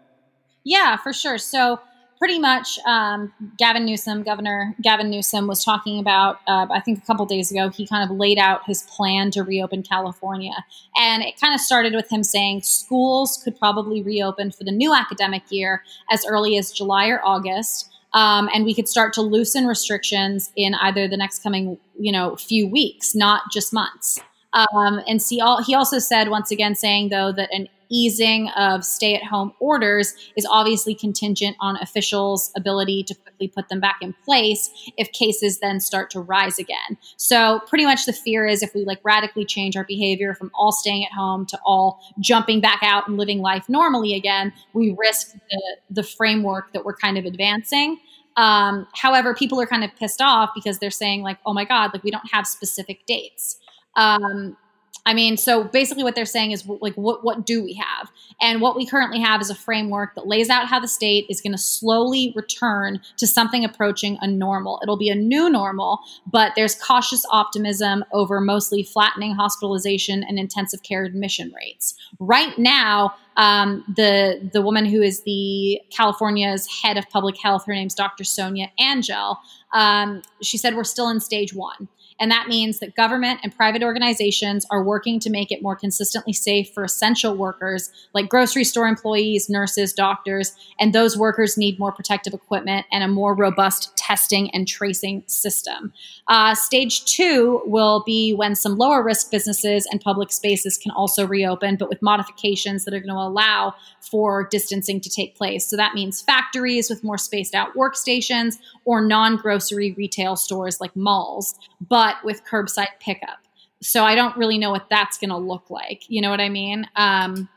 Yeah, 0.63 0.95
for 0.95 1.12
sure. 1.12 1.38
So 1.38 1.79
pretty 2.17 2.39
much 2.39 2.79
um, 2.88 3.33
Gavin 3.57 3.86
Newsom, 3.86 4.23
Governor 4.23 4.73
Gavin 4.81 5.09
Newsom, 5.09 5.45
was 5.45 5.62
talking 5.62 5.99
about, 5.99 6.38
uh, 6.47 6.67
I 6.71 6.79
think 6.79 6.99
a 6.99 7.05
couple 7.05 7.25
days 7.25 7.51
ago, 7.51 7.69
he 7.69 7.86
kind 7.86 8.09
of 8.09 8.15
laid 8.15 8.38
out 8.38 8.62
his 8.65 8.83
plan 8.83 9.29
to 9.31 9.43
reopen 9.43 9.83
California. 9.83 10.53
And 10.95 11.21
it 11.21 11.38
kind 11.38 11.53
of 11.53 11.59
started 11.59 11.93
with 11.93 12.09
him 12.09 12.23
saying 12.23 12.62
schools 12.62 13.41
could 13.43 13.59
probably 13.59 14.01
reopen 14.01 14.51
for 14.51 14.63
the 14.63 14.71
new 14.71 14.95
academic 14.95 15.43
year 15.49 15.83
as 16.09 16.25
early 16.25 16.57
as 16.57 16.71
July 16.71 17.09
or 17.09 17.19
August. 17.25 17.89
Um, 18.13 18.47
and 18.53 18.63
we 18.63 18.73
could 18.73 18.88
start 18.88 19.12
to 19.13 19.21
loosen 19.21 19.65
restrictions 19.65 20.49
in 20.55 20.75
either 20.75 21.09
the 21.09 21.17
next 21.17 21.43
coming, 21.43 21.77
you 21.99 22.13
know, 22.13 22.38
few 22.38 22.69
weeks, 22.69 23.13
not 23.13 23.51
just 23.51 23.73
months. 23.73 24.21
Um, 24.53 25.01
and 25.07 25.21
see, 25.21 25.41
all, 25.41 25.62
he 25.62 25.75
also 25.75 25.99
said 25.99 26.29
once 26.29 26.51
again, 26.51 26.75
saying 26.75 27.09
though 27.09 27.33
that 27.33 27.49
an 27.51 27.67
easing 27.89 28.50
of 28.50 28.84
stay 28.84 29.15
at 29.15 29.24
home 29.24 29.54
orders 29.60 30.13
is 30.36 30.48
obviously 30.50 30.96
contingent 30.96 31.56
on 31.60 31.78
officials' 31.78 32.52
ability 32.56 33.04
to 33.04 33.15
quickly 33.15 33.48
put 33.48 33.69
them 33.69 33.80
back 33.80 33.98
in 34.02 34.13
place 34.26 34.69
if 34.98 35.12
cases 35.12 35.60
then 35.60 35.80
start 35.80 36.10
to 36.12 36.19
rise 36.19 36.60
again. 36.60 36.98
So, 37.17 37.62
pretty 37.67 37.86
much 37.86 38.06
the 38.06 38.13
fear 38.13 38.46
is 38.46 38.63
if 38.63 38.74
we 38.74 38.86
like 38.86 39.00
radically 39.04 39.46
change 39.46 39.76
our 39.76 39.86
behavior 39.86 40.34
from 40.34 40.52
all 40.54 40.72
staying 40.72 41.06
at 41.06 41.12
home 41.12 41.46
to 41.48 41.60
all 41.65 42.00
jumping 42.19 42.62
back 42.62 42.80
out 42.82 43.08
and 43.08 43.17
living 43.17 43.39
life 43.39 43.67
normally 43.67 44.13
again, 44.13 44.54
we 44.74 44.96
risk 44.98 45.34
the, 45.34 45.78
the 45.89 46.04
framework 46.04 46.74
that 46.74 46.86
we're 46.86 46.96
kind 46.96 47.17
of 47.17 47.26
advancing. 47.26 48.00
Um, 48.36 48.88
however, 48.93 49.36
people 49.36 49.60
are 49.62 49.67
kind 49.67 49.84
of 49.84 49.91
pissed 49.96 50.22
off 50.22 50.52
because 50.56 50.80
they're 50.80 50.91
saying, 50.91 51.22
like, 51.22 51.38
oh 51.46 51.54
my 51.54 51.65
God, 51.65 51.91
like 51.93 52.04
we 52.04 52.12
don't 52.12 52.30
have 52.32 52.48
specific 52.48 53.06
dates. 53.06 53.58
Um, 53.96 54.58
I 55.06 55.13
mean, 55.13 55.36
so 55.36 55.66
basically 55.66 56.04
what 56.04 56.16
they're 56.16 56.26
saying 56.26 56.52
is 56.52 56.66
like, 56.66 56.96
what, 56.96 57.24
what 57.24 57.46
do 57.46 57.62
we 57.62 57.74
have? 57.74 58.10
And 58.42 58.62
what 58.62 58.76
we 58.76 58.86
currently 58.86 59.20
have 59.20 59.42
is 59.42 59.50
a 59.50 59.56
framework 59.56 60.16
that 60.16 60.28
lays 60.28 60.50
out 60.50 60.68
how 60.68 60.80
the 60.80 60.88
state 60.88 61.26
is 61.30 61.42
going 61.42 61.52
to 61.52 61.58
slowly 61.58 62.32
return 62.36 63.02
to 63.18 63.28
something 63.28 63.66
approaching 63.66 64.18
a 64.22 64.28
normal. 64.28 64.80
It'll 64.82 64.98
be 64.98 65.10
a 65.10 65.16
new 65.16 65.50
normal, 65.50 66.00
but 66.32 66.54
there's 66.56 66.76
cautious 66.76 67.26
optimism 67.32 68.06
over 68.13 68.39
mostly 68.39 68.84
flattening 68.84 69.36
hospitalization 69.36 70.24
and 70.24 70.39
intensive 70.39 70.84
care 70.84 71.04
admission 71.04 71.54
rates. 71.54 71.96
Right 72.20 72.58
now, 72.58 73.16
um, 73.36 73.84
the 73.96 74.50
the 74.54 74.62
woman 74.62 74.86
who 74.86 75.02
is 75.02 75.24
the 75.24 75.82
California's 75.89 76.68
head 76.68 76.98
of 76.98 77.10
public 77.10 77.36
health, 77.42 77.66
her 77.66 77.74
name's 77.74 77.96
Dr. 77.96 78.24
Sonia 78.24 78.72
Angell. 78.80 79.39
Um, 79.74 80.22
she 80.42 80.58
said 80.58 80.76
we're 80.76 80.84
still 80.84 81.10
in 81.10 81.20
stage 81.20 81.54
one. 81.54 81.88
And 82.23 82.31
that 82.31 82.47
means 82.47 82.79
that 82.79 82.95
government 82.95 83.41
and 83.43 83.53
private 83.53 83.83
organizations 83.83 84.65
are 84.71 84.81
working 84.81 85.19
to 85.19 85.29
make 85.29 85.51
it 85.51 85.62
more 85.62 85.75
consistently 85.75 86.31
safe 86.31 86.73
for 86.73 86.86
essential 86.86 87.36
workers 87.36 87.91
like 88.13 88.29
grocery 88.29 88.63
store 88.63 88.88
employees, 88.88 89.49
nurses, 89.49 89.91
doctors, 89.91 90.55
and 90.79 90.93
those 90.93 91.17
workers 91.17 91.57
need 91.57 91.77
more 91.79 91.91
protective 91.91 92.33
equipment 92.33 92.86
and 92.93 93.03
a 93.03 93.09
more 93.09 93.36
robust 93.36 93.97
testing 93.97 94.49
and 94.51 94.69
tracing 94.69 95.21
system. 95.27 95.91
Uh, 96.29 96.55
stage 96.55 97.03
two 97.03 97.62
will 97.65 98.03
be 98.05 98.33
when 98.33 98.55
some 98.55 98.77
lower 98.77 99.03
risk 99.03 99.29
businesses 99.29 99.86
and 99.91 99.99
public 99.99 100.31
spaces 100.31 100.77
can 100.77 100.93
also 100.93 101.27
reopen, 101.27 101.75
but 101.75 101.89
with 101.89 102.01
modifications 102.01 102.86
that 102.86 102.93
are 102.93 103.01
going 103.01 103.13
to 103.13 103.19
allow 103.19 103.75
for 103.99 104.47
distancing 104.49 105.01
to 105.01 105.09
take 105.09 105.36
place. 105.36 105.67
So 105.67 105.75
that 105.75 105.93
means 105.93 106.21
factories 106.21 106.89
with 106.89 107.03
more 107.03 107.17
spaced 107.17 107.53
out 107.53 107.73
workstations 107.75 108.59
or 108.86 109.01
non 109.01 109.36
grocery 109.36 109.91
retail 109.97 110.38
stores 110.38 110.79
like 110.79 110.95
malls. 110.95 111.55
But 111.81 112.12
with 112.23 112.43
curbside 112.45 112.99
pickup. 112.99 113.39
so 113.82 114.04
I 114.04 114.15
don't 114.15 114.36
really 114.38 114.58
know 114.58 114.71
what 114.71 114.88
that's 114.89 115.17
going 115.17 115.30
to 115.30 115.38
look 115.38 115.69
like. 115.69 116.04
You 116.08 116.21
know 116.21 116.30
what 116.30 116.39
I 116.39 116.49
mean? 116.49 116.88
Um, 116.95 117.49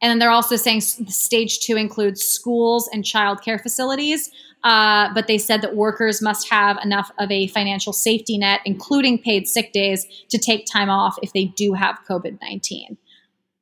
and 0.00 0.10
then 0.10 0.18
they're 0.18 0.30
also 0.30 0.56
saying 0.56 0.80
stage 0.80 1.60
two 1.60 1.76
includes 1.76 2.22
schools 2.22 2.88
and 2.92 3.02
childcare 3.04 3.60
facilities. 3.60 4.30
Uh, 4.64 5.12
but 5.14 5.26
they 5.28 5.38
said 5.38 5.62
that 5.62 5.76
workers 5.76 6.20
must 6.20 6.50
have 6.50 6.78
enough 6.82 7.10
of 7.18 7.30
a 7.30 7.46
financial 7.48 7.92
safety 7.92 8.36
net, 8.38 8.60
including 8.64 9.18
paid 9.18 9.46
sick 9.46 9.72
days, 9.72 10.06
to 10.28 10.38
take 10.38 10.66
time 10.66 10.90
off 10.90 11.16
if 11.22 11.32
they 11.32 11.44
do 11.44 11.74
have 11.74 11.98
COVID 12.08 12.40
19. 12.40 12.96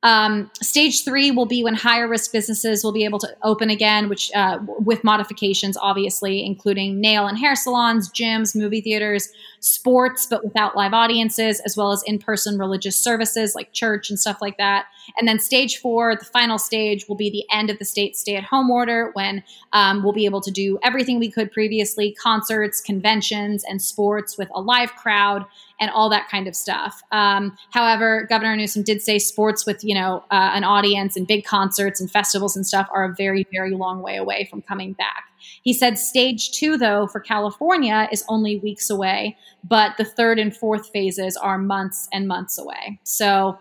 Um, 0.03 0.51
stage 0.61 1.03
three 1.03 1.31
will 1.31 1.45
be 1.45 1.63
when 1.63 1.73
higher 1.73 2.07
risk 2.07 2.31
businesses 2.31 2.83
will 2.83 2.93
be 2.93 3.03
able 3.03 3.19
to 3.19 3.27
open 3.43 3.69
again, 3.69 4.09
which 4.09 4.31
uh, 4.35 4.59
with 4.61 5.03
modifications, 5.03 5.75
obviously, 5.77 6.45
including 6.45 7.01
nail 7.01 7.27
and 7.27 7.37
hair 7.37 7.55
salons, 7.55 8.09
gyms, 8.11 8.55
movie 8.55 8.81
theaters, 8.81 9.29
sports, 9.67 10.25
but 10.25 10.43
without 10.43 10.75
live 10.75 10.93
audiences, 10.93 11.59
as 11.61 11.75
well 11.75 11.91
as 11.91 12.03
in 12.05 12.19
person 12.19 12.57
religious 12.57 12.95
services 12.95 13.55
like 13.55 13.73
church 13.73 14.09
and 14.09 14.19
stuff 14.19 14.37
like 14.41 14.57
that. 14.57 14.85
And 15.17 15.27
then 15.27 15.39
stage 15.39 15.77
four, 15.77 16.15
the 16.15 16.25
final 16.25 16.57
stage, 16.57 17.07
will 17.07 17.15
be 17.15 17.29
the 17.29 17.45
end 17.55 17.69
of 17.69 17.79
the 17.79 17.85
state 17.85 18.17
stay 18.17 18.35
at 18.35 18.43
home 18.43 18.69
order 18.69 19.11
when 19.13 19.43
um, 19.73 20.03
we'll 20.03 20.13
be 20.13 20.25
able 20.25 20.41
to 20.41 20.51
do 20.51 20.79
everything 20.83 21.19
we 21.19 21.31
could 21.31 21.51
previously 21.51 22.13
concerts, 22.13 22.81
conventions, 22.81 23.63
and 23.63 23.81
sports 23.81 24.37
with 24.37 24.49
a 24.53 24.61
live 24.61 24.93
crowd 24.95 25.45
and 25.79 25.91
all 25.91 26.09
that 26.09 26.27
kind 26.29 26.47
of 26.47 26.55
stuff. 26.55 27.01
Um, 27.11 27.57
however, 27.71 28.25
Governor 28.29 28.55
Newsom 28.55 28.83
did 28.83 29.01
say 29.01 29.19
sports 29.19 29.65
with 29.65 29.83
you 29.83 29.95
know 29.95 30.23
uh, 30.31 30.51
an 30.53 30.63
audience 30.63 31.15
and 31.15 31.27
big 31.27 31.45
concerts 31.45 32.01
and 32.01 32.09
festivals 32.09 32.55
and 32.55 32.65
stuff 32.65 32.87
are 32.91 33.05
a 33.05 33.13
very 33.13 33.45
very 33.51 33.71
long 33.71 34.01
way 34.01 34.17
away 34.17 34.47
from 34.49 34.61
coming 34.61 34.93
back. 34.93 35.26
He 35.67 35.73
said 35.73 35.99
stage 35.99 36.51
two 36.51 36.77
though 36.77 37.07
for 37.07 37.19
California 37.19 38.07
is 38.09 38.23
only 38.29 38.57
weeks 38.59 38.89
away, 38.89 39.35
but 39.65 39.97
the 39.97 40.05
third 40.05 40.39
and 40.39 40.55
fourth 40.55 40.89
phases 40.93 41.35
are 41.35 41.57
months 41.57 42.07
and 42.13 42.25
months 42.25 42.57
away. 42.57 43.01
So 43.03 43.59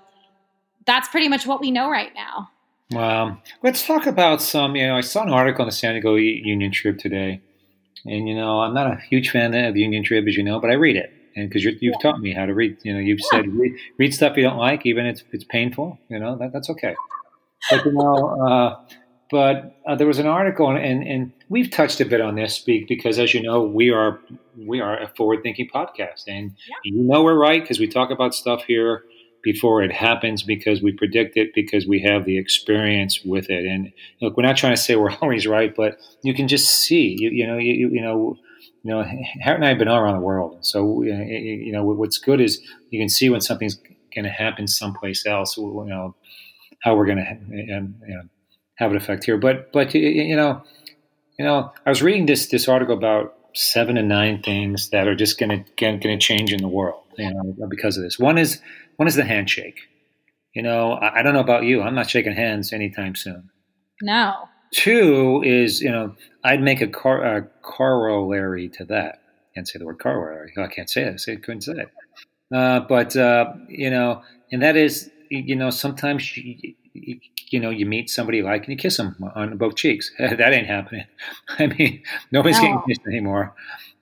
that's 0.85 1.09
pretty 1.09 1.27
much 1.27 1.49
what 1.49 1.61
we 1.61 1.73
know 1.73 1.91
right 1.91 2.13
now. 2.15 2.49
Wow. 2.93 3.39
Let's 3.65 3.85
talk 3.85 4.07
about 4.07 4.41
some. 4.41 4.77
You 4.77 4.87
know, 4.87 4.97
I 4.97 5.01
saw 5.01 5.25
an 5.25 5.31
article 5.31 5.63
on 5.63 5.67
the 5.67 5.73
San 5.73 5.95
Diego 5.95 6.15
Union 6.15 6.71
Trib 6.71 6.97
today, 6.97 7.41
and 8.05 8.29
you 8.29 8.37
know, 8.37 8.61
I'm 8.61 8.73
not 8.73 8.87
a 8.87 9.01
huge 9.11 9.31
fan 9.31 9.53
of 9.53 9.75
the 9.75 9.81
Union 9.81 10.05
Trib, 10.05 10.29
as 10.29 10.37
you 10.37 10.45
know, 10.45 10.61
but 10.61 10.71
I 10.71 10.75
read 10.75 10.95
it 10.95 11.13
and 11.35 11.49
because 11.49 11.65
you've 11.65 11.81
yeah. 11.81 11.91
taught 12.01 12.21
me 12.21 12.33
how 12.33 12.47
to 12.47 12.55
read, 12.55 12.77
you 12.85 12.93
know, 12.93 13.01
you've 13.01 13.19
yeah. 13.19 13.39
said 13.41 13.49
read, 13.53 13.73
read, 13.99 14.15
stuff 14.15 14.37
you 14.37 14.45
don't 14.45 14.59
like, 14.59 14.87
even 14.87 15.07
if 15.07 15.25
it's 15.33 15.43
painful, 15.43 15.99
you 16.09 16.21
know, 16.21 16.39
that, 16.39 16.53
that's 16.53 16.71
okay. 16.71 16.95
But 17.69 17.85
you 17.85 17.95
know, 17.95 18.47
uh, 18.47 18.81
but 19.31 19.77
uh, 19.87 19.95
there 19.97 20.07
was 20.07 20.19
an 20.19 20.27
article, 20.27 20.71
and, 20.71 21.03
and 21.03 21.33
we've 21.49 21.71
touched 21.71 22.01
a 22.01 22.05
bit 22.05 22.21
on 22.21 22.37
this, 22.37 22.55
speak 22.55 22.87
because 22.89 23.19
as 23.19 23.35
you 23.35 23.43
know, 23.43 23.63
we 23.63 23.91
are 23.91 24.21
we 24.57 24.81
are 24.81 25.01
a 25.01 25.09
forward 25.17 25.43
thinking 25.43 25.69
podcast, 25.73 26.25
and 26.29 26.53
yeah. 26.69 26.75
you 26.85 27.03
know 27.03 27.23
we're 27.23 27.39
right 27.39 27.63
because 27.63 27.81
we 27.81 27.89
talk 27.89 28.11
about 28.11 28.35
stuff 28.35 28.65
here 28.65 29.05
before 29.43 29.83
it 29.83 29.93
happens 29.93 30.43
because 30.43 30.83
we 30.83 30.91
predict 30.91 31.37
it 31.37 31.51
because 31.55 31.87
we 31.87 32.01
have 32.01 32.25
the 32.25 32.37
experience 32.37 33.21
with 33.25 33.49
it. 33.49 33.65
And 33.65 33.93
look, 34.21 34.37
we're 34.37 34.43
not 34.43 34.57
trying 34.57 34.75
to 34.75 34.81
say 34.81 34.97
we're 34.97 35.13
always 35.23 35.47
right, 35.47 35.75
but 35.75 35.99
you 36.23 36.35
can 36.35 36.49
just 36.49 36.69
see, 36.69 37.17
you, 37.19 37.31
you 37.31 37.47
know, 37.47 37.57
you, 37.57 37.89
you 37.91 38.01
know 38.01 38.37
you 38.87 38.93
know, 38.93 39.03
Harriet 39.03 39.57
and 39.57 39.65
I 39.65 39.71
have 39.71 39.79
been 39.79 39.89
all 39.89 39.99
around 39.99 40.15
the 40.15 40.25
world. 40.25 40.65
So, 40.65 41.03
you 41.03 41.73
know, 41.73 41.85
what's 41.85 42.19
good 42.19 42.41
is 42.41 42.61
you 42.91 43.01
can 43.01 43.09
see 43.09 43.29
when 43.29 43.41
something's 43.41 43.81
going 44.15 44.25
to 44.25 44.31
happen 44.31 44.69
someplace 44.69 45.27
else, 45.27 45.57
you 45.57 45.85
know, 45.89 46.15
how 46.83 46.95
we're 46.95 47.07
going 47.07 47.19
to 47.19 47.39
you 47.51 48.15
know, 48.15 48.23
have 48.77 48.91
an 48.91 48.97
effect 48.97 49.25
here. 49.25 49.39
But, 49.39 49.73
but, 49.73 49.95
you 49.95 50.37
know, 50.37 50.63
you 51.39 51.45
know, 51.45 51.73
I 51.85 51.91
was 51.91 52.03
reading 52.03 52.27
this, 52.27 52.49
this 52.49 52.69
article 52.69 52.97
about 52.97 53.35
seven 53.55 53.97
to 53.97 54.03
nine 54.03 54.43
things 54.43 54.91
that 54.91 55.09
are 55.09 55.15
just 55.15 55.39
going 55.39 55.65
to, 55.65 55.71
going 55.79 56.01
to 56.01 56.19
change 56.19 56.53
in 56.53 56.61
the 56.61 56.69
world, 56.69 57.03
you 57.19 57.33
know, 57.33 57.67
because 57.69 57.97
of 57.97 58.03
this. 58.03 58.19
One 58.19 58.39
is, 58.39 58.61
one 58.97 59.09
is 59.09 59.15
the 59.15 59.25
handshake. 59.25 59.81
You 60.55 60.63
know, 60.63 60.93
I, 60.93 61.21
I 61.21 61.23
don't 61.23 61.35
know 61.35 61.41
about 61.41 61.65
you. 61.65 61.83
I'm 61.83 61.95
not 61.95 62.09
shaking 62.09 62.33
hands 62.33 62.73
anytime 62.73 63.15
soon. 63.15 63.51
No. 64.03 64.35
Two 64.73 65.43
is, 65.45 65.81
you 65.81 65.91
know, 65.91 66.15
I'd 66.45 66.63
make 66.63 66.81
a, 66.81 66.89
car, 66.89 67.25
a 67.25 67.43
corollary 67.63 68.69
to 68.71 68.85
that. 68.87 69.21
Can't 69.55 69.67
say 69.67 69.79
the 69.79 69.87
word 69.87 69.99
corollary. 69.99 70.53
I 70.59 70.67
can't 70.67 70.91
say 70.91 71.03
it. 71.03 71.23
I 71.29 71.37
couldn't 71.37 71.63
say 71.63 71.73
it. 71.73 71.91
Uh, 72.55 72.81
but, 72.81 73.17
uh, 73.17 73.53
you 73.69 73.91
know, 73.91 74.23
and 74.53 74.63
that 74.63 74.77
is, 74.77 75.11
you 75.31 75.57
know, 75.57 75.71
sometimes, 75.71 76.37
you, 76.37 76.75
you, 76.93 77.21
know, 77.61 77.71
you 77.71 77.87
meet 77.87 78.11
somebody 78.11 78.39
you 78.39 78.45
like 78.45 78.63
and 78.63 78.71
you 78.71 78.77
kiss 78.77 78.97
them 78.97 79.17
on 79.35 79.57
both 79.57 79.77
cheeks. 79.77 80.11
that 80.19 80.53
ain't 80.53 80.67
happening. 80.67 81.05
I 81.59 81.67
mean, 81.67 82.03
nobody's 82.33 82.57
no. 82.57 82.63
getting 82.63 82.83
kissed 82.89 83.07
anymore. 83.07 83.55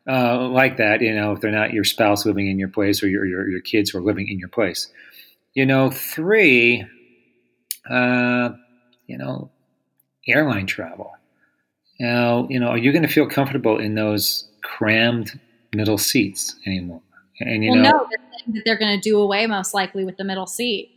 Uh, 0.06 0.48
like 0.48 0.76
that, 0.76 1.00
you 1.00 1.14
know, 1.14 1.32
if 1.32 1.40
they're 1.40 1.50
not 1.50 1.72
your 1.72 1.84
spouse 1.84 2.26
living 2.26 2.48
in 2.48 2.58
your 2.58 2.68
place 2.68 3.02
or 3.02 3.08
your, 3.08 3.24
your, 3.24 3.48
your 3.48 3.60
kids 3.60 3.90
who 3.90 3.98
are 3.98 4.02
living 4.02 4.28
in 4.28 4.38
your 4.38 4.48
place. 4.48 4.88
You 5.54 5.64
know, 5.64 5.90
three, 5.90 6.84
uh, 7.88 8.50
you 9.06 9.16
know, 9.16 9.50
airline 10.26 10.66
travel. 10.66 11.12
Now, 12.00 12.46
you 12.50 12.58
know, 12.58 12.68
are 12.68 12.78
you 12.78 12.92
going 12.92 13.02
to 13.02 13.08
feel 13.08 13.28
comfortable 13.28 13.78
in 13.78 13.94
those 13.94 14.48
crammed 14.62 15.38
middle 15.74 15.98
seats 15.98 16.56
anymore? 16.66 17.00
And 17.40 17.64
you 17.64 17.70
well, 17.70 17.82
know, 17.82 17.90
no, 17.90 18.08
that 18.10 18.62
they're 18.64 18.78
going 18.78 19.00
to 19.00 19.00
do 19.00 19.20
away 19.20 19.46
most 19.46 19.74
likely 19.74 20.04
with 20.04 20.16
the 20.16 20.24
middle 20.24 20.46
seat. 20.46 20.93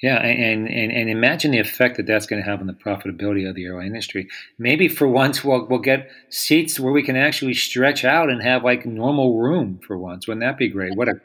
Yeah, 0.00 0.18
and, 0.18 0.68
and 0.68 0.92
and 0.92 1.10
imagine 1.10 1.50
the 1.50 1.58
effect 1.58 1.96
that 1.96 2.06
that's 2.06 2.26
going 2.26 2.40
to 2.40 2.48
have 2.48 2.60
on 2.60 2.68
the 2.68 2.72
profitability 2.72 3.48
of 3.48 3.56
the 3.56 3.64
airline 3.64 3.88
industry. 3.88 4.28
Maybe 4.56 4.86
for 4.86 5.08
once 5.08 5.42
we'll 5.42 5.66
we'll 5.66 5.80
get 5.80 6.08
seats 6.28 6.78
where 6.78 6.92
we 6.92 7.02
can 7.02 7.16
actually 7.16 7.54
stretch 7.54 8.04
out 8.04 8.30
and 8.30 8.40
have 8.40 8.62
like 8.62 8.86
normal 8.86 9.38
room 9.38 9.80
for 9.84 9.98
once. 9.98 10.28
Wouldn't 10.28 10.44
that 10.44 10.56
be 10.56 10.68
great? 10.68 10.96
What 10.96 11.08
a 11.08 11.20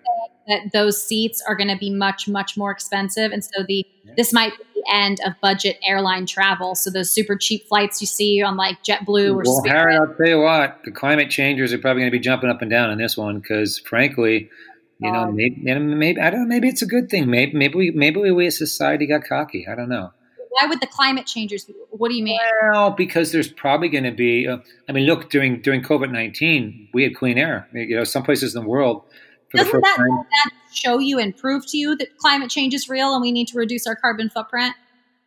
that 0.47 0.71
those 0.73 1.01
seats 1.01 1.41
are 1.47 1.55
going 1.55 1.69
to 1.69 1.77
be 1.77 1.89
much 1.89 2.27
much 2.27 2.57
more 2.57 2.71
expensive, 2.71 3.31
and 3.31 3.43
so 3.43 3.63
the 3.67 3.85
this 4.17 4.33
might 4.33 4.57
be 4.57 4.63
the 4.75 4.93
end 4.93 5.19
of 5.25 5.33
budget 5.41 5.77
airline 5.85 6.25
travel. 6.25 6.75
So 6.75 6.89
those 6.89 7.11
super 7.11 7.35
cheap 7.35 7.67
flights 7.67 8.01
you 8.01 8.07
see 8.07 8.41
on 8.41 8.57
like 8.57 8.83
JetBlue 8.83 9.35
or 9.35 9.43
well, 9.45 9.59
Spirit. 9.59 9.77
Harry, 9.77 9.95
I'll 9.95 10.13
tell 10.15 10.27
you 10.27 10.41
what, 10.41 10.79
the 10.83 10.91
climate 10.91 11.29
changers 11.29 11.73
are 11.73 11.77
probably 11.77 12.01
going 12.01 12.11
to 12.11 12.17
be 12.17 12.23
jumping 12.23 12.49
up 12.49 12.61
and 12.61 12.69
down 12.69 12.89
on 12.89 12.97
this 12.97 13.15
one 13.15 13.39
because, 13.39 13.79
frankly, 13.79 14.49
you 14.99 15.11
know, 15.11 15.23
um, 15.23 15.35
maybe, 15.35 15.61
maybe 15.61 16.19
I 16.21 16.29
don't 16.29 16.41
know. 16.41 16.47
Maybe 16.47 16.69
it's 16.69 16.81
a 16.81 16.87
good 16.87 17.09
thing. 17.09 17.29
Maybe 17.29 17.53
maybe 17.53 17.75
we 17.75 17.91
maybe 17.91 18.19
we 18.31 18.47
as 18.47 18.57
society 18.57 19.05
got 19.05 19.23
cocky. 19.27 19.67
I 19.67 19.75
don't 19.75 19.89
know. 19.89 20.11
Why 20.49 20.67
would 20.67 20.81
the 20.81 20.87
climate 20.87 21.25
changers? 21.25 21.69
What 21.89 22.09
do 22.09 22.15
you 22.15 22.23
mean? 22.23 22.39
Well, 22.71 22.91
because 22.91 23.31
there's 23.31 23.51
probably 23.51 23.89
going 23.89 24.03
to 24.03 24.11
be. 24.11 24.47
Uh, 24.47 24.57
I 24.87 24.91
mean, 24.91 25.05
look 25.05 25.29
during 25.29 25.61
during 25.61 25.81
COVID 25.81 26.11
nineteen, 26.11 26.89
we 26.93 27.03
had 27.03 27.15
clean 27.15 27.37
air. 27.37 27.67
You 27.73 27.97
know, 27.97 28.03
some 28.03 28.23
places 28.23 28.55
in 28.55 28.63
the 28.63 28.69
world 28.69 29.03
doesn't 29.53 29.81
that, 29.81 29.97
that 29.97 30.49
show 30.71 30.99
you 30.99 31.19
and 31.19 31.35
prove 31.35 31.65
to 31.67 31.77
you 31.77 31.95
that 31.97 32.17
climate 32.17 32.49
change 32.49 32.73
is 32.73 32.89
real 32.89 33.13
and 33.13 33.21
we 33.21 33.31
need 33.31 33.47
to 33.49 33.57
reduce 33.57 33.85
our 33.85 33.95
carbon 33.95 34.29
footprint? 34.29 34.75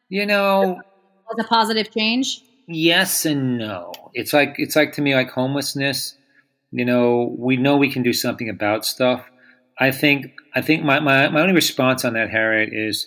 You 0.08 0.26
know, 0.26 0.80
as 1.30 1.44
a 1.44 1.48
positive 1.48 1.90
change. 1.90 2.42
Yes 2.68 3.24
and 3.24 3.58
no. 3.58 3.92
It's 4.14 4.32
like 4.32 4.56
it's 4.58 4.74
like 4.74 4.92
to 4.94 5.02
me 5.02 5.14
like 5.14 5.30
homelessness. 5.30 6.16
You 6.72 6.84
know, 6.84 7.34
we 7.38 7.56
know 7.56 7.76
we 7.76 7.90
can 7.90 8.02
do 8.02 8.12
something 8.12 8.48
about 8.48 8.84
stuff. 8.84 9.24
I 9.78 9.90
think 9.90 10.32
I 10.54 10.62
think 10.62 10.84
my, 10.84 11.00
my, 11.00 11.28
my 11.28 11.40
only 11.40 11.54
response 11.54 12.04
on 12.04 12.14
that, 12.14 12.30
Harriet, 12.30 12.72
is 12.72 13.06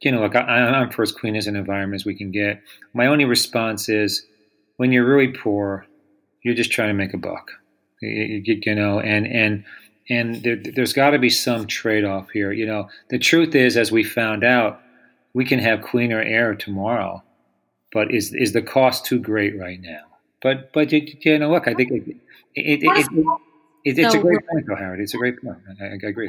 you 0.00 0.12
know, 0.12 0.20
look, 0.20 0.36
I, 0.36 0.40
I'm 0.40 0.90
for 0.90 1.02
as 1.02 1.12
clean 1.12 1.36
as 1.36 1.46
an 1.46 1.56
environment 1.56 2.00
as 2.00 2.06
we 2.06 2.14
can 2.14 2.30
get. 2.30 2.62
My 2.94 3.06
only 3.06 3.24
response 3.24 3.88
is 3.88 4.24
when 4.76 4.92
you're 4.92 5.06
really 5.06 5.28
poor, 5.28 5.86
you're 6.42 6.54
just 6.54 6.70
trying 6.70 6.88
to 6.88 6.94
make 6.94 7.14
a 7.14 7.18
buck. 7.18 7.50
You, 8.00 8.42
you, 8.44 8.60
you 8.64 8.74
know, 8.74 9.00
and 9.00 9.26
and 9.26 9.64
and 10.08 10.42
there, 10.42 10.56
has 10.76 10.92
got 10.92 11.10
to 11.10 11.18
be 11.18 11.28
some 11.30 11.66
trade-off 11.66 12.30
here. 12.30 12.52
You 12.52 12.64
know, 12.64 12.88
the 13.10 13.18
truth 13.18 13.54
is, 13.54 13.76
as 13.76 13.92
we 13.92 14.04
found 14.04 14.44
out, 14.44 14.80
we 15.34 15.44
can 15.44 15.58
have 15.58 15.82
cleaner 15.82 16.22
air 16.22 16.54
tomorrow, 16.54 17.22
but 17.92 18.14
is 18.14 18.32
is 18.32 18.52
the 18.52 18.62
cost 18.62 19.04
too 19.04 19.18
great 19.18 19.58
right 19.58 19.80
now? 19.80 20.02
But 20.40 20.72
but 20.72 20.92
you, 20.92 21.06
you 21.20 21.38
know, 21.38 21.50
look, 21.50 21.66
I 21.66 21.74
think 21.74 21.90
it, 21.90 22.08
it, 22.54 22.82
it, 22.82 22.84
it 22.84 23.40
it's 23.96 24.14
a 24.14 24.18
great 24.18 24.46
point, 24.46 24.66
though, 24.66 24.76
Howard. 24.76 25.00
It's 25.00 25.14
a 25.14 25.18
great 25.18 25.40
point. 25.42 25.58
I, 25.80 25.84
I 25.84 26.08
agree. 26.08 26.28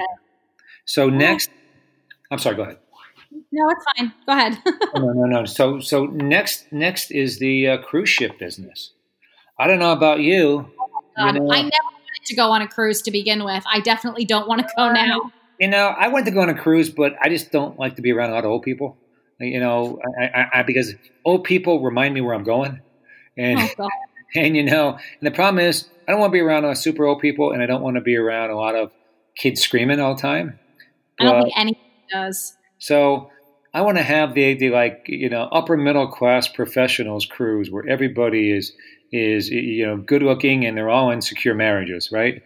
So 0.85 1.09
next, 1.09 1.49
I'm 2.31 2.39
sorry. 2.39 2.55
Go 2.55 2.63
ahead. 2.63 2.77
No, 3.51 3.69
it's 3.69 3.85
fine. 3.95 4.13
Go 4.25 4.33
ahead. 4.33 4.61
no, 4.95 5.11
no, 5.13 5.25
no. 5.25 5.45
So 5.45 5.79
so 5.79 6.05
next 6.05 6.71
next 6.71 7.11
is 7.11 7.39
the 7.39 7.67
uh, 7.67 7.77
cruise 7.79 8.09
ship 8.09 8.39
business. 8.39 8.93
I 9.57 9.67
don't 9.67 9.79
know 9.79 9.91
about 9.91 10.21
you. 10.21 10.71
Oh 10.79 11.25
you 11.25 11.33
know, 11.33 11.51
I 11.51 11.61
never 11.61 11.83
wanted 11.83 12.25
to 12.25 12.35
go 12.35 12.51
on 12.51 12.61
a 12.61 12.67
cruise 12.67 13.01
to 13.03 13.11
begin 13.11 13.43
with. 13.43 13.63
I 13.71 13.81
definitely 13.81 14.25
don't 14.25 14.47
want 14.47 14.61
to 14.61 14.67
go 14.75 14.91
now. 14.91 15.31
You 15.59 15.67
know, 15.67 15.87
I 15.87 16.07
went 16.07 16.25
to 16.27 16.31
go 16.31 16.39
on 16.39 16.49
a 16.49 16.57
cruise, 16.57 16.89
but 16.89 17.15
I 17.21 17.27
just 17.29 17.51
don't 17.51 17.77
like 17.77 17.97
to 17.97 18.01
be 18.01 18.11
around 18.13 18.29
a 18.29 18.33
lot 18.33 18.45
of 18.45 18.51
old 18.51 18.63
people. 18.63 18.97
You 19.39 19.59
know, 19.59 19.99
I, 20.19 20.25
I, 20.25 20.49
I 20.59 20.63
because 20.63 20.95
old 21.25 21.43
people 21.43 21.81
remind 21.81 22.13
me 22.13 22.21
where 22.21 22.33
I'm 22.33 22.43
going, 22.43 22.81
and 23.37 23.59
oh, 23.77 23.89
and 24.35 24.55
you 24.55 24.63
know, 24.63 24.91
and 24.91 25.01
the 25.21 25.31
problem 25.31 25.63
is 25.63 25.87
I 26.09 26.11
don't 26.11 26.21
want 26.21 26.31
to 26.31 26.37
be 26.37 26.39
around 26.39 26.65
a 26.65 26.75
super 26.75 27.05
old 27.05 27.21
people, 27.21 27.51
and 27.51 27.61
I 27.61 27.67
don't 27.67 27.83
want 27.83 27.95
to 27.97 28.01
be 28.01 28.17
around 28.17 28.49
a 28.49 28.55
lot 28.55 28.73
of 28.73 28.91
kids 29.37 29.61
screaming 29.61 29.99
all 29.99 30.15
the 30.15 30.21
time. 30.21 30.57
I 31.19 31.25
don't 31.25 31.43
think 31.43 31.53
anyone 31.55 31.81
does. 32.11 32.57
So 32.79 33.29
I 33.75 33.81
want 33.81 33.97
to 33.97 34.03
have 34.03 34.33
the, 34.33 34.55
the 34.55 34.71
like 34.71 35.05
you 35.05 35.29
know 35.29 35.43
upper 35.43 35.77
middle 35.77 36.07
class 36.07 36.47
professionals 36.47 37.27
cruise 37.27 37.69
where 37.69 37.87
everybody 37.87 38.51
is 38.51 38.73
is 39.11 39.49
you 39.49 39.85
know 39.85 39.97
good 39.97 40.23
looking 40.23 40.65
and 40.65 40.75
they're 40.75 40.89
all 40.89 41.11
in 41.11 41.21
secure 41.21 41.53
marriages, 41.53 42.09
right? 42.11 42.41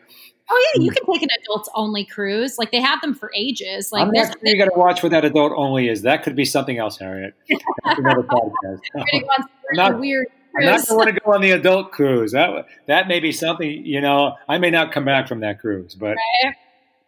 Oh 0.49 0.73
yeah, 0.75 0.81
you 0.81 0.91
can 0.91 1.05
take 1.13 1.23
an 1.23 1.29
adults 1.41 1.69
only 1.73 2.03
cruise. 2.03 2.57
Like 2.57 2.73
they 2.73 2.81
have 2.81 2.99
them 2.99 3.13
for 3.13 3.31
ages. 3.33 3.93
Like 3.93 4.01
I'm 4.01 4.11
not 4.11 4.27
sure 4.27 4.35
you 4.43 4.57
got 4.57 4.73
to 4.73 4.77
watch 4.77 5.01
what 5.01 5.13
that 5.13 5.23
adult 5.23 5.53
only 5.55 5.87
is. 5.87 6.01
That 6.01 6.23
could 6.23 6.35
be 6.35 6.43
something 6.43 6.79
else, 6.79 6.97
Harriet. 6.97 7.33
That's 7.85 7.97
another 7.97 8.23
podcast. 8.63 8.81
Not, 9.73 9.99
weird. 9.99 10.27
I'm 10.55 10.65
not 10.65 10.87
going 10.87 11.13
to 11.13 11.19
go 11.19 11.33
on 11.33 11.41
the 11.41 11.51
adult 11.51 11.91
cruise. 11.91 12.31
That 12.31 12.65
that 12.87 13.07
may 13.07 13.19
be 13.19 13.31
something. 13.31 13.69
You 13.69 14.01
know, 14.01 14.35
I 14.47 14.57
may 14.57 14.69
not 14.69 14.91
come 14.91 15.05
back 15.05 15.27
from 15.27 15.39
that 15.39 15.59
cruise, 15.59 15.95
but 15.95 16.15
right. 16.43 16.55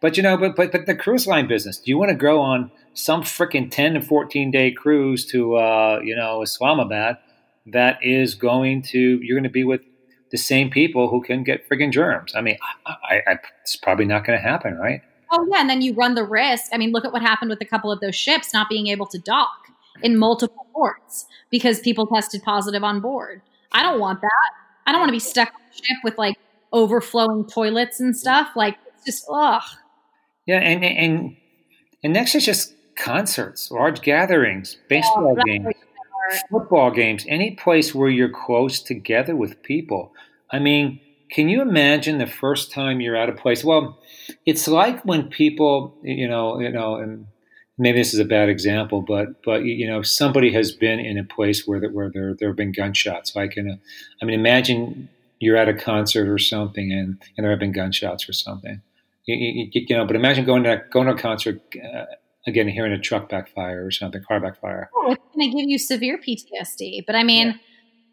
but 0.00 0.16
you 0.16 0.22
know, 0.22 0.36
but 0.36 0.56
but 0.56 0.72
but 0.72 0.86
the 0.86 0.94
cruise 0.94 1.26
line 1.26 1.46
business. 1.46 1.78
Do 1.78 1.90
you 1.90 1.98
want 1.98 2.10
to 2.10 2.16
go 2.16 2.40
on 2.40 2.70
some 2.94 3.22
freaking 3.22 3.70
ten 3.70 3.96
and 3.96 4.06
fourteen 4.06 4.50
day 4.50 4.72
cruise 4.72 5.24
to 5.26 5.56
uh, 5.56 6.00
you 6.02 6.16
know 6.16 6.42
Islamabad? 6.42 7.18
That 7.66 7.98
is 8.02 8.34
going 8.34 8.82
to 8.82 8.98
you're 8.98 9.36
going 9.36 9.44
to 9.44 9.50
be 9.50 9.64
with 9.64 9.82
the 10.30 10.38
same 10.38 10.70
people 10.70 11.08
who 11.08 11.22
can 11.22 11.44
get 11.44 11.68
friggin' 11.68 11.92
germs. 11.92 12.32
I 12.34 12.40
mean, 12.40 12.58
I, 12.84 12.94
I, 13.08 13.22
I, 13.26 13.38
it's 13.62 13.76
probably 13.76 14.04
not 14.04 14.24
going 14.24 14.38
to 14.38 14.42
happen, 14.42 14.76
right? 14.76 15.02
Oh 15.30 15.46
yeah, 15.50 15.60
and 15.60 15.70
then 15.70 15.82
you 15.82 15.94
run 15.94 16.14
the 16.14 16.24
risk. 16.24 16.66
I 16.72 16.78
mean, 16.78 16.92
look 16.92 17.04
at 17.04 17.12
what 17.12 17.22
happened 17.22 17.50
with 17.50 17.60
a 17.60 17.64
couple 17.64 17.90
of 17.90 18.00
those 18.00 18.14
ships 18.14 18.52
not 18.52 18.68
being 18.68 18.86
able 18.88 19.06
to 19.06 19.18
dock 19.18 19.65
in 20.02 20.16
multiple 20.16 20.66
ports 20.72 21.26
because 21.50 21.80
people 21.80 22.06
tested 22.06 22.42
positive 22.42 22.84
on 22.84 23.00
board. 23.00 23.42
I 23.72 23.82
don't 23.82 24.00
want 24.00 24.20
that. 24.20 24.50
I 24.86 24.92
don't 24.92 25.00
want 25.00 25.08
to 25.08 25.12
be 25.14 25.18
stuck 25.18 25.48
on 25.48 25.60
a 25.72 25.74
ship 25.74 25.96
with 26.04 26.18
like 26.18 26.36
overflowing 26.72 27.46
toilets 27.46 28.00
and 28.00 28.16
stuff. 28.16 28.50
Like 28.54 28.76
it's 28.94 29.04
just 29.04 29.26
ugh. 29.32 29.62
Yeah, 30.46 30.58
and 30.58 30.84
and 30.84 31.36
and 32.02 32.12
next 32.12 32.34
is 32.34 32.44
just 32.44 32.74
concerts, 32.96 33.70
large 33.70 34.00
gatherings, 34.00 34.76
baseball 34.88 35.36
oh, 35.38 35.42
games 35.44 35.74
football 36.50 36.90
games, 36.90 37.24
any 37.28 37.52
place 37.52 37.94
where 37.94 38.08
you're 38.08 38.30
close 38.30 38.80
together 38.80 39.36
with 39.36 39.62
people. 39.62 40.12
I 40.50 40.58
mean, 40.58 41.00
can 41.30 41.48
you 41.48 41.60
imagine 41.60 42.18
the 42.18 42.26
first 42.26 42.72
time 42.72 43.00
you're 43.00 43.16
at 43.16 43.28
a 43.28 43.32
place? 43.32 43.64
Well, 43.64 43.98
it's 44.44 44.68
like 44.68 45.04
when 45.04 45.28
people, 45.28 45.98
you 46.02 46.28
know, 46.28 46.60
you 46.60 46.70
know, 46.70 46.96
and 46.96 47.26
maybe 47.78 47.98
this 47.98 48.14
is 48.14 48.20
a 48.20 48.24
bad 48.24 48.48
example, 48.48 49.02
but 49.02 49.42
but 49.44 49.64
you 49.64 49.86
know, 49.86 50.02
somebody 50.02 50.52
has 50.52 50.72
been 50.72 50.98
in 50.98 51.18
a 51.18 51.24
place 51.24 51.66
where 51.66 51.80
where 51.90 52.10
there 52.10 52.34
there 52.34 52.48
have 52.48 52.56
been 52.56 52.72
gunshots. 52.72 53.34
Like 53.34 53.56
in 53.56 53.68
a, 53.68 53.78
I 54.22 54.24
mean, 54.24 54.38
imagine 54.38 55.08
you're 55.38 55.56
at 55.56 55.68
a 55.68 55.74
concert 55.74 56.28
or 56.28 56.38
something, 56.38 56.92
and 56.92 57.20
and 57.36 57.44
there 57.44 57.50
have 57.50 57.60
been 57.60 57.72
gunshots 57.72 58.28
or 58.28 58.32
something. 58.32 58.80
You, 59.26 59.68
you, 59.72 59.86
you 59.88 59.96
know, 59.96 60.06
but 60.06 60.16
imagine 60.16 60.44
going 60.44 60.64
to 60.64 60.82
going 60.90 61.06
to 61.06 61.14
a 61.14 61.18
concert. 61.18 61.60
Uh, 61.76 62.04
again 62.46 62.68
hearing 62.68 62.92
a 62.92 62.98
truck 62.98 63.28
backfire 63.28 63.84
or 63.84 63.90
something, 63.90 64.22
car 64.22 64.40
backfire. 64.40 64.88
Oh, 64.94 65.10
it's 65.10 65.22
going 65.34 65.50
to 65.50 65.56
give 65.56 65.68
you 65.68 65.78
severe 65.78 66.18
PTSD. 66.18 67.04
But 67.04 67.16
I 67.16 67.24
mean, 67.24 67.48
yeah. 67.48 67.54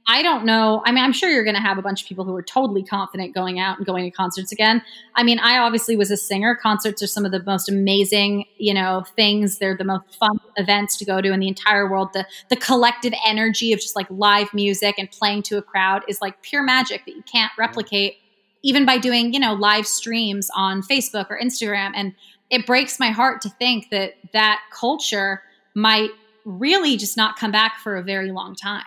I 0.05 0.21
don't 0.21 0.43
know. 0.45 0.81
I 0.85 0.91
mean, 0.91 1.03
I'm 1.03 1.13
sure 1.13 1.29
you're 1.29 1.45
going 1.45 1.55
to 1.55 1.61
have 1.61 1.77
a 1.77 1.81
bunch 1.81 2.01
of 2.01 2.07
people 2.09 2.25
who 2.25 2.35
are 2.35 2.43
totally 2.43 2.83
confident 2.83 3.33
going 3.33 3.59
out 3.59 3.77
and 3.77 3.85
going 3.85 4.03
to 4.03 4.11
concerts 4.11 4.51
again. 4.51 4.81
I 5.15 5.23
mean, 5.23 5.39
I 5.39 5.57
obviously 5.59 5.95
was 5.95 6.11
a 6.11 6.17
singer. 6.17 6.55
Concerts 6.55 7.01
are 7.01 7.07
some 7.07 7.25
of 7.25 7.31
the 7.31 7.41
most 7.43 7.69
amazing, 7.69 8.45
you 8.57 8.73
know, 8.73 9.05
things. 9.15 9.59
They're 9.59 9.77
the 9.77 9.85
most 9.85 10.15
fun 10.15 10.39
events 10.57 10.97
to 10.97 11.05
go 11.05 11.21
to 11.21 11.31
in 11.31 11.39
the 11.39 11.47
entire 11.47 11.89
world. 11.89 12.09
The 12.13 12.25
the 12.49 12.57
collective 12.57 13.13
energy 13.25 13.71
of 13.71 13.79
just 13.79 13.95
like 13.95 14.07
live 14.09 14.53
music 14.53 14.95
and 14.97 15.09
playing 15.09 15.43
to 15.43 15.57
a 15.57 15.61
crowd 15.61 16.03
is 16.09 16.21
like 16.21 16.41
pure 16.41 16.63
magic 16.63 17.05
that 17.05 17.15
you 17.15 17.23
can't 17.23 17.51
replicate 17.57 18.17
even 18.65 18.85
by 18.85 18.97
doing, 18.97 19.33
you 19.33 19.39
know, 19.39 19.53
live 19.53 19.85
streams 19.85 20.49
on 20.55 20.81
Facebook 20.81 21.29
or 21.29 21.39
Instagram 21.39 21.91
and 21.95 22.13
it 22.49 22.65
breaks 22.65 22.99
my 22.99 23.09
heart 23.09 23.41
to 23.41 23.49
think 23.49 23.89
that 23.89 24.13
that 24.31 24.61
culture 24.71 25.41
might 25.73 26.11
really 26.45 26.97
just 26.97 27.17
not 27.17 27.35
come 27.37 27.51
back 27.51 27.79
for 27.79 27.95
a 27.95 28.03
very 28.03 28.31
long 28.31 28.55
time. 28.55 28.83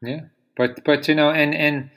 Yeah, 0.00 0.20
but 0.60 0.84
but 0.84 1.08
you 1.08 1.14
know, 1.14 1.30
and 1.30 1.54
and 1.54 1.90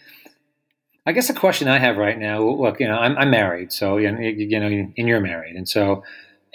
I 1.06 1.12
guess 1.12 1.28
the 1.28 1.34
question 1.34 1.68
I 1.68 1.80
have 1.80 1.98
right 1.98 2.18
now, 2.18 2.42
look, 2.42 2.80
you 2.80 2.88
know, 2.88 2.96
I'm, 2.96 3.18
I'm 3.18 3.30
married, 3.30 3.74
so 3.74 3.98
you 3.98 4.10
know, 4.10 4.20
you 4.22 4.58
know, 4.58 4.68
and 4.68 5.08
you're 5.10 5.20
married, 5.20 5.58
and 5.58 5.68
so, 5.68 6.04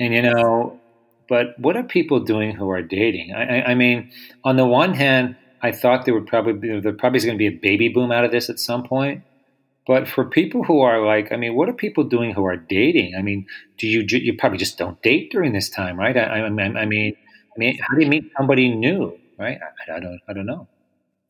and 0.00 0.14
you 0.14 0.22
know, 0.22 0.80
but 1.28 1.48
what 1.59 1.76
are 1.76 1.82
people 1.82 2.20
doing 2.20 2.56
who 2.56 2.70
are 2.70 2.80
dating? 2.80 3.34
I, 3.34 3.59
I, 3.59 3.70
I 3.72 3.74
mean, 3.74 4.11
on 4.42 4.56
the 4.56 4.64
one 4.64 4.94
hand, 4.94 5.36
I 5.61 5.70
thought 5.70 6.06
there 6.06 6.14
would 6.14 6.26
probably 6.26 6.54
be, 6.54 6.80
there 6.80 6.94
probably 6.94 7.18
is 7.18 7.26
going 7.26 7.36
to 7.36 7.38
be 7.38 7.54
a 7.54 7.59
baby 7.68 7.90
boom 7.90 8.11
out 8.11 8.24
of 8.24 8.30
this 8.30 8.48
at 8.48 8.59
some 8.59 8.84
point. 8.84 9.22
But 9.86 10.09
for 10.09 10.24
people 10.24 10.64
who 10.64 10.80
are 10.80 11.04
like, 11.04 11.30
I 11.30 11.36
mean, 11.36 11.54
what 11.54 11.68
are 11.68 11.74
people 11.74 12.04
doing 12.04 12.32
who 12.32 12.44
are 12.46 12.56
dating? 12.56 13.16
I 13.18 13.22
mean, 13.22 13.46
do 13.76 13.86
you 13.86 14.00
you 14.09 14.34
probably 14.34 14.59
just 14.59 14.78
don't 14.78 15.00
date 15.02 15.30
during 15.30 15.52
this 15.52 15.68
time, 15.68 15.98
right? 15.98 16.16
I, 16.16 16.22
I, 16.22 16.46
I 16.46 16.48
mean, 16.48 16.76
I 16.78 17.59
mean, 17.59 17.78
how 17.82 17.94
do 17.96 18.02
you 18.02 18.09
meet 18.09 18.32
somebody 18.34 18.74
new, 18.74 19.18
right? 19.38 19.59
I, 19.61 19.96
I 19.96 20.00
don't, 20.00 20.20
I 20.26 20.32
don't 20.32 20.46
know. 20.46 20.68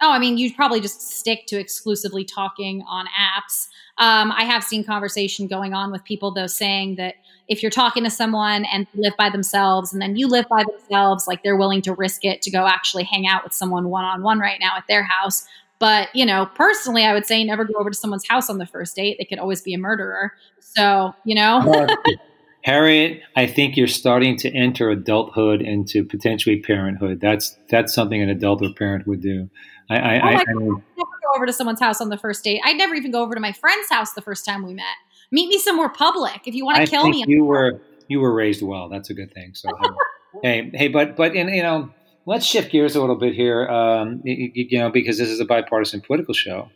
Oh, 0.00 0.12
I 0.12 0.18
mean, 0.18 0.38
you'd 0.38 0.54
probably 0.54 0.80
just 0.80 1.00
stick 1.00 1.46
to 1.46 1.58
exclusively 1.58 2.24
talking 2.24 2.82
on 2.88 3.06
apps. 3.06 3.68
Um, 3.98 4.30
I 4.30 4.44
have 4.44 4.62
seen 4.62 4.84
conversation 4.84 5.48
going 5.48 5.74
on 5.74 5.90
with 5.90 6.04
people 6.04 6.30
though 6.30 6.46
saying 6.46 6.96
that 6.96 7.16
if 7.48 7.62
you're 7.62 7.70
talking 7.70 8.04
to 8.04 8.10
someone 8.10 8.64
and 8.66 8.86
live 8.94 9.14
by 9.16 9.28
themselves 9.30 9.92
and 9.92 10.00
then 10.00 10.16
you 10.16 10.28
live 10.28 10.48
by 10.48 10.62
themselves, 10.64 11.26
like 11.26 11.42
they're 11.42 11.56
willing 11.56 11.82
to 11.82 11.94
risk 11.94 12.24
it 12.24 12.42
to 12.42 12.50
go 12.50 12.66
actually 12.66 13.04
hang 13.04 13.26
out 13.26 13.42
with 13.42 13.52
someone 13.52 13.88
one 13.88 14.04
on 14.04 14.22
one 14.22 14.38
right 14.38 14.60
now 14.60 14.76
at 14.76 14.84
their 14.86 15.02
house 15.02 15.48
but, 15.78 16.08
you 16.14 16.26
know, 16.26 16.46
personally, 16.54 17.04
I 17.04 17.12
would 17.12 17.26
say 17.26 17.44
never 17.44 17.64
go 17.64 17.74
over 17.78 17.90
to 17.90 17.96
someone's 17.96 18.26
house 18.26 18.50
on 18.50 18.58
the 18.58 18.66
first 18.66 18.96
date. 18.96 19.16
They 19.18 19.24
could 19.24 19.38
always 19.38 19.62
be 19.62 19.74
a 19.74 19.78
murderer. 19.78 20.32
So, 20.60 21.14
you 21.24 21.34
know. 21.34 21.86
Harriet, 22.62 23.22
I 23.36 23.46
think 23.46 23.76
you're 23.76 23.86
starting 23.86 24.36
to 24.38 24.52
enter 24.52 24.90
adulthood 24.90 25.62
into 25.62 26.04
potentially 26.04 26.60
parenthood. 26.60 27.20
That's 27.20 27.56
that's 27.70 27.94
something 27.94 28.20
an 28.20 28.28
adult 28.28 28.62
or 28.62 28.72
parent 28.74 29.06
would 29.06 29.22
do. 29.22 29.48
I, 29.90 29.96
I, 29.96 30.20
oh 30.20 30.26
I, 30.26 30.32
I 30.32 30.44
never 30.54 30.82
go 30.96 31.36
over 31.36 31.46
to 31.46 31.52
someone's 31.52 31.80
house 31.80 32.00
on 32.00 32.08
the 32.08 32.18
first 32.18 32.44
date. 32.44 32.60
I'd 32.64 32.76
never 32.76 32.94
even 32.94 33.10
go 33.10 33.22
over 33.22 33.34
to 33.34 33.40
my 33.40 33.52
friend's 33.52 33.88
house 33.88 34.12
the 34.12 34.22
first 34.22 34.44
time 34.44 34.66
we 34.66 34.74
met. 34.74 34.84
Meet 35.30 35.48
me 35.48 35.58
somewhere 35.58 35.88
public 35.88 36.46
if 36.46 36.54
you 36.54 36.64
want 36.64 36.78
to 36.78 36.86
kill 36.86 37.08
me. 37.08 37.24
You 37.26 37.44
were 37.44 37.80
you 38.08 38.20
were 38.20 38.32
raised 38.32 38.62
well. 38.62 38.88
That's 38.88 39.10
a 39.10 39.14
good 39.14 39.32
thing. 39.32 39.54
So 39.54 39.70
hey, 40.42 40.70
hey, 40.74 40.88
but 40.88 41.16
but 41.16 41.34
in, 41.34 41.48
you 41.48 41.62
know 41.62 41.90
let's 42.28 42.44
shift 42.44 42.70
gears 42.70 42.94
a 42.94 43.00
little 43.00 43.16
bit 43.16 43.34
here, 43.34 43.66
um, 43.68 44.20
you, 44.22 44.52
you, 44.54 44.78
know, 44.78 44.90
because 44.90 45.16
this 45.16 45.30
is 45.30 45.40
a 45.40 45.46
bipartisan 45.46 46.02
political 46.02 46.34
show. 46.34 46.68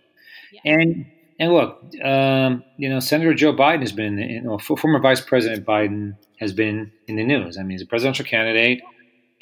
Yeah. 0.51 0.61
And 0.65 1.07
and 1.39 1.53
look, 1.53 1.83
um, 2.03 2.65
you 2.79 2.89
know, 2.89 3.01
Senator 3.01 3.35
Joe 3.35 3.53
Biden 3.53 3.81
has 3.81 3.93
been, 3.93 4.19
you 4.19 4.43
know, 4.43 4.59
former 4.59 4.99
Vice 4.99 5.21
President 5.21 5.67
Biden 5.67 6.17
has 6.41 6.53
been 6.53 6.91
in 7.07 7.17
the 7.17 7.25
news. 7.25 7.59
I 7.59 7.63
mean, 7.63 7.73
he's 7.73 7.83
a 7.83 7.87
presidential 7.87 8.25
candidate, 8.25 8.81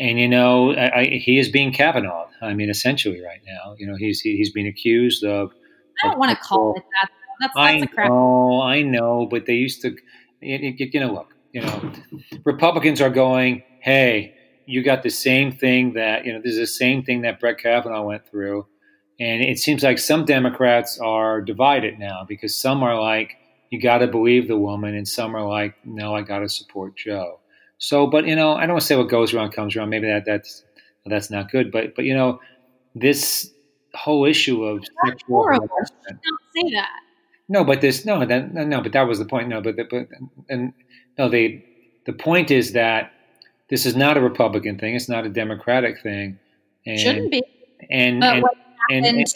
and 0.01 0.19
you 0.19 0.29
know, 0.29 0.73
I, 0.73 1.01
I, 1.01 1.05
he 1.05 1.39
is 1.39 1.49
being 1.49 1.73
Kavanaugh. 1.73 2.27
I 2.43 2.55
mean, 2.55 2.71
essentially, 2.71 3.21
right 3.21 3.41
now, 3.47 3.77
you 3.79 3.87
know, 3.87 3.95
he's 3.97 4.21
he, 4.21 4.37
he's 4.37 4.51
being 4.51 4.67
accused 4.67 5.23
of. 5.23 5.53
I 6.03 6.09
don't 6.09 6.19
want 6.19 6.37
to 6.37 6.43
call 6.43 6.75
it 6.77 6.83
that. 7.01 7.11
That's, 7.41 7.55
that's 7.55 7.83
I 7.83 7.87
crap. 7.87 8.09
know, 8.09 8.61
I 8.61 8.83
know, 8.83 9.27
but 9.27 9.47
they 9.47 9.55
used 9.55 9.83
to, 9.83 9.97
you, 10.41 10.75
you 10.77 11.01
know, 11.01 11.13
look, 11.13 11.35
you 11.53 11.63
know, 11.63 11.93
Republicans 12.45 13.01
are 13.01 13.11
going, 13.11 13.63
hey 13.81 14.35
you 14.71 14.85
got 14.85 15.03
the 15.03 15.11
same 15.11 15.51
thing 15.51 15.95
that 15.95 16.25
you 16.25 16.33
know. 16.33 16.41
this 16.41 16.53
is 16.53 16.59
the 16.59 16.67
same 16.67 17.03
thing 17.03 17.23
that 17.23 17.41
Brett 17.41 17.59
Kavanaugh 17.59 18.05
went 18.05 18.27
through, 18.29 18.67
and 19.19 19.43
it 19.43 19.59
seems 19.59 19.83
like 19.83 19.99
some 19.99 20.25
Democrats 20.25 20.99
are 21.01 21.41
divided 21.41 21.99
now 21.99 22.25
because 22.27 22.55
some 22.55 22.83
are 22.83 22.99
like, 23.01 23.37
you 23.71 23.81
got 23.81 23.99
to 23.99 24.07
believe 24.07 24.47
the 24.47 24.57
woman, 24.57 24.95
and 24.95 25.07
some 25.07 25.35
are 25.35 25.47
like, 25.47 25.75
no, 25.85 26.15
I 26.15 26.23
got 26.23 26.39
to 26.39 26.49
support 26.49 26.97
Joe. 26.97 27.41
So, 27.81 28.07
but 28.07 28.27
you 28.27 28.37
know, 28.37 28.53
I 28.53 28.67
don't 28.67 28.75
want 28.75 28.83
to 28.83 28.87
say 28.87 28.97
what 28.97 29.09
goes 29.09 29.35
around 29.35 29.53
comes 29.53 29.75
around. 29.75 29.89
Maybe 29.89 30.07
that 30.07 30.25
that's 30.27 30.63
that's 31.07 31.31
not 31.31 31.51
good, 31.51 31.73
but 31.73 31.97
but 31.97 32.05
you 32.05 32.15
know, 32.15 32.39
this 32.95 33.51
whole 33.95 34.27
issue 34.27 34.63
of 34.63 34.81
that's 34.81 35.21
sexual 35.21 35.45
harassment. 35.45 35.91
Don't 36.07 36.41
say 36.55 36.75
that. 36.75 36.91
No, 37.49 37.65
but 37.65 37.81
this 37.81 38.05
no, 38.05 38.25
that, 38.25 38.53
no, 38.55 38.83
but 38.83 38.93
that 38.93 39.09
was 39.09 39.19
the 39.19 39.25
point. 39.25 39.49
No, 39.49 39.63
but 39.63 39.77
but 39.77 40.09
and 40.51 40.75
no, 41.19 41.31
they 41.31 41.65
the 42.05 42.13
point 42.13 42.51
is 42.51 42.75
that 42.75 43.13
this 43.71 43.87
is 43.87 43.97
not 43.97 44.19
a 44.19 44.21
Republican 44.21 44.79
thing. 44.79 44.95
It's 44.95 45.09
not 45.09 45.25
a 45.25 45.31
Democratic 45.31 46.03
thing. 46.03 46.39
And, 46.87 47.01
Shouldn't 47.01 47.31
be. 47.31 47.43
And, 47.91 48.23
and, 48.23 48.45
and, 48.91 49.07
and, 49.07 49.27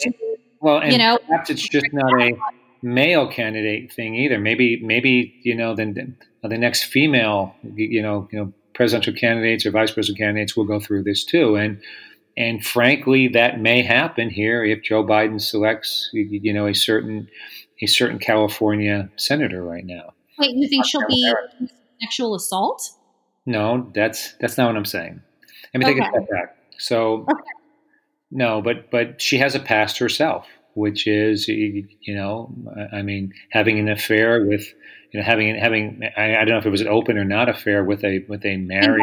well, 0.59 0.79
and 0.79 0.91
you 0.91 0.99
know, 0.99 1.17
perhaps 1.27 1.49
it's 1.49 1.67
just 1.67 1.87
not 1.93 2.11
a 2.21 2.37
male 2.85 3.27
candidate 3.27 3.91
thing 3.91 4.15
either. 4.15 4.39
Maybe, 4.39 4.79
maybe 4.81 5.33
you 5.41 5.55
know, 5.55 5.75
then 5.75 6.15
uh, 6.43 6.47
the 6.47 6.57
next 6.57 6.83
female, 6.83 7.55
you 7.75 8.01
know, 8.01 8.29
you 8.31 8.39
know, 8.39 8.53
presidential 8.75 9.13
candidates 9.13 9.65
or 9.65 9.71
vice 9.71 9.91
presidential 9.91 10.23
candidates 10.25 10.55
will 10.55 10.65
go 10.65 10.79
through 10.79 11.03
this 11.03 11.25
too. 11.25 11.55
And 11.55 11.81
and 12.37 12.63
frankly, 12.63 13.29
that 13.29 13.59
may 13.59 13.81
happen 13.81 14.29
here 14.29 14.63
if 14.63 14.83
Joe 14.83 15.03
Biden 15.03 15.41
selects, 15.41 16.09
you 16.13 16.53
know, 16.53 16.67
a 16.67 16.75
certain 16.75 17.27
a 17.81 17.87
certain 17.87 18.19
California 18.19 19.09
senator 19.15 19.63
right 19.63 19.85
now. 19.85 20.13
Wait, 20.37 20.55
you 20.55 20.67
think 20.67 20.85
she'll 20.85 21.07
be 21.07 21.33
sexual 22.01 22.35
assault? 22.35 22.91
No, 23.45 23.89
that's 23.95 24.33
that's 24.39 24.57
not 24.57 24.67
what 24.67 24.75
I'm 24.75 24.85
saying. 24.85 25.21
Let 25.73 25.79
me 25.79 25.85
okay. 25.85 25.93
take 25.99 26.03
a 26.03 26.11
step 26.11 26.29
back. 26.29 26.57
So, 26.77 27.25
okay. 27.31 27.41
no, 28.31 28.61
but 28.61 28.91
but 28.91 29.21
she 29.21 29.37
has 29.39 29.55
a 29.55 29.59
past 29.59 29.97
herself, 29.97 30.45
which 30.75 31.07
is 31.07 31.47
you 31.47 31.87
know, 32.07 32.53
I 32.91 33.01
mean, 33.01 33.33
having 33.49 33.79
an 33.79 33.89
affair 33.89 34.45
with 34.45 34.71
you 35.11 35.19
know 35.19 35.25
having 35.25 35.55
having 35.55 36.03
I, 36.15 36.37
I 36.37 36.45
don't 36.45 36.49
know 36.49 36.59
if 36.59 36.65
it 36.65 36.69
was 36.69 36.81
an 36.81 36.87
open 36.87 37.17
or 37.17 37.25
not 37.25 37.49
affair 37.49 37.83
with 37.83 38.03
a 38.03 38.19
with 38.27 38.45
a 38.45 38.57
married. 38.57 39.01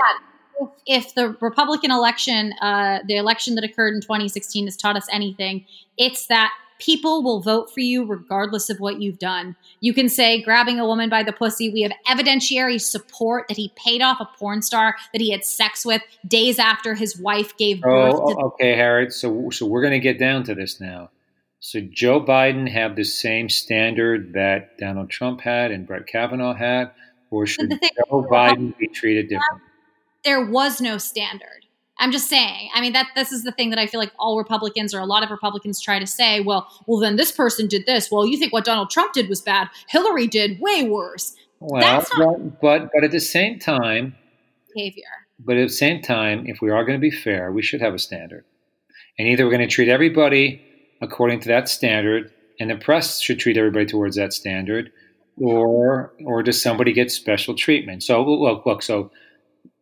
If, 0.60 0.68
if 0.86 1.14
the 1.14 1.36
Republican 1.40 1.90
election, 1.90 2.52
uh, 2.60 3.00
the 3.06 3.16
election 3.16 3.56
that 3.56 3.64
occurred 3.64 3.94
in 3.94 4.00
2016, 4.00 4.66
has 4.66 4.76
taught 4.76 4.96
us 4.96 5.06
anything, 5.10 5.64
it's 5.96 6.26
that 6.26 6.52
people 6.82 7.22
will 7.22 7.40
vote 7.40 7.72
for 7.72 7.80
you 7.80 8.04
regardless 8.04 8.68
of 8.68 8.80
what 8.80 9.00
you've 9.00 9.18
done. 9.18 9.54
You 9.80 9.94
can 9.94 10.08
say, 10.08 10.42
grabbing 10.42 10.80
a 10.80 10.86
woman 10.86 11.08
by 11.08 11.22
the 11.22 11.32
pussy, 11.32 11.70
we 11.70 11.82
have 11.82 11.92
evidentiary 12.08 12.80
support 12.80 13.46
that 13.48 13.56
he 13.56 13.72
paid 13.76 14.02
off 14.02 14.20
a 14.20 14.28
porn 14.38 14.62
star 14.62 14.96
that 15.12 15.20
he 15.20 15.30
had 15.30 15.44
sex 15.44 15.86
with 15.86 16.02
days 16.26 16.58
after 16.58 16.94
his 16.94 17.16
wife 17.16 17.56
gave 17.56 17.80
birth. 17.80 18.14
Oh, 18.16 18.34
to- 18.34 18.40
okay, 18.46 18.74
Harriet. 18.74 19.12
So, 19.12 19.50
so 19.50 19.66
we're 19.66 19.82
going 19.82 19.92
to 19.92 20.00
get 20.00 20.18
down 20.18 20.42
to 20.44 20.54
this 20.54 20.80
now. 20.80 21.10
So 21.64 21.80
Joe 21.80 22.20
Biden 22.20 22.68
have 22.68 22.96
the 22.96 23.04
same 23.04 23.48
standard 23.48 24.32
that 24.32 24.76
Donald 24.78 25.10
Trump 25.10 25.40
had 25.40 25.70
and 25.70 25.86
Brett 25.86 26.08
Kavanaugh 26.08 26.54
had, 26.54 26.90
or 27.30 27.46
should 27.46 27.70
Joe 27.70 28.26
Biden 28.28 28.76
be 28.76 28.88
treated 28.88 29.28
differently? 29.28 29.68
there 30.24 30.44
was 30.44 30.80
no 30.80 30.98
standard. 30.98 31.66
I'm 31.98 32.10
just 32.10 32.28
saying. 32.28 32.68
I 32.74 32.80
mean, 32.80 32.94
that 32.94 33.10
this 33.14 33.30
is 33.30 33.44
the 33.44 33.52
thing 33.52 33.70
that 33.70 33.78
I 33.78 33.86
feel 33.86 34.00
like 34.00 34.10
all 34.18 34.36
Republicans 34.38 34.92
or 34.92 34.98
a 34.98 35.06
lot 35.06 35.22
of 35.22 35.30
Republicans 35.30 35.80
try 35.80 36.00
to 36.00 36.06
say. 36.06 36.40
Well, 36.40 36.66
well, 36.88 36.98
then 36.98 37.14
this 37.14 37.30
person 37.30 37.68
did 37.68 37.86
this. 37.86 38.10
Well, 38.10 38.26
you 38.26 38.38
think 38.38 38.52
what 38.52 38.64
Donald 38.64 38.90
Trump 38.90 39.12
did 39.12 39.28
was 39.28 39.40
bad. 39.40 39.68
Hillary 39.88 40.26
did 40.26 40.60
way 40.60 40.82
worse 40.82 41.36
Well, 41.60 41.80
That's 41.80 42.10
but, 42.10 42.60
but 42.60 42.90
but 42.92 43.04
at 43.04 43.12
the 43.12 43.20
same 43.20 43.60
time, 43.60 44.16
behavior. 44.74 45.04
but 45.38 45.56
at 45.56 45.68
the 45.68 45.74
same 45.74 46.02
time, 46.02 46.44
if 46.48 46.60
we 46.60 46.70
are 46.70 46.84
going 46.84 46.98
to 46.98 47.00
be 47.00 47.12
fair, 47.12 47.52
we 47.52 47.62
should 47.62 47.80
have 47.80 47.94
a 47.94 48.00
standard, 48.00 48.44
and 49.16 49.28
either 49.28 49.44
we're 49.44 49.52
going 49.52 49.68
to 49.68 49.72
treat 49.72 49.88
everybody 49.88 50.60
according 51.02 51.40
to 51.40 51.48
that 51.48 51.68
standard, 51.68 52.32
and 52.58 52.70
the 52.70 52.76
press 52.76 53.20
should 53.20 53.38
treat 53.38 53.58
everybody 53.58 53.84
towards 53.84 54.16
that 54.16 54.32
standard, 54.32 54.90
or 55.36 56.14
or 56.24 56.42
does 56.42 56.62
somebody 56.62 56.92
get 56.92 57.10
special 57.10 57.54
treatment? 57.54 58.02
So 58.02 58.22
look, 58.24 58.64
look. 58.64 58.82
So 58.82 59.10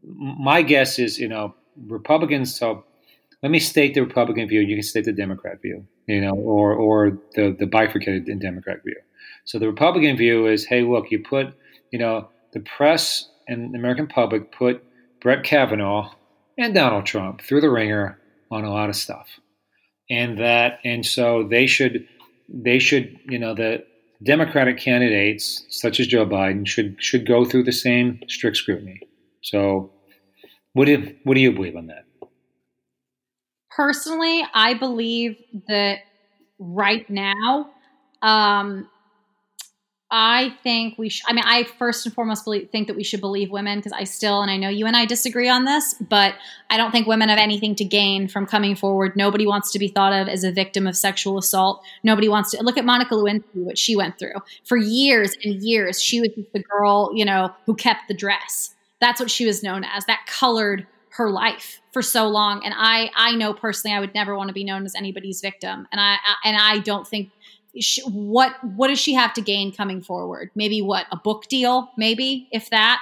my 0.03 0.63
guess 0.63 0.99
is, 0.99 1.19
you 1.19 1.29
know, 1.29 1.55
Republicans. 1.87 2.57
So 2.59 2.85
let 3.43 3.53
me 3.53 3.59
state 3.59 3.95
the 3.95 4.01
Republican 4.01 4.49
view. 4.49 4.61
You 4.61 4.77
can 4.77 4.83
state 4.83 5.05
the 5.05 5.13
Democrat 5.13 5.63
view, 5.63 5.87
you 6.07 6.21
know, 6.21 6.35
or 6.35 6.73
or 6.73 7.19
the 7.35 7.55
the 7.57 7.67
bifurcated 7.67 8.27
Democrat 8.41 8.83
view. 8.83 8.97
So 9.45 9.59
the 9.59 9.67
Republican 9.67 10.17
view 10.17 10.47
is, 10.47 10.67
hey, 10.67 10.83
look, 10.83 11.11
you 11.11 11.23
put, 11.23 11.55
you 11.91 11.99
know, 11.99 12.29
the 12.53 12.61
press 12.61 13.29
and 13.49 13.75
the 13.75 13.79
American 13.79 14.07
public 14.07 14.53
put 14.53 14.85
Brett 15.21 15.45
Kavanaugh 15.45 16.13
and 16.57 16.75
Donald 16.75 17.07
Trump 17.07 17.43
through 17.43 17.61
the 17.61 17.71
ringer 17.71 18.19
on 18.51 18.65
a 18.65 18.71
lot 18.71 18.89
of 18.89 18.97
stuff, 18.97 19.41
and 20.11 20.39
that, 20.39 20.81
and 20.85 21.07
so 21.07 21.47
they 21.49 21.67
should, 21.67 22.07
they 22.49 22.79
should, 22.79 23.17
you 23.29 23.39
know, 23.39 23.55
the 23.55 23.85
Democratic 24.23 24.77
candidates 24.79 25.65
such 25.71 25.99
as 26.01 26.07
Joe 26.07 26.27
Biden 26.27 26.67
should 26.67 27.03
should 27.03 27.27
go 27.27 27.45
through 27.45 27.65
the 27.65 27.73
same 27.73 28.21
strict 28.29 28.59
scrutiny. 28.59 29.01
So, 29.43 29.91
what 30.75 30.87
do 30.87 31.15
what 31.25 31.35
do 31.35 31.41
you 31.41 31.53
believe 31.53 31.77
on 31.77 31.87
that? 31.87 32.05
Personally, 33.71 34.45
I 34.53 34.75
believe 34.75 35.37
that 35.69 36.01
right 36.59 37.09
now, 37.09 37.71
um, 38.21 38.89
I 40.13 40.57
think 40.65 40.99
we 40.99 41.09
should. 41.09 41.25
I 41.29 41.33
mean, 41.33 41.45
I 41.47 41.63
first 41.79 42.05
and 42.05 42.13
foremost 42.13 42.45
believe, 42.45 42.69
think 42.71 42.89
that 42.89 42.97
we 42.97 43.05
should 43.05 43.21
believe 43.21 43.51
women 43.51 43.79
because 43.79 43.93
I 43.93 44.05
still, 44.05 44.43
and 44.43 44.51
I 44.51 44.57
know 44.57 44.69
you 44.69 44.87
and 44.87 44.97
I 44.97 45.07
disagree 45.07 45.49
on 45.49 45.65
this, 45.65 45.95
but 46.01 46.35
I 46.69 46.77
don't 46.77 46.91
think 46.91 47.07
women 47.07 47.29
have 47.29 47.39
anything 47.39 47.77
to 47.77 47.85
gain 47.85 48.27
from 48.27 48.45
coming 48.45 48.75
forward. 48.75 49.15
Nobody 49.15 49.47
wants 49.47 49.71
to 49.73 49.79
be 49.79 49.87
thought 49.87 50.13
of 50.13 50.29
as 50.29 50.43
a 50.43 50.51
victim 50.51 50.89
of 50.89 50.97
sexual 50.97 51.39
assault. 51.39 51.85
Nobody 52.03 52.29
wants 52.29 52.51
to 52.51 52.63
look 52.63 52.77
at 52.77 52.85
Monica 52.85 53.15
Lewinsky, 53.15 53.45
what 53.55 53.79
she 53.79 53.95
went 53.95 54.19
through 54.19 54.35
for 54.65 54.77
years 54.77 55.37
and 55.45 55.63
years. 55.63 56.03
She 56.03 56.21
was 56.21 56.31
the 56.53 56.63
girl, 56.63 57.13
you 57.15 57.25
know, 57.25 57.55
who 57.67 57.77
kept 57.77 58.09
the 58.09 58.15
dress. 58.15 58.75
That's 59.01 59.21
what 59.21 59.31
she 59.31 59.47
was 59.47 59.63
known 59.63 59.85
as. 59.85 60.07
That 60.07 60.27
colored 60.27 60.89
her 61.11 61.31
life 61.31 61.81
for 61.93 62.03
so 62.03 62.29
long. 62.29 62.65
And 62.65 62.73
I, 62.77 63.11
I 63.17 63.35
know 63.35 63.53
personally, 63.53 63.97
I 63.97 64.01
would 64.01 64.15
never 64.15 64.37
want 64.37 64.49
to 64.49 64.55
be 64.55 64.65
known 64.65 64.85
as 64.85 64.95
anybody's 64.95 65.41
victim. 65.41 65.87
And 65.91 66.01
I, 66.01 66.15
I 66.15 66.35
and 66.45 66.57
I 66.57 66.79
don't 66.79 67.07
think 67.07 67.31
what 68.07 68.63
what 68.65 68.89
does 68.89 68.99
she 68.99 69.15
have 69.15 69.33
to 69.35 69.41
gain 69.41 69.73
coming 69.73 70.03
forward? 70.03 70.51
Maybe 70.55 70.83
what 70.83 71.07
a 71.13 71.17
book 71.17 71.47
deal, 71.49 71.91
maybe 71.97 72.49
if 72.53 72.71
that. 72.71 73.01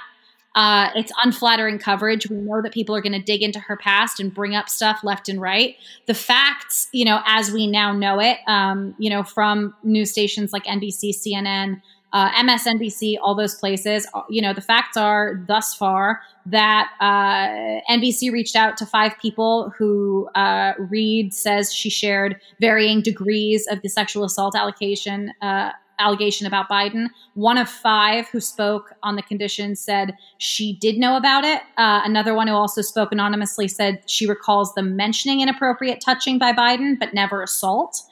Uh, 0.54 0.90
it's 0.96 1.12
unflattering 1.22 1.78
coverage. 1.78 2.28
We 2.28 2.36
know 2.36 2.60
that 2.62 2.72
people 2.72 2.96
are 2.96 3.00
going 3.00 3.12
to 3.12 3.22
dig 3.22 3.42
into 3.42 3.60
her 3.60 3.76
past 3.76 4.18
and 4.18 4.34
bring 4.34 4.56
up 4.56 4.68
stuff 4.68 5.04
left 5.04 5.28
and 5.28 5.40
right. 5.40 5.76
The 6.06 6.14
facts, 6.14 6.88
you 6.90 7.04
know, 7.04 7.20
as 7.26 7.52
we 7.52 7.68
now 7.68 7.92
know 7.92 8.18
it, 8.18 8.38
um, 8.48 8.96
you 8.98 9.08
know, 9.08 9.22
from 9.22 9.74
news 9.84 10.10
stations 10.10 10.52
like 10.52 10.64
NBC, 10.64 11.10
CNN, 11.10 11.80
uh, 12.12 12.30
MSNBC, 12.32 13.16
all 13.22 13.34
those 13.34 13.54
places, 13.54 14.06
uh, 14.14 14.22
you 14.28 14.40
know, 14.40 14.54
the 14.54 14.60
facts 14.60 14.96
are 14.96 15.44
thus 15.46 15.74
far 15.74 16.22
that 16.46 16.90
uh, 17.00 17.80
NBC 17.92 18.32
reached 18.32 18.56
out 18.56 18.76
to 18.78 18.86
five 18.86 19.12
people 19.20 19.70
who 19.76 20.28
uh, 20.34 20.72
Reade 20.78 21.34
says 21.34 21.72
she 21.72 21.90
shared 21.90 22.40
varying 22.60 23.02
degrees 23.02 23.66
of 23.70 23.82
the 23.82 23.88
sexual 23.88 24.24
assault 24.24 24.56
allegation. 24.56 25.32
Uh, 25.42 25.70
allegation 26.00 26.46
about 26.46 26.68
Biden. 26.68 27.08
One 27.34 27.58
of 27.58 27.68
five 27.68 28.28
who 28.28 28.40
spoke 28.40 28.92
on 29.02 29.16
the 29.16 29.22
condition 29.22 29.74
said 29.74 30.16
she 30.38 30.74
did 30.74 30.96
know 30.96 31.16
about 31.16 31.44
it. 31.44 31.60
Uh, 31.76 32.02
another 32.04 32.34
one 32.34 32.46
who 32.46 32.54
also 32.54 32.82
spoke 32.82 33.10
anonymously 33.10 33.66
said 33.66 34.02
she 34.06 34.24
recalls 34.26 34.74
them 34.74 34.94
mentioning 34.96 35.40
inappropriate 35.40 36.00
touching 36.00 36.38
by 36.38 36.52
Biden, 36.52 36.98
but 36.98 37.14
never 37.14 37.42
assault. 37.42 38.02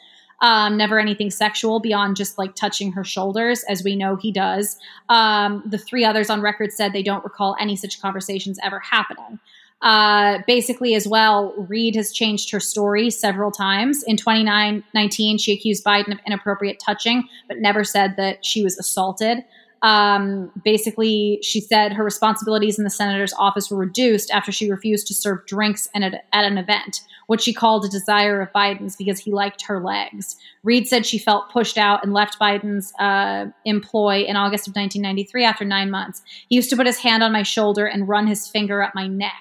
Um, 0.41 0.77
never 0.77 0.99
anything 0.99 1.31
sexual 1.31 1.81
beyond 1.81 2.17
just 2.17 2.37
like 2.37 2.55
touching 2.55 2.93
her 2.93 3.05
shoulders, 3.05 3.65
as 3.69 3.83
we 3.83 3.97
know 3.97 4.17
he 4.17 4.31
does. 4.31 4.77
Um, 5.09 5.63
the 5.65 5.79
three 5.79 6.05
others 6.05 6.29
on 6.29 6.43
record 6.43 6.73
said 6.73 6.93
they 6.93 7.03
don't 7.03 7.25
recall 7.25 7.57
any 7.59 7.75
such 7.75 8.01
conversations 8.03 8.59
ever 8.63 8.79
happening. 8.81 9.39
Uh, 9.83 10.39
basically, 10.47 10.95
as 10.95 11.07
well, 11.07 11.55
Reade 11.69 11.97
has 11.97 12.11
changed 12.11 12.51
her 12.51 12.61
story 12.61 13.11
several 13.11 13.51
times. 13.51 14.03
In 14.05 14.17
2019, 14.17 15.39
she 15.39 15.53
accused 15.53 15.85
Biden 15.85 16.13
of 16.13 16.19
inappropriate 16.27 16.81
touching, 16.85 17.29
but 17.47 17.59
never 17.59 17.85
said 17.85 18.17
that 18.17 18.45
she 18.45 18.63
was 18.63 18.79
assaulted. 18.79 19.45
Um, 19.83 20.51
basically, 20.65 21.39
she 21.43 21.61
said 21.61 21.93
her 21.93 22.03
responsibilities 22.03 22.79
in 22.79 22.85
the 22.85 22.91
senator's 22.91 23.35
office 23.39 23.71
were 23.71 23.77
reduced 23.77 24.31
after 24.31 24.51
she 24.51 24.71
refused 24.71 25.07
to 25.09 25.15
serve 25.15 25.47
drinks 25.47 25.89
at, 25.95 26.03
a, 26.03 26.21
at 26.35 26.45
an 26.45 26.57
event, 26.57 27.03
what 27.27 27.43
she 27.43 27.53
called 27.53 27.85
a 27.85 27.89
desire 27.89 28.41
of 28.41 28.53
Biden's 28.53 28.97
because 28.97 29.19
he 29.19 29.33
liked 29.33 29.63
her 29.67 29.81
legs. 29.81 30.37
Reade 30.63 30.89
said 30.89 31.05
she 31.05 31.19
felt 31.19 31.51
pushed 31.51 31.77
out 31.77 32.03
and 32.03 32.13
left 32.13 32.39
Biden's 32.39 32.93
uh, 32.99 33.47
employ 33.65 34.23
in 34.23 34.37
August 34.37 34.67
of 34.67 34.75
1993 34.75 35.45
after 35.45 35.65
nine 35.65 35.91
months. 35.91 36.23
He 36.49 36.57
used 36.57 36.71
to 36.71 36.77
put 36.77 36.87
his 36.87 36.99
hand 36.99 37.23
on 37.23 37.33
my 37.33 37.43
shoulder 37.43 37.87
and 37.87 38.09
run 38.09 38.27
his 38.27 38.49
finger 38.49 38.83
up 38.83 38.95
my 38.95 39.07
neck, 39.07 39.33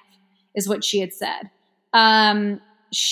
is 0.54 0.68
what 0.68 0.84
she 0.84 1.00
had 1.00 1.14
said. 1.14 1.50
Um, 1.94 2.60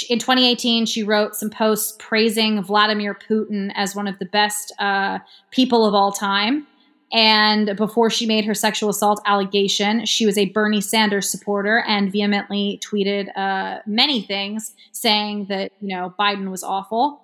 in 0.10 0.20
2018, 0.20 0.86
she 0.86 1.04
wrote 1.04 1.36
some 1.36 1.50
posts 1.50 1.96
praising 2.00 2.62
Vladimir 2.62 3.16
Putin 3.16 3.72
as 3.76 3.96
one 3.96 4.08
of 4.08 4.20
the 4.20 4.26
best 4.26 4.74
uh, 4.80 5.20
people 5.52 5.86
of 5.86 5.94
all 5.94 6.12
time. 6.12 6.68
And 7.14 7.76
before 7.78 8.10
she 8.10 8.26
made 8.26 8.44
her 8.46 8.56
sexual 8.56 8.90
assault 8.90 9.22
allegation, 9.26 10.06
she 10.06 10.26
was 10.26 10.36
a 10.36 10.46
Bernie 10.46 10.82
Sanders 10.82 11.30
supporter 11.30 11.84
and 11.88 12.12
vehemently 12.12 12.82
tweeted 12.84 13.30
uh, 13.38 13.80
many 13.86 14.24
things 14.24 14.74
saying 14.92 15.46
that, 15.46 15.72
you 15.80 15.96
know, 15.96 16.16
Biden 16.20 16.50
was 16.50 16.64
awful. 16.64 17.22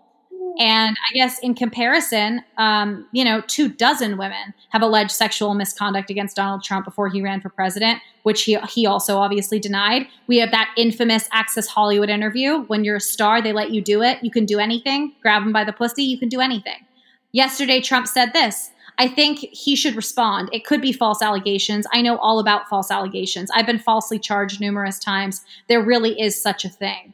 And 0.60 0.96
I 1.10 1.14
guess 1.14 1.40
in 1.40 1.56
comparison, 1.56 2.44
um, 2.58 3.08
you 3.12 3.24
know, 3.24 3.42
two 3.48 3.68
dozen 3.70 4.18
women 4.18 4.54
have 4.70 4.82
alleged 4.82 5.12
sexual 5.12 5.54
misconduct 5.56 6.10
against 6.10 6.36
Donald 6.36 6.64
Trump 6.64 6.86
before 6.86 7.10
he 7.10 7.22
ran 7.22 7.42
for 7.42 7.50
president, 7.50 8.00
which 8.24 8.44
he, 8.44 8.58
he 8.70 8.86
also 8.86 9.18
obviously 9.18 9.60
denied. 9.60 10.08
We 10.28 10.38
have 10.38 10.52
that 10.52 10.72
infamous 10.78 11.28
Access 11.32 11.66
Hollywood 11.66 12.10
interview. 12.10 12.64
When 12.64 12.84
you're 12.84 12.98
a 12.98 13.02
star, 13.02 13.42
they 13.42 13.54
let 13.54 13.72
you 13.72 13.82
do 13.82 14.02
it. 14.02 14.24
You 14.24 14.30
can 14.32 14.46
do 14.46 14.60
anything. 14.60 15.14
Grab 15.22 15.44
them 15.44 15.54
by 15.54 15.64
the 15.64 15.74
pussy, 15.74 16.04
you 16.04 16.20
can 16.20 16.30
do 16.30 16.42
anything. 16.42 16.86
Yesterday, 17.32 17.80
Trump 17.80 18.08
said 18.08 18.34
this 18.34 18.72
I 19.00 19.08
think 19.08 19.40
he 19.40 19.78
should 19.78 19.96
respond. 19.96 20.50
It 20.52 20.66
could 20.66 20.82
be 20.82 20.92
false 20.92 21.22
allegations. 21.22 21.88
I 21.94 22.02
know 22.02 22.18
all 22.18 22.38
about 22.40 22.68
false 22.68 22.92
allegations. 22.92 23.50
I've 23.56 23.66
been 23.66 23.80
falsely 23.80 24.20
charged 24.20 24.60
numerous 24.60 25.00
times. 25.00 25.42
There 25.70 25.82
really 25.82 26.20
is 26.20 26.40
such 26.40 26.66
a 26.66 26.70
thing. 26.70 27.14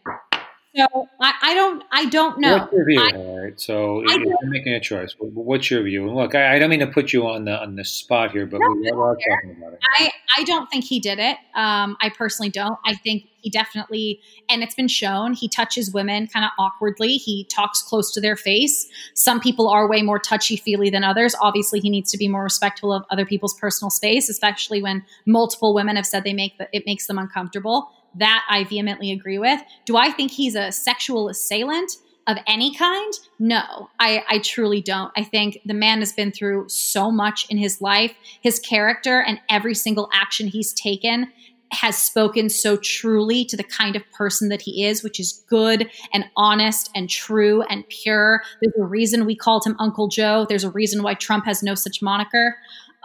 So 0.76 1.08
I, 1.22 1.34
I 1.42 1.54
don't 1.54 1.84
I 1.92 2.06
don't 2.06 2.40
know. 2.40 2.58
What's 2.58 2.74
your 2.74 2.86
view, 2.86 3.02
I- 3.02 3.12
all 3.16 3.44
right? 3.44 3.60
So 3.60 4.04
I 4.08 4.16
you're 4.16 4.38
making 4.44 4.74
a 4.74 4.80
choice. 4.80 5.16
What's 5.20 5.72
your 5.72 5.84
view? 5.84 6.08
And 6.08 6.16
look, 6.16 6.36
I, 6.36 6.56
I 6.56 6.60
don't 6.60 6.70
mean 6.70 6.80
to 6.82 6.88
put 6.88 7.14
you 7.14 7.28
on 7.28 7.46
the 7.46 7.62
on 7.62 7.76
the 7.76 7.86
spot 7.86 8.32
here, 8.32 8.46
but 8.46 8.60
No, 8.60 8.72
we 8.72 8.90
are 8.90 9.16
talking 9.16 9.56
about 9.58 9.74
it. 9.74 9.80
I, 9.98 10.12
I 10.38 10.44
don't 10.44 10.70
think 10.70 10.84
he 10.86 11.00
did 11.00 11.20
it. 11.20 11.38
Um, 11.56 11.96
I 12.02 12.12
personally 12.16 12.50
don't. 12.50 12.78
I 12.86 12.96
think 12.96 13.30
he 13.46 13.52
definitely, 13.52 14.20
and 14.50 14.64
it's 14.64 14.74
been 14.74 14.88
shown, 14.88 15.34
he 15.34 15.48
touches 15.48 15.94
women 15.94 16.26
kind 16.26 16.44
of 16.44 16.52
awkwardly. 16.58 17.18
He 17.18 17.44
talks 17.46 17.84
close 17.84 18.12
to 18.14 18.20
their 18.20 18.36
face. 18.36 18.90
Some 19.14 19.40
people 19.40 19.70
are 19.70 19.88
way 19.88 20.02
more 20.02 20.18
touchy 20.18 20.58
feely 20.58 20.90
than 20.90 21.04
others. 21.04 21.36
Obviously, 21.40 21.80
he 21.80 21.92
needs 21.92 22.12
to 22.12 22.18
be 22.18 22.28
more 22.28 22.44
respectful 22.44 22.92
of 22.92 23.06
other 23.12 23.26
people's 23.26 23.54
personal 23.54 23.92
space, 23.92 24.30
especially 24.30 24.82
when 24.82 25.06
multiple 25.28 25.76
women 25.76 25.96
have 25.96 26.08
said 26.08 26.24
they 26.24 26.34
make 26.34 26.58
the, 26.58 26.68
it 26.76 26.88
makes 26.88 27.06
them 27.06 27.20
uncomfortable. 27.20 27.92
That 28.18 28.44
I 28.50 28.64
vehemently 28.64 29.12
agree 29.12 29.38
with. 29.38 29.62
Do 29.86 29.98
I 29.98 30.12
think 30.12 30.32
he's 30.32 30.56
a 30.56 30.72
sexual 30.72 31.30
assailant? 31.30 31.92
of 32.28 32.38
any 32.48 32.74
kind? 32.74 33.14
No, 33.38 33.90
I, 34.00 34.24
I 34.28 34.40
truly 34.40 34.82
don't. 34.82 35.12
I 35.16 35.24
think 35.24 35.60
the 35.66 35.74
man 35.74 36.00
has 36.00 36.12
been 36.12 36.32
through 36.32 36.70
so 36.70 37.12
much 37.12 37.46
in 37.50 37.58
his 37.58 37.82
life. 37.82 38.14
His 38.42 38.60
character 38.60 39.22
and 39.22 39.40
every 39.50 39.76
single 39.76 40.10
action 40.12 40.48
he's 40.48 40.74
taken 40.74 41.32
has 41.72 41.98
spoken 41.98 42.50
so 42.50 42.78
truly 42.78 43.44
to 43.46 43.58
the 43.58 43.64
kind 43.64 43.96
of 43.96 44.04
person 44.12 44.50
that 44.50 44.62
he 44.62 44.86
is, 44.86 45.04
which 45.04 45.20
is 45.20 45.44
good 45.50 45.90
and 46.14 46.26
honest 46.36 46.90
and 46.96 47.10
true 47.10 47.64
and 47.64 47.88
pure. 47.90 48.42
There's 48.62 48.76
a 48.80 48.86
reason 48.86 49.26
we 49.26 49.36
called 49.36 49.66
him 49.66 49.76
Uncle 49.80 50.08
Joe. 50.08 50.46
There's 50.48 50.64
a 50.64 50.70
reason 50.70 51.04
why 51.04 51.16
Trump 51.16 51.46
has 51.46 51.64
no 51.64 51.76
such 51.76 52.02
moniker. 52.02 52.58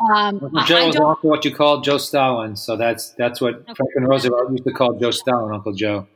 Um, 0.08 0.50
Joe 0.66 0.88
is 0.88 0.96
also 0.96 1.28
what 1.28 1.44
you 1.44 1.54
call 1.54 1.82
Joe 1.82 1.98
Stalin, 1.98 2.56
so 2.56 2.76
that's 2.76 3.10
that's 3.10 3.40
what 3.40 3.54
okay. 3.54 3.74
Franklin 3.74 4.04
Roosevelt 4.04 4.50
used 4.50 4.64
to 4.64 4.72
call 4.72 4.98
Joe 4.98 5.10
Stalin, 5.10 5.54
Uncle 5.54 5.72
Joe. 5.72 6.06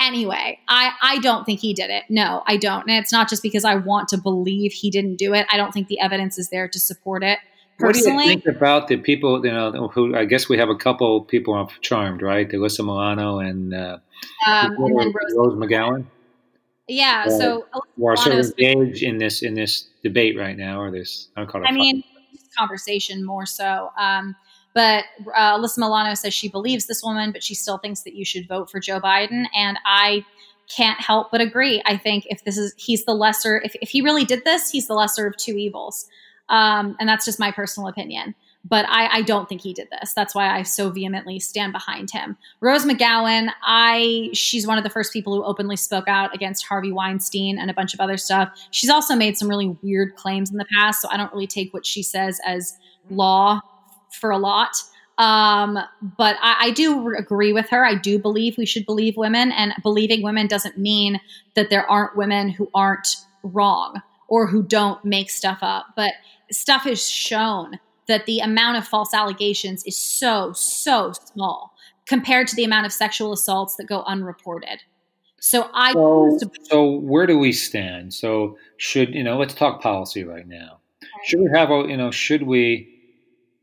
Anyway, 0.00 0.58
I, 0.66 0.92
I 1.02 1.18
don't 1.18 1.44
think 1.44 1.60
he 1.60 1.74
did 1.74 1.90
it. 1.90 2.04
No, 2.08 2.42
I 2.46 2.56
don't. 2.56 2.88
And 2.88 2.92
it's 2.92 3.12
not 3.12 3.28
just 3.28 3.42
because 3.42 3.66
I 3.66 3.74
want 3.74 4.08
to 4.08 4.16
believe 4.16 4.72
he 4.72 4.90
didn't 4.90 5.16
do 5.16 5.34
it. 5.34 5.46
I 5.52 5.58
don't 5.58 5.72
think 5.72 5.88
the 5.88 6.00
evidence 6.00 6.38
is 6.38 6.48
there 6.48 6.68
to 6.68 6.80
support 6.80 7.22
it. 7.22 7.38
Personally, 7.78 8.14
what 8.14 8.22
do 8.22 8.28
you 8.30 8.40
think 8.40 8.56
about 8.56 8.88
the 8.88 8.96
people? 8.96 9.44
You 9.44 9.52
know, 9.52 9.88
who 9.88 10.16
I 10.16 10.24
guess 10.24 10.48
we 10.48 10.56
have 10.56 10.70
a 10.70 10.74
couple 10.74 11.22
people 11.24 11.52
on 11.52 11.68
Charmed, 11.82 12.22
right? 12.22 12.48
Alyssa 12.48 12.80
Milano 12.80 13.40
and, 13.40 13.74
uh, 13.74 13.98
um, 14.46 14.72
and 14.76 15.14
Rose, 15.14 15.34
Rose, 15.36 15.54
McGowan. 15.54 16.06
Yeah, 16.88 17.24
uh, 17.26 17.30
so 17.30 17.66
who 17.96 18.06
are 18.06 18.16
sort 18.16 18.36
of 18.36 18.46
engaged 18.58 19.02
in 19.02 19.18
this 19.18 19.42
in 19.42 19.54
this 19.54 19.86
debate 20.02 20.36
right 20.36 20.56
now, 20.56 20.80
or 20.80 20.90
this 20.90 21.28
I 21.36 21.40
don't 21.40 21.50
call 21.50 21.62
it. 21.62 21.68
I 21.68 21.72
mean, 21.72 22.02
conversation 22.60 23.24
more 23.24 23.46
so. 23.46 23.90
Um, 23.98 24.36
but 24.74 25.04
uh, 25.34 25.58
Alyssa 25.58 25.78
Milano 25.78 26.14
says 26.14 26.32
she 26.32 26.48
believes 26.48 26.86
this 26.86 27.02
woman, 27.02 27.32
but 27.32 27.42
she 27.42 27.54
still 27.54 27.78
thinks 27.78 28.02
that 28.02 28.14
you 28.14 28.24
should 28.24 28.46
vote 28.46 28.70
for 28.70 28.78
Joe 28.78 29.00
Biden. 29.00 29.46
And 29.56 29.78
I 29.84 30.24
can't 30.68 31.00
help 31.00 31.32
but 31.32 31.40
agree. 31.40 31.82
I 31.84 31.96
think 31.96 32.26
if 32.28 32.44
this 32.44 32.56
is, 32.56 32.72
he's 32.76 33.04
the 33.04 33.14
lesser, 33.14 33.60
if, 33.64 33.74
if 33.82 33.88
he 33.88 34.00
really 34.00 34.24
did 34.24 34.44
this, 34.44 34.70
he's 34.70 34.86
the 34.86 34.94
lesser 34.94 35.26
of 35.26 35.36
two 35.36 35.56
evils. 35.58 36.06
Um, 36.48 36.96
and 37.00 37.08
that's 37.08 37.24
just 37.24 37.40
my 37.40 37.50
personal 37.50 37.88
opinion. 37.88 38.34
But 38.62 38.84
I, 38.88 39.18
I, 39.18 39.22
don't 39.22 39.48
think 39.48 39.62
he 39.62 39.72
did 39.72 39.88
this. 39.90 40.12
That's 40.12 40.34
why 40.34 40.54
I 40.54 40.64
so 40.64 40.90
vehemently 40.90 41.40
stand 41.40 41.72
behind 41.72 42.10
him. 42.10 42.36
Rose 42.60 42.84
McGowan, 42.84 43.50
I 43.62 44.28
she's 44.34 44.66
one 44.66 44.76
of 44.76 44.84
the 44.84 44.90
first 44.90 45.14
people 45.14 45.34
who 45.34 45.42
openly 45.44 45.76
spoke 45.76 46.08
out 46.08 46.34
against 46.34 46.66
Harvey 46.66 46.92
Weinstein 46.92 47.58
and 47.58 47.70
a 47.70 47.74
bunch 47.74 47.94
of 47.94 48.00
other 48.00 48.18
stuff. 48.18 48.50
She's 48.70 48.90
also 48.90 49.16
made 49.16 49.38
some 49.38 49.48
really 49.48 49.76
weird 49.82 50.14
claims 50.14 50.50
in 50.50 50.58
the 50.58 50.66
past, 50.76 51.00
so 51.00 51.08
I 51.10 51.16
don't 51.16 51.32
really 51.32 51.46
take 51.46 51.72
what 51.72 51.86
she 51.86 52.02
says 52.02 52.38
as 52.44 52.76
law 53.08 53.62
for 54.10 54.30
a 54.30 54.38
lot. 54.38 54.76
Um, 55.16 55.78
but 56.16 56.36
I, 56.40 56.56
I, 56.60 56.70
do 56.70 57.14
agree 57.14 57.52
with 57.52 57.68
her. 57.68 57.84
I 57.84 57.94
do 57.94 58.18
believe 58.18 58.56
we 58.56 58.64
should 58.64 58.86
believe 58.86 59.18
women, 59.18 59.52
and 59.52 59.74
believing 59.82 60.22
women 60.22 60.46
doesn't 60.46 60.78
mean 60.78 61.20
that 61.54 61.68
there 61.68 61.88
aren't 61.90 62.16
women 62.16 62.48
who 62.48 62.70
aren't 62.72 63.16
wrong 63.42 64.00
or 64.28 64.46
who 64.46 64.62
don't 64.62 65.04
make 65.04 65.28
stuff 65.28 65.58
up. 65.60 65.88
But 65.94 66.12
stuff 66.50 66.86
is 66.86 67.06
shown 67.06 67.78
that 68.10 68.26
the 68.26 68.40
amount 68.40 68.76
of 68.76 68.86
false 68.86 69.14
allegations 69.14 69.82
is 69.84 69.96
so, 69.96 70.52
so 70.52 71.12
small 71.32 71.72
compared 72.06 72.46
to 72.48 72.56
the 72.56 72.64
amount 72.64 72.86
of 72.86 72.92
sexual 72.92 73.32
assaults 73.32 73.76
that 73.76 73.86
go 73.86 74.02
unreported. 74.02 74.82
So 75.40 75.70
I. 75.72 75.92
So, 75.94 76.38
so 76.64 76.90
where 76.90 77.26
do 77.26 77.38
we 77.38 77.52
stand? 77.52 78.12
So 78.12 78.58
should 78.76 79.14
you 79.14 79.24
know? 79.24 79.38
Let's 79.38 79.54
talk 79.54 79.80
policy 79.80 80.24
right 80.24 80.46
now. 80.46 80.80
Okay. 81.02 81.08
Should 81.24 81.40
we 81.40 81.48
have 81.54 81.70
a 81.70 81.86
you 81.88 81.96
know? 81.96 82.10
Should 82.10 82.42
we 82.42 82.90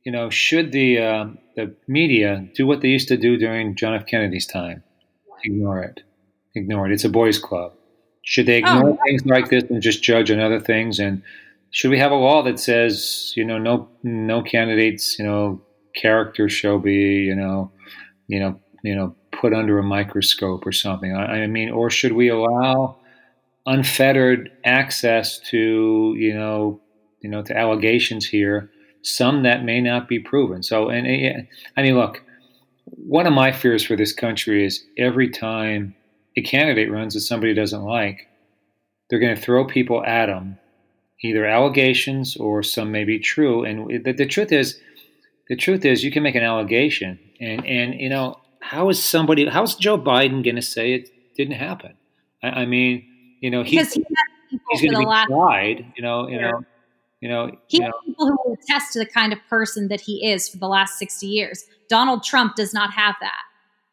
you 0.07 0.11
know, 0.13 0.29
should 0.29 0.71
the 0.71 0.99
uh, 0.99 1.25
the 1.57 1.75
media 1.85 2.47
do 2.55 2.65
what 2.65 2.79
they 2.79 2.87
used 2.87 3.09
to 3.09 3.17
do 3.17 3.35
during 3.35 3.75
John 3.75 3.93
F. 3.93 4.05
Kennedy's 4.05 4.47
time? 4.47 4.81
Ignore 5.43 5.83
it. 5.83 5.99
Ignore 6.55 6.87
it. 6.87 6.93
It's 6.93 7.03
a 7.03 7.09
boys' 7.09 7.37
club. 7.37 7.73
Should 8.21 8.45
they 8.45 8.59
ignore 8.59 8.91
oh. 8.91 8.97
things 9.05 9.25
like 9.25 9.49
this 9.49 9.65
and 9.65 9.81
just 9.81 10.01
judge 10.01 10.31
on 10.31 10.39
other 10.39 10.61
things? 10.61 10.97
And 10.97 11.23
should 11.71 11.91
we 11.91 11.99
have 11.99 12.11
a 12.11 12.15
law 12.15 12.43
that 12.43 12.59
says, 12.59 13.33
you 13.35 13.45
know, 13.45 13.57
no 13.57 13.89
no 14.03 14.41
candidates, 14.41 15.17
you 15.19 15.25
know, 15.25 15.61
character 15.95 16.49
shall 16.49 16.79
be, 16.79 16.93
you 16.93 17.35
know, 17.35 17.71
you 18.27 18.39
know, 18.39 18.59
you 18.83 18.95
know, 18.95 19.15
put 19.31 19.53
under 19.53 19.77
a 19.79 19.83
microscope 19.83 20.65
or 20.65 20.71
something? 20.71 21.15
I, 21.15 21.43
I 21.43 21.47
mean, 21.47 21.69
or 21.69 21.89
should 21.89 22.13
we 22.13 22.29
allow 22.29 22.97
unfettered 23.65 24.51
access 24.63 25.39
to, 25.39 26.15
you 26.17 26.33
know, 26.33 26.79
you 27.21 27.29
know, 27.29 27.41
to 27.43 27.57
allegations 27.57 28.25
here? 28.25 28.71
some 29.07 29.43
that 29.43 29.63
may 29.63 29.81
not 29.81 30.07
be 30.07 30.19
proven. 30.19 30.61
So, 30.61 30.89
and 30.89 31.07
eh, 31.07 31.41
I 31.75 31.81
mean, 31.81 31.95
look, 31.95 32.21
one 32.85 33.25
of 33.25 33.33
my 33.33 33.51
fears 33.51 33.83
for 33.83 33.95
this 33.95 34.13
country 34.13 34.65
is 34.65 34.83
every 34.97 35.29
time 35.29 35.95
a 36.35 36.41
candidate 36.41 36.91
runs 36.91 37.13
that 37.13 37.21
somebody 37.21 37.53
doesn't 37.53 37.83
like, 37.83 38.27
they're 39.09 39.19
going 39.19 39.35
to 39.35 39.41
throw 39.41 39.65
people 39.65 40.03
at 40.03 40.27
them, 40.27 40.59
either 41.23 41.45
allegations 41.45 42.37
or 42.37 42.63
some 42.63 42.91
may 42.91 43.03
be 43.03 43.19
true. 43.19 43.63
And 43.63 44.05
the, 44.05 44.13
the 44.13 44.25
truth 44.25 44.51
is, 44.51 44.79
the 45.49 45.55
truth 45.55 45.85
is, 45.85 46.03
you 46.03 46.11
can 46.11 46.23
make 46.23 46.35
an 46.35 46.43
allegation, 46.43 47.19
and 47.39 47.65
and 47.65 47.99
you 47.99 48.09
know, 48.09 48.39
how 48.59 48.89
is 48.89 49.03
somebody, 49.03 49.47
how's 49.47 49.75
Joe 49.75 49.97
Biden 49.97 50.43
going 50.43 50.57
to 50.57 50.61
say 50.61 50.93
it 50.93 51.09
didn't 51.35 51.55
happen? 51.55 51.93
I, 52.43 52.47
I 52.47 52.65
mean, 52.65 53.05
you 53.39 53.49
know, 53.49 53.63
he's, 53.63 53.93
he 53.93 54.03
he's 54.49 54.81
going 54.81 54.93
to 54.93 54.99
be 54.99 55.33
tried. 55.33 55.93
You 55.95 56.03
know, 56.03 56.27
you 56.27 56.41
know 56.41 56.65
you 57.19 57.29
know, 57.29 57.51
he 57.67 57.77
you 57.77 57.83
has 57.83 57.93
people 58.05 58.27
who 58.27 58.37
will 58.45 58.57
attest 58.61 58.93
to 58.93 58.99
the 58.99 59.05
kind 59.05 59.33
of 59.33 59.39
person 59.49 59.87
that 59.87 60.01
he 60.01 60.29
is 60.29 60.47
for 60.47 60.57
the 60.57 60.67
last 60.67 60.99
60 60.99 61.25
years. 61.25 61.65
Donald 61.89 62.23
Trump 62.23 62.55
does 62.55 62.73
not 62.73 62.93
have 62.93 63.15
that. 63.21 63.41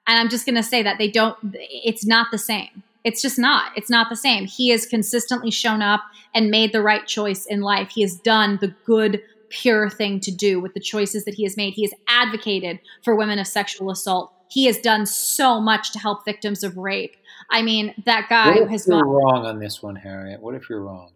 And 0.07 0.19
I'm 0.19 0.29
just 0.29 0.45
going 0.45 0.57
to 0.57 0.63
say 0.63 0.83
that 0.83 0.99
they 0.99 1.11
don't, 1.11 1.37
it's 1.53 2.05
not 2.05 2.27
the 2.31 2.39
same. 2.39 2.83
It's 3.05 3.21
just 3.21 3.39
not. 3.39 3.73
It's 3.77 3.91
not 3.91 4.09
the 4.09 4.17
same. 4.17 4.47
He 4.47 4.71
has 4.71 4.87
consistently 4.87 5.51
shown 5.51 5.83
up 5.83 6.01
and 6.35 6.51
made 6.51 6.73
the 6.73 6.83
right 6.83 7.07
choice 7.07 7.47
in 7.47 7.61
life. 7.61 7.91
He 7.91 8.01
has 8.03 8.17
done 8.17 8.59
the 8.61 8.75
good, 8.85 9.23
pure 9.51 9.91
thing 9.91 10.21
to 10.21 10.31
do 10.31 10.59
with 10.59 10.75
the 10.75 10.81
choices 10.81 11.25
that 11.27 11.35
he 11.35 11.45
has 11.45 11.57
made. 11.57 11.75
He 11.75 11.83
has 11.83 11.93
advocated 12.09 12.81
for 13.03 13.15
women 13.15 13.39
of 13.39 13.47
sexual 13.47 13.91
assault. 13.91 14.33
He 14.49 14.65
has 14.67 14.79
done 14.79 15.05
so 15.05 15.61
much 15.61 15.93
to 15.93 15.99
help 15.99 16.25
victims 16.25 16.65
of 16.65 16.77
rape. 16.77 17.17
I 17.51 17.63
mean, 17.63 17.95
that 18.07 18.29
guy 18.29 18.49
what 18.49 18.63
if 18.63 18.69
has 18.71 18.87
you're 18.87 19.07
wrong 19.07 19.45
on 19.45 19.59
this 19.59 19.83
one, 19.83 19.97
Harriet. 19.97 20.41
What 20.41 20.55
if 20.55 20.71
you're 20.71 20.83
wrong? 20.83 21.13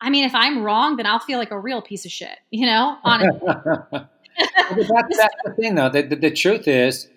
I 0.00 0.10
mean, 0.10 0.24
if 0.24 0.34
I'm 0.34 0.62
wrong, 0.62 0.96
then 0.96 1.06
I'll 1.06 1.20
feel 1.20 1.38
like 1.38 1.50
a 1.50 1.58
real 1.58 1.80
piece 1.80 2.04
of 2.04 2.10
shit, 2.10 2.36
you 2.50 2.66
know, 2.66 2.96
honestly. 3.04 3.40
that's, 3.92 5.16
that's 5.16 5.34
the 5.44 5.54
thing, 5.56 5.74
though. 5.76 5.88
The, 5.88 6.02
the, 6.02 6.16
the, 6.16 6.30
truth 6.30 6.66
is, 6.66 7.08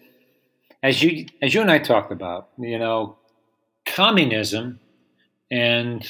as 0.83 1.01
you 1.01 1.25
as 1.41 1.53
you 1.53 1.61
and 1.61 1.71
I 1.71 1.79
talked 1.79 2.11
about, 2.11 2.49
you 2.59 2.77
know, 2.77 3.17
communism 3.85 4.79
and 5.51 6.07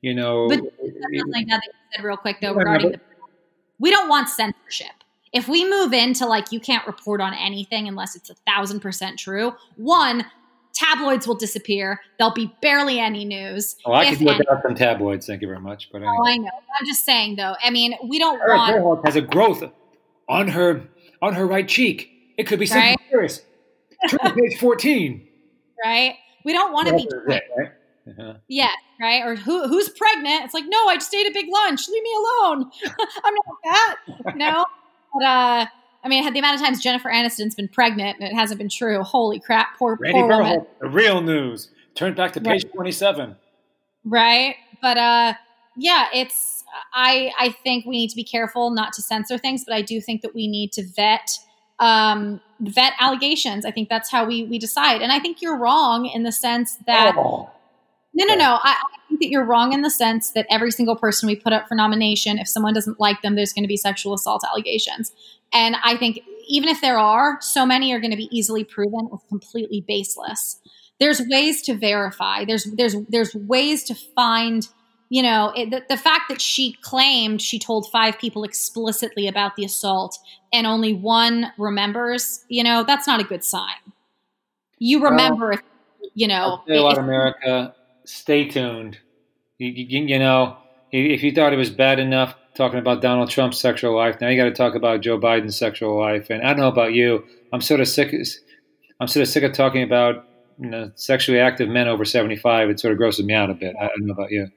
you 0.00 0.14
know, 0.14 0.48
but 0.48 0.58
something 0.58 1.46
that 1.48 1.62
you 1.64 1.72
said 1.94 2.04
real 2.04 2.16
quick 2.16 2.38
though 2.40 2.54
regarding 2.54 2.92
the, 2.92 3.00
we 3.78 3.90
don't 3.90 4.08
want 4.08 4.28
censorship. 4.28 4.92
If 5.32 5.48
we 5.48 5.68
move 5.68 5.92
into 5.92 6.26
like 6.26 6.52
you 6.52 6.60
can't 6.60 6.86
report 6.86 7.20
on 7.20 7.34
anything 7.34 7.88
unless 7.88 8.16
it's 8.16 8.30
a 8.30 8.34
thousand 8.46 8.80
percent 8.80 9.18
true, 9.18 9.52
one, 9.76 10.24
tabloids 10.72 11.26
will 11.26 11.34
disappear. 11.34 12.00
There'll 12.18 12.32
be 12.32 12.54
barely 12.62 12.98
any 12.98 13.24
news. 13.24 13.76
Oh, 13.84 13.92
I 13.92 14.08
could 14.08 14.18
do 14.18 14.26
without 14.26 14.62
some 14.62 14.74
tabloids. 14.74 15.26
Thank 15.26 15.42
you 15.42 15.48
very 15.48 15.60
much. 15.60 15.90
But 15.92 16.02
oh, 16.02 16.06
anyway. 16.06 16.16
oh, 16.18 16.26
I 16.26 16.36
know. 16.38 16.50
I'm 16.78 16.86
just 16.86 17.04
saying, 17.04 17.36
though. 17.36 17.54
I 17.62 17.70
mean, 17.70 17.94
we 18.06 18.18
don't 18.18 18.40
Eric 18.40 18.82
want 18.82 19.04
has 19.04 19.16
a 19.16 19.20
growth 19.20 19.64
on 20.28 20.48
her 20.48 20.88
on 21.20 21.34
her 21.34 21.46
right 21.46 21.66
cheek. 21.66 22.10
It 22.36 22.46
could 22.46 22.58
be 22.58 22.66
something 22.66 22.90
right? 22.90 23.10
serious. 23.10 23.42
Turn 24.08 24.20
to 24.20 24.32
page 24.32 24.58
14. 24.58 25.28
Right. 25.84 26.14
We 26.48 26.54
don't 26.54 26.72
want 26.72 26.88
to 26.88 26.94
be. 26.94 27.02
It, 27.02 27.42
right? 27.58 27.72
Uh-huh. 28.08 28.34
Yeah, 28.48 28.70
right. 28.98 29.22
Or 29.22 29.36
who 29.36 29.68
who's 29.68 29.90
pregnant? 29.90 30.46
It's 30.46 30.54
like, 30.54 30.64
no, 30.66 30.86
I 30.86 30.94
just 30.94 31.14
ate 31.14 31.26
a 31.26 31.30
big 31.30 31.44
lunch. 31.52 31.90
Leave 31.90 32.02
me 32.02 32.14
alone. 32.14 32.70
I'm 33.22 33.34
not 33.34 33.56
that. 33.64 33.96
No. 34.34 34.64
But 35.12 35.26
uh, 35.26 35.66
I 36.02 36.08
mean, 36.08 36.24
the 36.32 36.38
amount 36.38 36.54
of 36.54 36.62
times 36.62 36.82
Jennifer 36.82 37.10
Aniston's 37.10 37.54
been 37.54 37.68
pregnant 37.68 38.18
and 38.18 38.26
it 38.26 38.34
hasn't 38.34 38.56
been 38.56 38.70
true. 38.70 39.02
Holy 39.02 39.38
crap, 39.38 39.76
poor, 39.76 39.98
Randy 40.00 40.20
poor 40.20 40.28
woman. 40.28 40.66
The 40.80 40.88
real 40.88 41.20
news. 41.20 41.68
Turn 41.94 42.14
back 42.14 42.32
to 42.32 42.40
page 42.40 42.64
right. 42.64 42.74
27. 42.74 43.36
Right. 44.06 44.56
But 44.80 44.96
uh, 44.96 45.34
yeah, 45.76 46.06
it's, 46.14 46.64
I, 46.94 47.30
I 47.38 47.50
think 47.62 47.84
we 47.84 47.98
need 47.98 48.08
to 48.08 48.16
be 48.16 48.24
careful 48.24 48.70
not 48.70 48.94
to 48.94 49.02
censor 49.02 49.36
things, 49.36 49.66
but 49.66 49.74
I 49.74 49.82
do 49.82 50.00
think 50.00 50.22
that 50.22 50.34
we 50.34 50.48
need 50.48 50.72
to 50.72 50.86
vet, 50.96 51.28
um, 51.78 52.40
vet 52.60 52.92
allegations. 53.00 53.64
I 53.64 53.70
think 53.70 53.88
that's 53.88 54.10
how 54.10 54.26
we, 54.26 54.44
we 54.44 54.58
decide. 54.58 55.02
And 55.02 55.12
I 55.12 55.18
think 55.18 55.40
you're 55.40 55.56
wrong 55.56 56.06
in 56.06 56.22
the 56.22 56.32
sense 56.32 56.76
that, 56.86 57.14
oh. 57.16 57.50
no, 58.14 58.24
no, 58.26 58.34
no. 58.34 58.58
I, 58.62 58.76
I 58.82 59.08
think 59.08 59.20
that 59.20 59.28
you're 59.30 59.44
wrong 59.44 59.72
in 59.72 59.82
the 59.82 59.90
sense 59.90 60.30
that 60.32 60.46
every 60.50 60.70
single 60.70 60.96
person 60.96 61.26
we 61.26 61.36
put 61.36 61.52
up 61.52 61.68
for 61.68 61.74
nomination, 61.74 62.38
if 62.38 62.48
someone 62.48 62.74
doesn't 62.74 62.98
like 62.98 63.22
them, 63.22 63.36
there's 63.36 63.52
going 63.52 63.64
to 63.64 63.68
be 63.68 63.76
sexual 63.76 64.14
assault 64.14 64.42
allegations. 64.48 65.12
And 65.52 65.76
I 65.82 65.96
think 65.96 66.20
even 66.48 66.68
if 66.68 66.80
there 66.80 66.98
are, 66.98 67.38
so 67.40 67.64
many 67.64 67.92
are 67.92 68.00
going 68.00 68.10
to 68.10 68.16
be 68.16 68.28
easily 68.30 68.64
proven 68.64 69.08
as 69.12 69.20
completely 69.28 69.84
baseless. 69.86 70.60
There's 70.98 71.22
ways 71.28 71.62
to 71.62 71.74
verify. 71.76 72.44
There's 72.44 72.64
there's 72.76 72.96
there's 73.08 73.34
ways 73.34 73.84
to 73.84 73.94
find. 73.94 74.68
You 75.10 75.22
know, 75.22 75.52
it, 75.56 75.70
the, 75.70 75.82
the 75.88 75.96
fact 75.96 76.28
that 76.28 76.40
she 76.40 76.76
claimed 76.82 77.40
she 77.40 77.58
told 77.58 77.90
five 77.90 78.18
people 78.18 78.44
explicitly 78.44 79.26
about 79.26 79.56
the 79.56 79.64
assault 79.64 80.18
and 80.52 80.66
only 80.66 80.92
one 80.92 81.52
remembers, 81.56 82.44
you 82.48 82.62
know, 82.62 82.84
that's 82.84 83.06
not 83.06 83.20
a 83.20 83.24
good 83.24 83.42
sign. 83.42 83.76
You 84.78 85.02
remember, 85.02 85.48
well, 85.48 85.58
if, 85.58 86.10
you 86.14 86.28
know. 86.28 86.62
A 86.68 86.74
lot, 86.74 86.98
America, 86.98 87.74
stay 88.04 88.48
tuned. 88.48 88.98
You, 89.56 89.68
you, 89.70 90.06
you 90.06 90.18
know, 90.18 90.58
if 90.92 91.22
you 91.22 91.32
thought 91.32 91.52
it 91.52 91.56
was 91.56 91.70
bad 91.70 91.98
enough 91.98 92.34
talking 92.58 92.80
about 92.80 93.00
Donald 93.00 93.30
Trump's 93.30 93.58
sexual 93.58 93.96
life. 93.96 94.20
Now 94.20 94.28
you 94.28 94.36
got 94.36 94.48
to 94.48 94.54
talk 94.54 94.74
about 94.74 95.00
Joe 95.00 95.18
Biden's 95.18 95.56
sexual 95.56 95.98
life. 95.98 96.28
And 96.28 96.42
I 96.42 96.48
don't 96.48 96.58
know 96.58 96.68
about 96.68 96.92
you. 96.92 97.24
I'm 97.52 97.60
sort 97.60 97.80
of 97.80 97.86
sick. 97.86 98.12
I'm 99.00 99.06
sort 99.06 99.22
of 99.22 99.28
sick 99.28 99.44
of 99.44 99.52
talking 99.52 99.84
about 99.84 100.26
you 100.58 100.68
know 100.68 100.90
sexually 100.96 101.38
active 101.38 101.68
men 101.68 101.86
over 101.86 102.04
75. 102.04 102.68
It 102.68 102.80
sort 102.80 102.92
of 102.92 102.98
grosses 102.98 103.24
me 103.24 103.32
out 103.32 103.48
a 103.48 103.54
bit. 103.54 103.76
I 103.80 103.86
don't 103.86 104.06
know 104.06 104.12
about 104.12 104.32
you. 104.32 104.50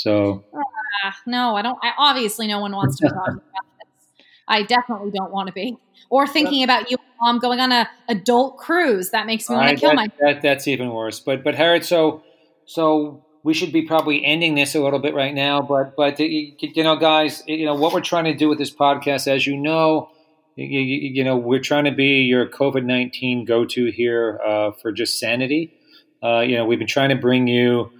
So 0.00 0.42
uh, 0.54 1.10
no, 1.26 1.56
I 1.56 1.60
don't. 1.60 1.78
I 1.82 1.92
obviously 1.98 2.46
no 2.46 2.58
one 2.58 2.72
wants 2.72 2.96
to 2.96 3.02
be 3.02 3.08
talking 3.10 3.34
about 3.34 3.66
this. 3.78 4.24
I 4.48 4.62
definitely 4.62 5.10
don't 5.10 5.30
want 5.30 5.48
to 5.48 5.52
be. 5.52 5.76
Or 6.08 6.26
thinking 6.26 6.64
about 6.64 6.90
you, 6.90 6.96
mom, 7.20 7.38
going 7.38 7.60
on 7.60 7.70
a 7.70 7.86
adult 8.08 8.56
cruise. 8.56 9.10
That 9.10 9.26
makes 9.26 9.50
me 9.50 9.56
want 9.56 9.68
to 9.68 9.76
kill 9.76 9.90
that, 9.90 9.96
myself. 9.96 10.18
That, 10.18 10.40
that's 10.40 10.66
even 10.66 10.88
worse. 10.88 11.20
But 11.20 11.44
but 11.44 11.54
Harriet, 11.54 11.84
so 11.84 12.22
so 12.64 13.26
we 13.42 13.52
should 13.52 13.74
be 13.74 13.82
probably 13.82 14.24
ending 14.24 14.54
this 14.54 14.74
a 14.74 14.80
little 14.80 15.00
bit 15.00 15.14
right 15.14 15.34
now. 15.34 15.60
But 15.60 15.94
but 15.96 16.18
you 16.18 16.82
know, 16.82 16.96
guys, 16.96 17.42
you 17.46 17.66
know 17.66 17.74
what 17.74 17.92
we're 17.92 18.00
trying 18.00 18.24
to 18.24 18.34
do 18.34 18.48
with 18.48 18.56
this 18.56 18.74
podcast, 18.74 19.28
as 19.28 19.46
you 19.46 19.54
know. 19.54 20.08
You, 20.56 20.80
you 20.80 21.24
know, 21.24 21.36
we're 21.36 21.60
trying 21.60 21.84
to 21.84 21.92
be 21.92 22.22
your 22.22 22.46
COVID 22.46 22.84
19 22.86 23.44
go 23.44 23.66
to 23.66 23.90
here 23.90 24.40
uh, 24.42 24.70
for 24.72 24.92
just 24.92 25.18
sanity. 25.18 25.74
Uh, 26.22 26.40
you 26.40 26.56
know, 26.56 26.64
we've 26.64 26.78
been 26.78 26.88
trying 26.88 27.10
to 27.10 27.16
bring 27.16 27.46
you 27.46 27.92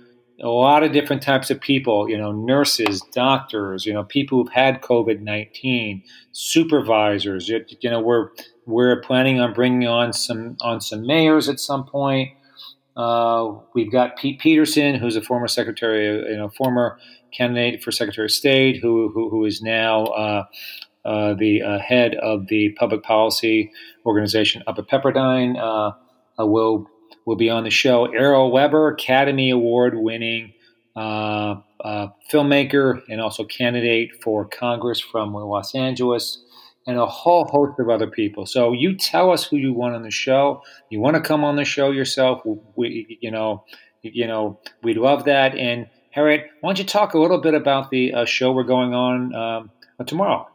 a 0.43 0.49
lot 0.49 0.83
of 0.83 0.93
different 0.93 1.23
types 1.23 1.51
of 1.51 1.61
people, 1.61 2.09
you 2.09 2.17
know, 2.17 2.33
nurses, 2.33 3.03
doctors, 3.13 3.85
you 3.85 3.93
know, 3.93 4.05
people 4.05 4.39
who've 4.39 4.53
had 4.53 4.81
COVID 4.81 5.21
19, 5.21 6.03
supervisors. 6.33 7.49
You, 7.49 7.65
know, 7.85 8.01
we're, 8.01 8.31
we're 8.67 9.01
planning 9.03 9.41
on 9.41 9.53
bringing 9.53 9.87
on 9.87 10.13
some, 10.13 10.57
on 10.61 10.81
some 10.81 11.07
mayors 11.07 11.49
at 11.49 11.61
some 11.61 11.85
point. 11.85 12.31
Uh, 12.97 13.53
we've 13.75 13.93
got 13.93 14.17
Pete 14.17 14.41
Peterson, 14.41 14.95
who's 14.95 15.17
a 15.17 15.23
former 15.23 15.49
secretary, 15.49 16.07
you 16.31 16.37
know, 16.37 16.49
former 16.51 16.99
candidate 17.33 17.83
for 17.83 17.93
Secretary 17.93 18.27
of 18.27 18.33
State, 18.33 18.81
who, 18.81 19.11
who, 19.15 19.31
who 19.31 19.45
is 19.45 19.63
now 19.63 20.05
uh, 20.07 20.45
uh, 21.05 21.35
the 21.35 21.63
uh, 21.63 21.79
head 21.79 22.15
of 22.17 22.49
the 22.49 22.71
public 22.79 23.03
policy 23.03 23.73
organization 24.05 24.63
up 24.67 24.79
at 24.79 24.89
Pepperdine. 24.89 25.57
Uh, 25.59 25.93
uh, 26.39 26.47
will 26.47 26.87
will 27.27 27.37
be 27.37 27.51
on 27.51 27.65
the 27.65 27.71
show. 27.71 28.07
Errol 28.07 28.51
Weber, 28.51 28.89
Academy 28.89 29.51
Award 29.51 29.95
winning 29.97 30.53
uh, 30.97 31.57
uh, 31.81 32.09
filmmaker 32.31 33.03
and 33.09 33.21
also 33.21 33.45
candidate 33.45 34.23
for 34.23 34.45
Congress 34.45 35.01
from 35.01 35.33
Los 35.33 35.75
Angeles, 35.75 36.43
and 36.87 36.99
a 36.99 37.07
whole 37.07 37.45
host 37.45 37.79
of 37.79 37.89
other 37.89 38.09
people. 38.09 38.47
So 38.47 38.73
you 38.73 38.97
tell 38.97 39.31
us 39.31 39.45
who 39.45 39.57
you 39.57 39.73
want 39.73 39.95
on 39.95 40.03
the 40.03 40.11
show. 40.11 40.63
You 40.89 41.01
want 41.01 41.15
to 41.17 41.23
come 41.23 41.45
on 41.45 41.57
the 41.57 41.65
show 41.65 41.91
yourself? 41.91 42.43
We, 42.75 43.19
you 43.21 43.31
know, 43.31 43.65
you 44.03 44.27
know, 44.27 44.59
we'd 44.83 44.97
love 44.97 45.25
that. 45.27 45.55
And 45.55 45.89
Harriet, 46.11 46.47
why 46.61 46.71
don't 46.71 46.79
you 46.79 46.85
talk 46.85 47.15
a 47.15 47.19
little 47.19 47.41
bit 47.41 47.55
about 47.55 47.91
the 47.91 48.13
uh, 48.13 48.25
show 48.25 48.53
we're 48.53 48.65
going 48.65 48.95
on 48.95 49.35
um, 49.35 49.71
tomorrow? 50.07 50.50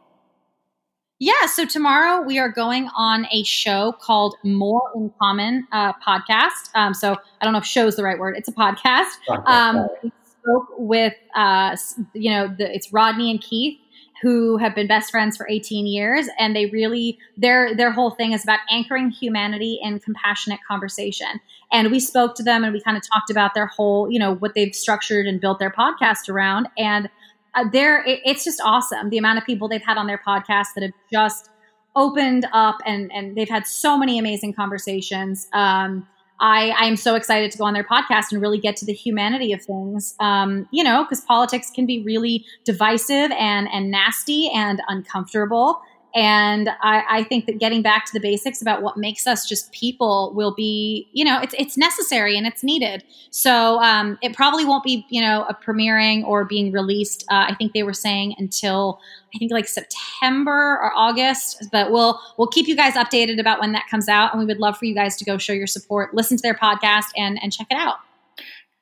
Yeah, 1.18 1.46
so 1.46 1.64
tomorrow 1.64 2.20
we 2.20 2.38
are 2.38 2.50
going 2.50 2.90
on 2.94 3.26
a 3.32 3.42
show 3.42 3.92
called 3.92 4.36
More 4.44 4.82
in 4.94 5.10
Common 5.18 5.66
uh, 5.72 5.94
podcast. 5.94 6.68
Um, 6.74 6.92
so 6.92 7.16
I 7.40 7.44
don't 7.44 7.54
know 7.54 7.58
if 7.58 7.64
"show" 7.64 7.86
is 7.86 7.96
the 7.96 8.02
right 8.02 8.18
word. 8.18 8.36
It's 8.36 8.48
a 8.48 8.52
podcast. 8.52 9.06
Um, 9.46 9.88
we 10.02 10.12
spoke 10.42 10.66
with, 10.76 11.14
uh, 11.34 11.74
you 12.12 12.30
know, 12.30 12.54
the, 12.58 12.70
it's 12.70 12.92
Rodney 12.92 13.30
and 13.30 13.40
Keith 13.40 13.78
who 14.22 14.56
have 14.56 14.74
been 14.74 14.86
best 14.86 15.10
friends 15.10 15.36
for 15.36 15.48
18 15.48 15.86
years, 15.86 16.26
and 16.38 16.54
they 16.56 16.66
really 16.66 17.18
their 17.36 17.74
their 17.74 17.90
whole 17.90 18.10
thing 18.10 18.32
is 18.32 18.42
about 18.42 18.60
anchoring 18.70 19.10
humanity 19.10 19.78
in 19.82 19.98
compassionate 20.00 20.60
conversation. 20.68 21.40
And 21.72 21.90
we 21.90 21.98
spoke 21.98 22.34
to 22.36 22.42
them, 22.42 22.62
and 22.62 22.72
we 22.72 22.80
kind 22.80 22.96
of 22.96 23.02
talked 23.06 23.30
about 23.30 23.54
their 23.54 23.66
whole, 23.66 24.10
you 24.10 24.18
know, 24.18 24.34
what 24.34 24.54
they've 24.54 24.74
structured 24.74 25.26
and 25.26 25.40
built 25.40 25.58
their 25.58 25.70
podcast 25.70 26.28
around, 26.28 26.68
and 26.76 27.08
uh, 27.56 27.64
there 27.72 28.04
it, 28.04 28.20
it's 28.24 28.44
just 28.44 28.60
awesome 28.64 29.10
the 29.10 29.18
amount 29.18 29.38
of 29.38 29.44
people 29.44 29.68
they've 29.68 29.82
had 29.82 29.96
on 29.96 30.06
their 30.06 30.20
podcast 30.26 30.68
that 30.74 30.82
have 30.82 30.92
just 31.12 31.50
opened 31.96 32.46
up 32.52 32.78
and 32.86 33.10
and 33.12 33.36
they've 33.36 33.48
had 33.48 33.66
so 33.66 33.98
many 33.98 34.18
amazing 34.18 34.52
conversations 34.52 35.48
um, 35.52 36.06
I, 36.38 36.74
I 36.78 36.84
am 36.86 36.96
so 36.96 37.14
excited 37.14 37.50
to 37.52 37.58
go 37.58 37.64
on 37.64 37.72
their 37.72 37.84
podcast 37.84 38.32
and 38.32 38.42
really 38.42 38.58
get 38.58 38.76
to 38.76 38.84
the 38.84 38.92
humanity 38.92 39.52
of 39.52 39.62
things. 39.62 40.14
Um, 40.20 40.68
you 40.70 40.84
know, 40.84 41.04
because 41.04 41.22
politics 41.22 41.70
can 41.74 41.86
be 41.86 42.02
really 42.02 42.44
divisive 42.64 43.30
and 43.32 43.68
and 43.72 43.90
nasty 43.90 44.50
and 44.54 44.82
uncomfortable. 44.88 45.80
And 46.16 46.70
I, 46.80 47.04
I, 47.10 47.24
think 47.24 47.44
that 47.44 47.58
getting 47.58 47.82
back 47.82 48.06
to 48.06 48.12
the 48.14 48.20
basics 48.20 48.62
about 48.62 48.80
what 48.80 48.96
makes 48.96 49.26
us 49.26 49.46
just 49.46 49.70
people 49.72 50.32
will 50.34 50.54
be, 50.54 51.10
you 51.12 51.22
know, 51.22 51.42
it's 51.42 51.54
it's 51.58 51.76
necessary 51.76 52.38
and 52.38 52.46
it's 52.46 52.64
needed. 52.64 53.04
So 53.28 53.82
um, 53.82 54.16
it 54.22 54.34
probably 54.34 54.64
won't 54.64 54.82
be, 54.82 55.04
you 55.10 55.20
know, 55.20 55.44
a 55.46 55.52
premiering 55.52 56.24
or 56.24 56.46
being 56.46 56.72
released. 56.72 57.24
Uh, 57.30 57.44
I 57.50 57.54
think 57.54 57.74
they 57.74 57.82
were 57.82 57.92
saying 57.92 58.34
until 58.38 58.98
I 59.34 59.38
think 59.38 59.52
like 59.52 59.68
September 59.68 60.80
or 60.82 60.90
August. 60.96 61.68
But 61.70 61.92
we'll 61.92 62.18
we'll 62.38 62.48
keep 62.48 62.66
you 62.66 62.76
guys 62.76 62.94
updated 62.94 63.38
about 63.38 63.60
when 63.60 63.72
that 63.72 63.86
comes 63.90 64.08
out, 64.08 64.32
and 64.32 64.40
we 64.40 64.46
would 64.46 64.58
love 64.58 64.78
for 64.78 64.86
you 64.86 64.94
guys 64.94 65.18
to 65.18 65.24
go 65.26 65.36
show 65.36 65.52
your 65.52 65.66
support, 65.66 66.14
listen 66.14 66.38
to 66.38 66.42
their 66.42 66.54
podcast, 66.54 67.08
and 67.14 67.38
and 67.42 67.52
check 67.52 67.66
it 67.70 67.76
out. 67.76 67.96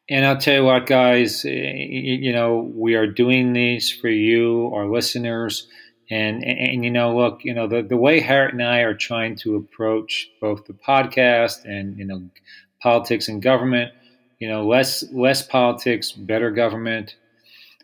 And 0.08 0.24
I'll 0.24 0.38
tell 0.38 0.54
you 0.54 0.64
what, 0.64 0.86
guys, 0.86 1.44
you 1.44 2.32
know, 2.32 2.70
we 2.76 2.94
are 2.94 3.08
doing 3.08 3.54
these 3.54 3.90
for 3.90 4.08
you, 4.08 4.70
our 4.72 4.86
listeners 4.86 5.66
and, 6.14 6.44
and, 6.44 6.58
and, 6.58 6.84
you 6.84 6.92
know, 6.92 7.16
look, 7.16 7.44
you 7.44 7.52
know, 7.52 7.66
the, 7.66 7.82
the 7.82 7.96
way 7.96 8.20
Harriet 8.20 8.52
and 8.52 8.62
I 8.62 8.80
are 8.80 8.94
trying 8.94 9.34
to 9.38 9.56
approach 9.56 10.30
both 10.40 10.64
the 10.64 10.72
podcast 10.72 11.64
and, 11.64 11.98
you 11.98 12.04
know, 12.04 12.22
politics 12.80 13.26
and 13.26 13.42
government, 13.42 13.92
you 14.38 14.48
know, 14.48 14.64
less 14.64 15.02
less 15.12 15.44
politics, 15.44 16.12
better 16.12 16.52
government. 16.52 17.16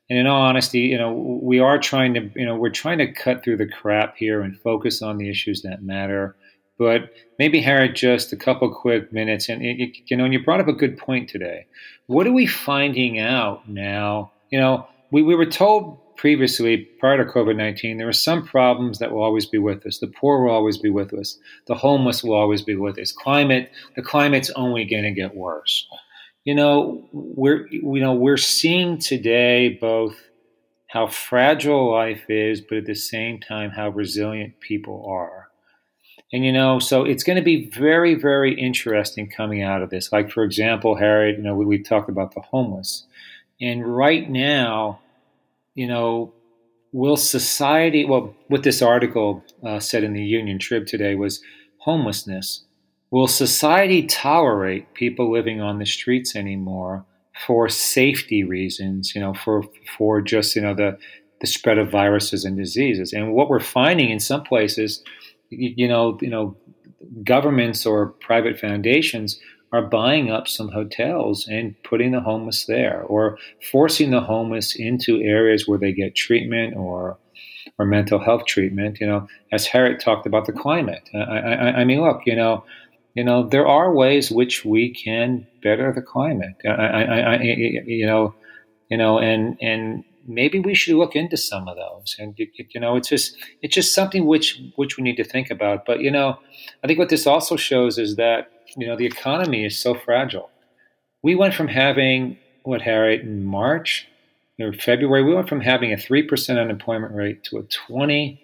And 0.09 0.16
in 0.16 0.28
all 0.28 0.43
honesty, 0.43 0.81
you 0.81 0.97
know, 0.97 1.12
we 1.12 1.59
are 1.59 1.78
trying 1.78 2.14
to, 2.14 2.31
you 2.37 2.47
know, 2.47 2.55
we're 2.55 2.70
trying 2.70 2.99
to 2.99 3.12
cut 3.12 3.43
through 3.43 3.57
the 3.57 3.66
crap 3.66 4.16
here 4.16 4.43
and 4.43 4.57
focus 4.61 5.03
on 5.03 5.18
the 5.18 5.28
issues 5.28 5.62
that 5.62 5.83
matter. 5.83 6.37
But 6.78 7.12
maybe 7.39 7.61
Harriet, 7.61 7.97
just 7.97 8.33
a 8.33 8.37
couple 8.37 8.72
quick 8.72 9.12
minutes, 9.12 9.49
and 9.49 9.61
you 9.61 10.16
know, 10.16 10.24
and 10.24 10.33
you 10.33 10.45
brought 10.45 10.61
up 10.61 10.68
a 10.68 10.72
good 10.72 10.97
point 10.99 11.28
today. 11.28 11.66
What 12.07 12.28
are 12.28 12.33
we 12.33 12.47
finding 12.47 13.18
out 13.18 13.68
now? 13.68 14.31
You 14.51 14.61
know, 14.61 14.87
we, 15.11 15.22
we 15.22 15.35
were 15.35 15.47
told 15.47 15.99
previously, 16.21 16.77
prior 16.77 17.16
to 17.16 17.33
COVID 17.33 17.57
19, 17.57 17.97
there 17.97 18.07
are 18.07 18.12
some 18.12 18.47
problems 18.47 18.99
that 18.99 19.11
will 19.11 19.23
always 19.23 19.47
be 19.47 19.57
with 19.57 19.87
us. 19.87 19.99
The 19.99 20.07
poor 20.07 20.45
will 20.45 20.53
always 20.53 20.77
be 20.77 20.91
with 20.91 21.14
us. 21.14 21.39
The 21.66 21.75
homeless 21.75 22.23
will 22.23 22.35
always 22.35 22.61
be 22.61 22.77
with 22.77 22.99
us. 22.99 23.11
Climate, 23.11 23.73
the 23.97 24.03
climate's 24.03 24.51
only 24.51 24.85
going 24.85 25.05
to 25.05 25.12
get 25.12 25.35
worse. 25.35 25.87
You 26.45 26.55
know, 26.55 27.09
we're, 27.12 27.66
you 27.68 28.01
know, 28.01 28.12
we're 28.12 28.37
seeing 28.37 28.99
today 28.99 29.79
both 29.81 30.14
how 30.89 31.07
fragile 31.07 31.91
life 31.91 32.29
is, 32.29 32.61
but 32.61 32.79
at 32.79 32.85
the 32.85 32.95
same 32.95 33.41
time, 33.41 33.71
how 33.71 33.89
resilient 33.89 34.61
people 34.61 35.07
are. 35.09 35.49
And 36.35 36.45
you 36.45 36.53
know, 36.53 36.81
so 36.81 37.03
it's 37.05 37.25
going 37.25 37.37
to 37.37 37.43
be 37.43 37.71
very, 37.71 38.14
very 38.14 38.61
interesting 38.61 39.31
coming 39.31 39.62
out 39.62 39.81
of 39.81 39.89
this. 39.89 40.12
Like, 40.12 40.31
for 40.31 40.45
example, 40.45 40.97
Harriet, 40.97 41.39
you 41.39 41.43
know, 41.43 41.55
we, 41.55 41.64
we 41.64 41.83
talked 41.83 42.11
about 42.11 42.35
the 42.35 42.43
homeless. 42.43 43.07
And 43.59 43.97
right 43.97 44.29
now, 44.29 45.01
you 45.81 45.87
know, 45.87 46.31
will 46.93 47.16
society, 47.16 48.05
well, 48.05 48.35
what 48.49 48.64
this 48.64 48.83
article 48.83 49.43
uh, 49.66 49.81
said 49.81 50.05
in 50.05 50.12
the 50.12 50.22
Union 50.22 50.59
Trib 50.59 50.87
today 50.87 51.14
was 51.14 51.41
homelessness. 51.78 52.66
Will 53.11 53.26
society 53.26 54.07
tolerate 54.07 54.93
people 54.93 55.33
living 55.33 55.62
on 55.62 55.78
the 55.78 55.87
streets 55.87 56.37
anymore 56.37 57.07
for 57.47 57.70
safety 57.70 58.45
reasons, 58.45 59.14
you 59.14 59.22
know, 59.22 59.33
for, 59.33 59.62
for 59.97 60.20
just, 60.20 60.55
you 60.55 60.61
know, 60.61 60.74
the, 60.74 60.99
the 61.41 61.47
spread 61.47 61.78
of 61.78 61.91
viruses 61.91 62.45
and 62.45 62.59
diseases? 62.59 63.14
And 63.14 63.33
what 63.33 63.49
we're 63.49 63.59
finding 63.59 64.11
in 64.11 64.20
some 64.20 64.43
places, 64.43 65.03
you, 65.49 65.72
you 65.78 65.89
know, 65.89 66.18
you 66.20 66.28
know, 66.28 66.59
governments 67.24 67.87
or 67.87 68.09
private 68.20 68.59
foundations 68.59 69.41
are 69.73 69.83
buying 69.83 70.31
up 70.31 70.49
some 70.49 70.68
hotels 70.68 71.47
and 71.47 71.75
putting 71.85 72.11
the 72.11 72.21
homeless 72.21 72.66
there 72.66 73.03
or 73.03 73.39
forcing 73.71 74.11
the 74.11 74.21
homeless 74.21 74.75
into 74.75 75.21
areas 75.23 75.68
where 75.68 75.79
they 75.79 75.93
get 75.93 76.14
treatment 76.14 76.77
or 76.77 77.16
or 77.79 77.87
mental 77.87 78.18
health 78.18 78.45
treatment 78.47 78.99
you 79.01 79.07
know 79.07 79.27
as 79.53 79.66
Harriet 79.66 80.01
talked 80.01 80.27
about 80.27 80.47
the 80.47 80.53
climate. 80.53 81.09
I, 81.14 81.18
I, 81.18 81.81
I 81.81 81.85
mean 81.85 82.01
look 82.03 82.23
you 82.27 82.37
know 82.37 82.64
you 83.14 83.25
know 83.25 83.49
there 83.49 83.66
are 83.66 83.95
ways 83.95 84.31
which 84.31 84.64
we 84.64 84.93
can 84.93 85.47
better 85.62 85.93
the 85.93 86.03
climate. 86.03 86.55
I, 86.64 86.71
I, 86.71 87.18
I 87.35 87.43
you 87.43 88.07
know 88.07 88.35
you 88.89 88.97
know 88.97 89.18
and 89.18 89.57
and 89.61 90.05
maybe 90.27 90.61
we 90.61 90.75
should 90.75 90.97
look 90.97 91.16
into 91.16 91.37
some 91.37 91.66
of 91.66 91.77
those. 91.77 92.16
And 92.18 92.35
you 92.39 92.81
know 92.81 92.97
it's 92.97 93.09
just 93.09 93.37
it's 93.62 93.75
just 93.75 93.95
something 93.95 94.27
which 94.27 94.61
which 94.77 94.97
we 94.97 95.03
need 95.03 95.16
to 95.16 95.25
think 95.25 95.51
about. 95.51 95.87
But 95.87 96.01
you 96.01 96.11
know 96.11 96.39
i 96.83 96.87
think 96.87 96.99
what 96.99 97.09
this 97.09 97.27
also 97.27 97.57
shows 97.57 97.99
is 97.99 98.16
that 98.16 98.51
you 98.77 98.87
know, 98.87 98.97
the 98.97 99.07
economy 99.07 99.64
is 99.64 99.79
so 99.79 99.95
fragile. 99.95 100.51
We 101.23 101.35
went 101.35 101.55
from 101.55 101.68
having 101.68 102.39
what 102.62 102.83
Harriet 102.83 103.23
in 103.23 103.45
March 103.45 104.07
or 104.59 104.73
February, 104.73 105.23
we 105.23 105.35
went 105.35 105.49
from 105.49 105.61
having 105.61 105.93
a 105.93 105.97
three 105.97 106.23
percent 106.23 106.59
unemployment 106.59 107.14
rate 107.14 107.45
to 107.45 107.59
a 107.59 107.62
twenty 107.62 108.41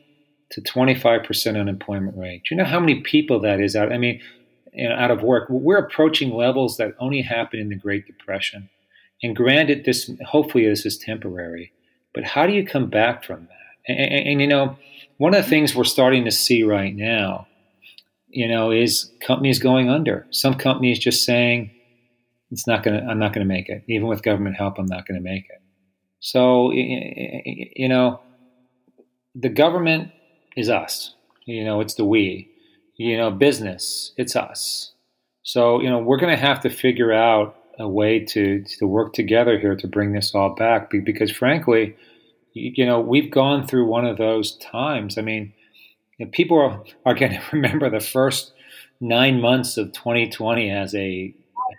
to 0.50 0.60
twenty 0.60 0.94
five 0.94 1.24
percent 1.24 1.56
unemployment 1.56 2.16
rate. 2.16 2.42
Do 2.44 2.54
you 2.54 2.56
know 2.56 2.68
how 2.68 2.80
many 2.80 3.00
people 3.00 3.40
that 3.40 3.60
is 3.60 3.76
out? 3.76 3.92
I 3.92 3.98
mean, 3.98 4.20
you 4.72 4.88
know, 4.88 4.94
out 4.94 5.10
of 5.10 5.22
work. 5.22 5.48
We're 5.48 5.78
approaching 5.78 6.34
levels 6.34 6.76
that 6.76 6.94
only 6.98 7.22
happened 7.22 7.62
in 7.62 7.68
the 7.68 7.76
Great 7.76 8.06
Depression. 8.06 8.68
And 9.22 9.34
granted, 9.34 9.84
this 9.84 10.10
hopefully 10.26 10.68
this 10.68 10.84
is 10.84 10.98
temporary, 10.98 11.72
but 12.14 12.24
how 12.24 12.46
do 12.46 12.52
you 12.52 12.66
come 12.66 12.90
back 12.90 13.24
from 13.24 13.46
that? 13.46 13.52
And, 13.88 13.98
and, 13.98 14.28
and, 14.28 14.40
you 14.40 14.46
know, 14.46 14.78
one 15.16 15.34
of 15.34 15.42
the 15.42 15.48
things 15.48 15.74
we're 15.74 15.84
starting 15.84 16.24
to 16.24 16.30
see 16.30 16.62
right 16.62 16.94
now, 16.94 17.46
you 18.28 18.48
know, 18.48 18.70
is 18.70 19.12
companies 19.20 19.58
going 19.58 19.88
under. 19.88 20.26
Some 20.30 20.54
companies 20.54 20.98
just 20.98 21.24
saying, 21.24 21.70
"It's 22.50 22.66
not 22.66 22.82
gonna. 22.82 23.06
I'm 23.08 23.18
not 23.18 23.32
gonna 23.32 23.46
make 23.46 23.68
it. 23.68 23.84
Even 23.88 24.08
with 24.08 24.22
government 24.22 24.56
help, 24.56 24.78
I'm 24.78 24.86
not 24.86 25.06
gonna 25.06 25.20
make 25.20 25.44
it." 25.48 25.60
So, 26.20 26.72
you 26.72 27.88
know, 27.88 28.20
the 29.34 29.48
government 29.48 30.10
is 30.56 30.68
us. 30.68 31.14
You 31.44 31.64
know, 31.64 31.80
it's 31.80 31.94
the 31.94 32.04
we. 32.04 32.50
You 32.96 33.16
know, 33.16 33.30
business, 33.30 34.12
it's 34.16 34.34
us. 34.34 34.92
So, 35.42 35.80
you 35.80 35.90
know, 35.90 35.98
we're 35.98 36.16
going 36.16 36.34
to 36.34 36.42
have 36.42 36.60
to 36.62 36.70
figure 36.70 37.12
out 37.12 37.56
a 37.78 37.88
way 37.88 38.20
to 38.20 38.64
to 38.78 38.86
work 38.86 39.12
together 39.12 39.58
here 39.58 39.76
to 39.76 39.86
bring 39.86 40.12
this 40.12 40.34
all 40.34 40.54
back 40.54 40.90
because 40.90 41.30
frankly, 41.30 41.94
you 42.54 42.86
know, 42.86 42.98
we've 43.00 43.30
gone 43.30 43.66
through 43.66 43.86
one 43.86 44.06
of 44.06 44.16
those 44.16 44.56
times. 44.56 45.18
I 45.18 45.22
mean, 45.22 45.52
you 46.18 46.26
know, 46.26 46.30
people 46.32 46.58
are, 46.58 46.82
are 47.04 47.14
going 47.14 47.32
to 47.32 47.42
remember 47.52 47.90
the 47.90 48.00
first 48.00 48.52
nine 49.00 49.40
months 49.40 49.76
of 49.76 49.92
2020 49.92 50.70
as 50.70 50.94
a 50.94 51.34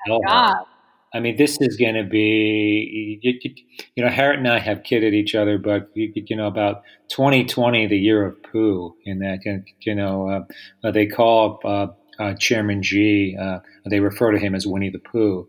oh 0.09 0.21
hell. 0.27 0.67
I 1.13 1.19
mean, 1.19 1.37
this 1.37 1.57
is 1.61 1.77
going 1.77 1.95
to 1.95 2.03
be, 2.03 3.19
you, 3.21 3.51
you, 3.95 4.03
know, 4.03 4.09
Harriet 4.09 4.39
and 4.39 4.47
I 4.47 4.59
have 4.59 4.83
kidded 4.83 5.13
each 5.13 5.35
other, 5.35 5.57
but, 5.57 5.89
you, 5.93 6.11
you 6.13 6.35
know, 6.35 6.47
about 6.47 6.83
2020, 7.09 7.87
the 7.87 7.97
year 7.97 8.25
of 8.25 8.43
poo, 8.43 8.93
in 9.05 9.19
that, 9.19 9.39
you 9.81 9.95
know, 9.95 10.45
uh, 10.83 10.91
they 10.91 11.07
call 11.07 11.61
uh, 11.63 11.87
uh, 12.19 12.33
Chairman 12.33 12.83
G, 12.83 13.37
uh, 13.39 13.59
they 13.89 14.01
refer 14.01 14.31
to 14.31 14.37
him 14.37 14.53
as 14.53 14.67
Winnie 14.67 14.89
the 14.89 14.99
Pooh. 14.99 15.47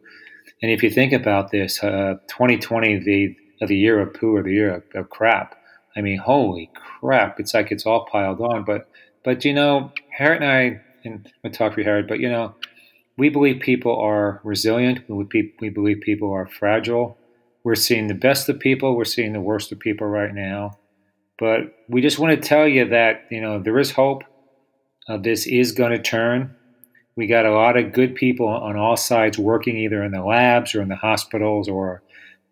And 0.62 0.70
if 0.70 0.82
you 0.82 0.90
think 0.90 1.12
about 1.12 1.50
this, 1.50 1.80
2020, 1.80 2.96
uh, 2.96 3.00
the, 3.04 3.36
the 3.66 3.76
year 3.76 4.00
of 4.00 4.14
poo 4.14 4.36
or 4.36 4.44
the 4.44 4.52
year 4.52 4.76
of, 4.76 4.84
of 4.94 5.10
crap, 5.10 5.56
I 5.98 6.00
mean, 6.00 6.18
holy 6.18 6.70
crap, 6.74 7.40
it's 7.40 7.52
like 7.52 7.72
it's 7.72 7.84
all 7.84 8.06
piled 8.06 8.40
on. 8.40 8.64
But, 8.64 8.88
but 9.24 9.44
you 9.44 9.52
know, 9.52 9.92
Harriet 10.16 10.42
and 10.42 10.50
I, 10.50 10.80
and 11.04 11.32
I 11.44 11.48
talk 11.48 11.74
for 11.74 11.82
Harriet, 11.82 12.08
but, 12.08 12.20
you 12.20 12.30
know, 12.30 12.54
we 13.16 13.28
believe 13.28 13.60
people 13.60 13.98
are 13.98 14.40
resilient. 14.44 15.00
We, 15.08 15.52
we 15.60 15.68
believe 15.70 16.00
people 16.00 16.32
are 16.32 16.46
fragile. 16.46 17.18
We're 17.64 17.74
seeing 17.74 18.06
the 18.06 18.14
best 18.14 18.48
of 18.48 18.60
people. 18.60 18.96
We're 18.96 19.04
seeing 19.04 19.32
the 19.32 19.40
worst 19.40 19.72
of 19.72 19.80
people 19.80 20.06
right 20.06 20.32
now. 20.32 20.78
But 21.38 21.74
we 21.88 22.00
just 22.00 22.18
want 22.18 22.34
to 22.34 22.48
tell 22.48 22.66
you 22.66 22.88
that 22.88 23.26
you 23.30 23.40
know 23.40 23.60
there 23.60 23.78
is 23.78 23.92
hope. 23.92 24.24
Uh, 25.08 25.16
this 25.16 25.46
is 25.46 25.72
going 25.72 25.92
to 25.92 26.02
turn. 26.02 26.54
We 27.16 27.26
got 27.26 27.46
a 27.46 27.52
lot 27.52 27.76
of 27.76 27.92
good 27.92 28.14
people 28.14 28.48
on 28.48 28.76
all 28.76 28.96
sides 28.96 29.38
working 29.38 29.76
either 29.76 30.02
in 30.02 30.12
the 30.12 30.22
labs 30.22 30.74
or 30.74 30.82
in 30.82 30.88
the 30.88 30.96
hospitals 30.96 31.68
or 31.68 32.02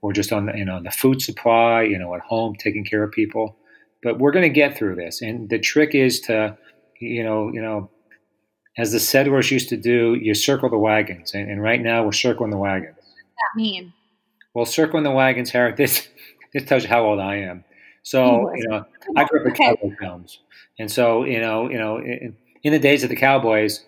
or 0.06 0.12
just 0.12 0.32
on 0.32 0.46
the 0.46 0.56
you 0.56 0.64
know 0.64 0.80
the 0.82 0.90
food 0.90 1.20
supply, 1.20 1.82
you 1.82 1.98
know, 1.98 2.14
at 2.14 2.20
home 2.20 2.54
taking 2.54 2.84
care 2.84 3.02
of 3.02 3.10
people. 3.10 3.56
But 4.02 4.18
we're 4.18 4.30
going 4.30 4.44
to 4.44 4.48
get 4.48 4.76
through 4.76 4.94
this. 4.94 5.20
And 5.20 5.48
the 5.48 5.58
trick 5.58 5.94
is 5.94 6.20
to 6.22 6.56
you 7.00 7.24
know 7.24 7.50
you 7.52 7.60
know 7.60 7.90
as 8.78 8.92
the 8.92 9.00
settlers 9.00 9.50
used 9.50 9.68
to 9.70 9.76
do, 9.76 10.14
you 10.14 10.34
circle 10.34 10.68
the 10.68 10.78
wagons. 10.78 11.32
And, 11.34 11.50
and 11.50 11.62
right 11.62 11.80
now 11.80 12.04
we're 12.04 12.12
circling 12.12 12.50
the 12.50 12.58
wagons. 12.58 12.96
What 12.96 13.04
does 13.04 13.34
that 13.36 13.56
mean? 13.56 13.92
Well, 14.54 14.66
circling 14.66 15.04
the 15.04 15.10
wagons, 15.10 15.50
Harry, 15.50 15.72
this, 15.76 16.08
this 16.52 16.64
tells 16.64 16.82
you 16.82 16.88
how 16.88 17.04
old 17.04 17.20
I 17.20 17.36
am. 17.36 17.64
So, 18.02 18.54
you 18.54 18.68
know, 18.68 18.84
I 19.16 19.24
grew 19.24 19.40
up 19.40 19.46
in 19.46 19.52
okay. 19.52 19.64
cowboy 19.64 19.96
films. 19.98 20.38
And 20.78 20.92
so, 20.92 21.24
you 21.24 21.40
know, 21.40 21.68
you 21.68 21.78
know, 21.78 21.96
in, 21.96 22.36
in 22.62 22.72
the 22.72 22.78
days 22.78 23.02
of 23.02 23.08
the 23.08 23.16
cowboys, 23.16 23.84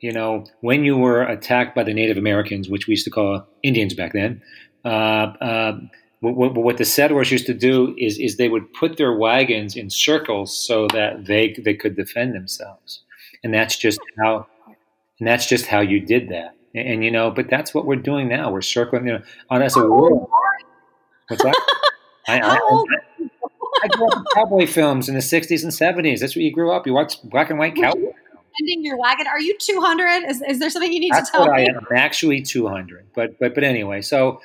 you 0.00 0.12
know, 0.12 0.44
when 0.60 0.84
you 0.84 0.96
were 0.96 1.22
attacked 1.22 1.74
by 1.74 1.84
the 1.84 1.94
Native 1.94 2.16
Americans, 2.16 2.68
which 2.68 2.86
we 2.86 2.92
used 2.92 3.04
to 3.04 3.10
call 3.10 3.46
Indians 3.62 3.94
back 3.94 4.12
then, 4.12 4.42
what, 4.84 6.54
what, 6.54 6.76
the 6.76 6.84
settlers 6.84 7.32
used 7.32 7.46
to 7.46 7.54
do 7.54 7.94
is, 7.98 8.18
is 8.18 8.36
they 8.36 8.48
would 8.48 8.72
put 8.74 8.96
their 8.96 9.16
wagons 9.16 9.76
in 9.76 9.90
circles 9.90 10.56
so 10.56 10.86
that 10.88 11.26
they, 11.26 11.52
they 11.52 11.74
could 11.74 11.96
defend 11.96 12.34
themselves 12.34 13.02
and 13.42 13.52
that's 13.52 13.76
just 13.76 14.00
how 14.18 14.46
and 15.18 15.28
that's 15.28 15.46
just 15.46 15.66
how 15.66 15.80
you 15.80 16.00
did 16.00 16.28
that 16.28 16.54
and, 16.74 16.88
and, 16.88 17.04
you 17.04 17.10
know 17.10 17.30
but 17.30 17.48
that's 17.48 17.74
what 17.74 17.86
we're 17.86 17.96
doing 17.96 18.28
now 18.28 18.50
we're 18.50 18.62
circling 18.62 19.06
you 19.06 19.12
know 19.14 19.22
on 19.50 19.62
as 19.62 19.76
a 19.76 19.86
world 19.86 20.28
what's 21.28 21.42
that 21.42 21.54
I, 22.28 22.38
I, 22.38 22.54
I, 22.54 22.84
I, 23.82 23.88
grew 23.88 24.06
up 24.08 24.18
in 24.18 24.24
cowboy 24.34 24.66
films 24.66 25.08
in 25.08 25.14
the 25.14 25.20
60s 25.20 25.62
and 25.64 25.72
70s 25.72 26.20
that's 26.20 26.36
what 26.36 26.42
you 26.42 26.52
grew 26.52 26.70
up 26.70 26.86
you 26.86 26.92
watched 26.92 27.28
black 27.28 27.50
and 27.50 27.58
white 27.58 27.74
cowboy 27.74 28.12
Ending 28.60 28.84
your 28.84 28.98
wagon. 28.98 29.26
Are 29.26 29.40
you 29.40 29.56
200? 29.58 30.28
Is, 30.28 30.42
is 30.46 30.58
there 30.58 30.68
something 30.68 30.92
you 30.92 31.00
need 31.00 31.14
That's 31.14 31.30
to 31.30 31.38
tell 31.38 31.46
me? 31.46 31.52
I 31.52 31.60
am. 31.62 31.78
I'm 31.78 31.96
actually 31.96 32.42
200. 32.42 33.06
But 33.14 33.38
but 33.38 33.54
but 33.54 33.64
anyway, 33.64 34.02
so 34.02 34.32
uh, 34.32 34.40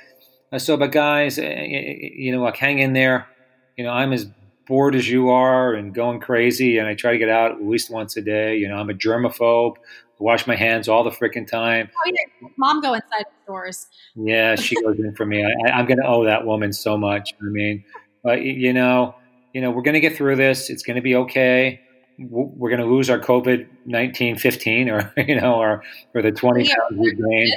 so 0.55 0.77
but 0.77 0.91
guys, 0.91 1.37
uh, 1.37 1.41
you 1.41 2.31
know, 2.31 2.41
like 2.41 2.57
hang 2.57 2.79
in 2.79 2.93
there. 2.93 3.27
You 3.75 3.83
know, 3.83 3.91
I'm 3.91 4.13
as 4.13 4.27
bored 4.67 4.95
as 4.95 5.09
you 5.09 5.29
are 5.29 5.73
and 5.73 5.93
going 5.93 6.19
crazy, 6.19 6.77
and 6.77 6.87
I 6.87 6.93
try 6.93 7.11
to 7.11 7.17
get 7.17 7.29
out 7.29 7.51
at 7.51 7.63
least 7.63 7.89
once 7.89 8.17
a 8.17 8.21
day. 8.21 8.57
You 8.57 8.67
know, 8.67 8.75
I'm 8.75 8.89
a 8.89 8.93
germaphobe. 8.93 9.75
I 9.77 10.23
wash 10.23 10.47
my 10.47 10.55
hands 10.55 10.87
all 10.87 11.03
the 11.03 11.11
freaking 11.11 11.47
time. 11.47 11.89
Oh, 11.95 12.11
yeah. 12.11 12.49
Mom 12.57 12.81
go 12.81 12.93
inside 12.93 13.25
stores. 13.43 13.87
Yeah, 14.15 14.55
she 14.55 14.75
goes 14.81 14.97
in 14.99 15.15
for 15.15 15.25
me. 15.25 15.43
I, 15.43 15.79
am 15.79 15.85
going 15.85 15.99
to 15.99 16.07
owe 16.07 16.25
that 16.25 16.45
woman 16.45 16.73
so 16.73 16.97
much. 16.97 17.33
I 17.41 17.45
mean, 17.45 17.83
but 18.23 18.41
you 18.41 18.73
know, 18.73 19.15
you 19.53 19.61
know, 19.61 19.71
we're 19.71 19.83
going 19.83 19.93
to 19.93 19.99
get 19.99 20.15
through 20.15 20.37
this. 20.37 20.69
It's 20.69 20.83
going 20.83 20.95
to 20.95 21.01
be 21.01 21.15
okay. 21.15 21.81
We're 22.19 22.69
going 22.69 22.81
to 22.81 22.87
lose 22.87 23.09
our 23.09 23.19
COVID 23.19 23.67
19, 23.85 24.37
15, 24.37 24.89
or 24.89 25.13
you 25.27 25.39
know, 25.39 25.55
or 25.55 25.83
or 26.15 26.21
the 26.21 26.31
20 26.31 26.63
pounds 26.63 26.77
we've 26.91 27.17
gained. 27.17 27.53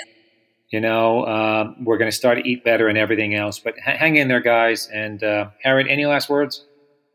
You 0.71 0.81
know, 0.81 1.25
uh, 1.25 1.75
we're 1.83 1.99
going 1.99 2.11
to 2.11 2.17
start 2.17 2.39
to 2.39 2.49
eat 2.49 2.65
better 2.65 2.87
and 2.89 2.97
everything 2.97 3.35
else. 3.35 3.59
But 3.59 3.75
hang 3.79 4.17
in 4.17 4.29
there, 4.29 4.41
guys. 4.41 4.89
And 4.93 5.23
uh, 5.23 5.51
Harriet, 5.63 5.89
any 5.91 6.07
last 6.07 6.29
words? 6.29 6.65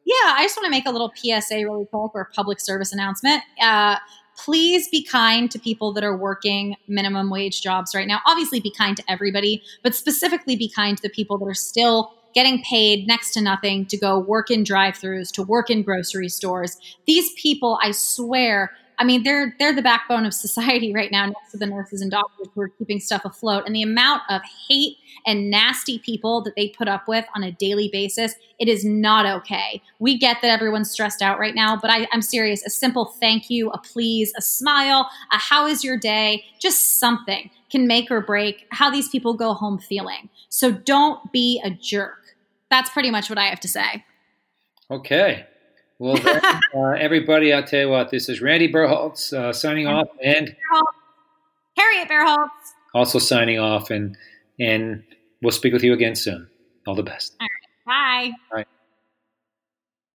Yeah, 0.06 0.14
I 0.24 0.44
just 0.44 0.58
want 0.58 0.66
to 0.66 0.72
make 0.72 0.86
a 0.86 0.92
little 0.92 1.12
PSA 1.16 1.56
really 1.56 1.86
quick 1.86 2.12
or 2.14 2.30
public 2.36 2.60
service 2.60 2.92
announcement. 2.92 3.42
Uh, 3.62 3.98
please 4.38 4.90
be 4.90 5.04
kind 5.04 5.50
to 5.52 5.58
people 5.58 5.94
that 5.94 6.04
are 6.04 6.16
working 6.16 6.76
minimum 6.88 7.30
wage 7.30 7.62
jobs 7.62 7.96
right 7.96 8.08
now. 8.08 8.20
Obviously, 8.26 8.60
be 8.60 8.72
kind 8.72 8.98
to 8.98 9.04
everybody, 9.10 9.64
but 9.84 9.96
specifically 9.96 10.56
be 10.56 10.70
kind 10.70 10.98
to 10.98 11.02
the 11.02 11.10
people 11.10 11.38
that 11.38 11.46
are 11.46 11.54
still 11.54 12.14
getting 12.36 12.62
paid 12.64 13.08
next 13.08 13.34
to 13.34 13.42
nothing 13.42 13.86
to 13.86 13.98
go 13.98 14.20
work 14.20 14.52
in 14.52 14.64
drive 14.64 14.96
throughs, 14.96 15.32
to 15.32 15.42
work 15.42 15.70
in 15.70 15.82
grocery 15.82 16.28
stores. 16.28 16.78
These 17.08 17.32
people, 17.42 17.80
I 17.82 17.92
swear, 17.92 18.72
I 18.98 19.04
mean, 19.04 19.24
they're 19.24 19.56
they're 19.60 19.74
the 19.74 19.82
backbone 19.82 20.26
of 20.26 20.34
society 20.34 20.94
right 20.94 21.12
now, 21.12 21.26
next 21.26 21.52
to 21.52 21.58
the 21.58 21.66
nurses 21.66 22.02
and 22.02 22.12
doctors 22.12 22.48
who 22.54 22.62
are 22.62 22.70
keeping 22.70 23.00
stuff 23.00 23.24
afloat. 23.26 23.64
And 23.66 23.76
the 23.76 23.82
amount 23.82 24.24
of 24.30 24.42
hate 24.68 24.98
and 25.26 25.50
nasty 25.50 26.00
people 26.00 26.42
that 26.44 26.56
they 26.56 26.70
put 26.70 26.88
up 26.88 27.08
with 27.08 27.26
on 27.36 27.44
a 27.44 27.52
daily 27.52 27.90
basis, 27.92 28.36
it 28.60 28.68
is 28.68 28.86
not 28.86 29.26
okay. 29.26 29.82
We 30.00 30.18
get 30.18 30.42
that 30.42 30.50
everyone's 30.50 30.92
stressed 30.92 31.22
out 31.22 31.40
right 31.40 31.56
now, 31.56 31.78
but 31.78 31.90
I, 31.90 32.08
I'm 32.12 32.22
serious. 32.22 32.64
A 32.66 32.70
simple 32.70 33.06
thank 33.20 33.50
you, 33.50 33.70
a 33.72 33.78
please, 33.78 34.32
a 34.38 34.42
smile, 34.42 35.10
a 35.32 35.38
how 35.38 35.66
is 35.66 35.84
your 35.84 35.98
day, 35.98 36.44
just 36.60 37.00
something 37.00 37.50
can 37.72 37.88
make 37.88 38.12
or 38.12 38.22
break 38.22 38.68
how 38.70 38.90
these 38.90 39.10
people 39.10 39.34
go 39.34 39.54
home 39.54 39.80
feeling. 39.80 40.30
So 40.50 40.72
don't 40.72 41.32
be 41.32 41.62
a 41.64 41.72
jerk. 41.72 42.36
That's 42.70 42.90
pretty 42.90 43.12
much 43.12 43.30
what 43.30 43.40
I 43.40 43.46
have 43.46 43.60
to 43.62 43.68
say. 43.68 44.06
Okay. 44.92 45.46
Well, 46.00 46.18
then, 46.18 46.42
uh, 46.76 46.90
everybody, 46.92 47.54
I'll 47.54 47.64
tell 47.64 47.82
you 47.82 47.90
what, 47.90 48.10
this 48.10 48.30
is 48.30 48.42
Randy 48.42 48.72
Berholtz 48.72 49.34
uh, 49.34 49.54
signing 49.54 49.88
off 49.88 50.08
and 50.22 50.56
Harriet 51.78 52.10
Berholtz 52.10 52.50
also 52.96 53.20
signing 53.20 53.60
off, 53.60 53.92
and 53.92 54.18
and 54.60 55.04
we'll 55.42 55.52
speak 55.52 55.74
with 55.74 55.84
you 55.84 55.94
again 55.94 56.16
soon. 56.16 56.48
All 56.88 56.96
the 56.96 57.04
best. 57.04 57.36
All 57.40 57.48
right. 57.48 58.32
Bye. 58.32 58.36
All 58.52 58.58
right. 58.58 58.68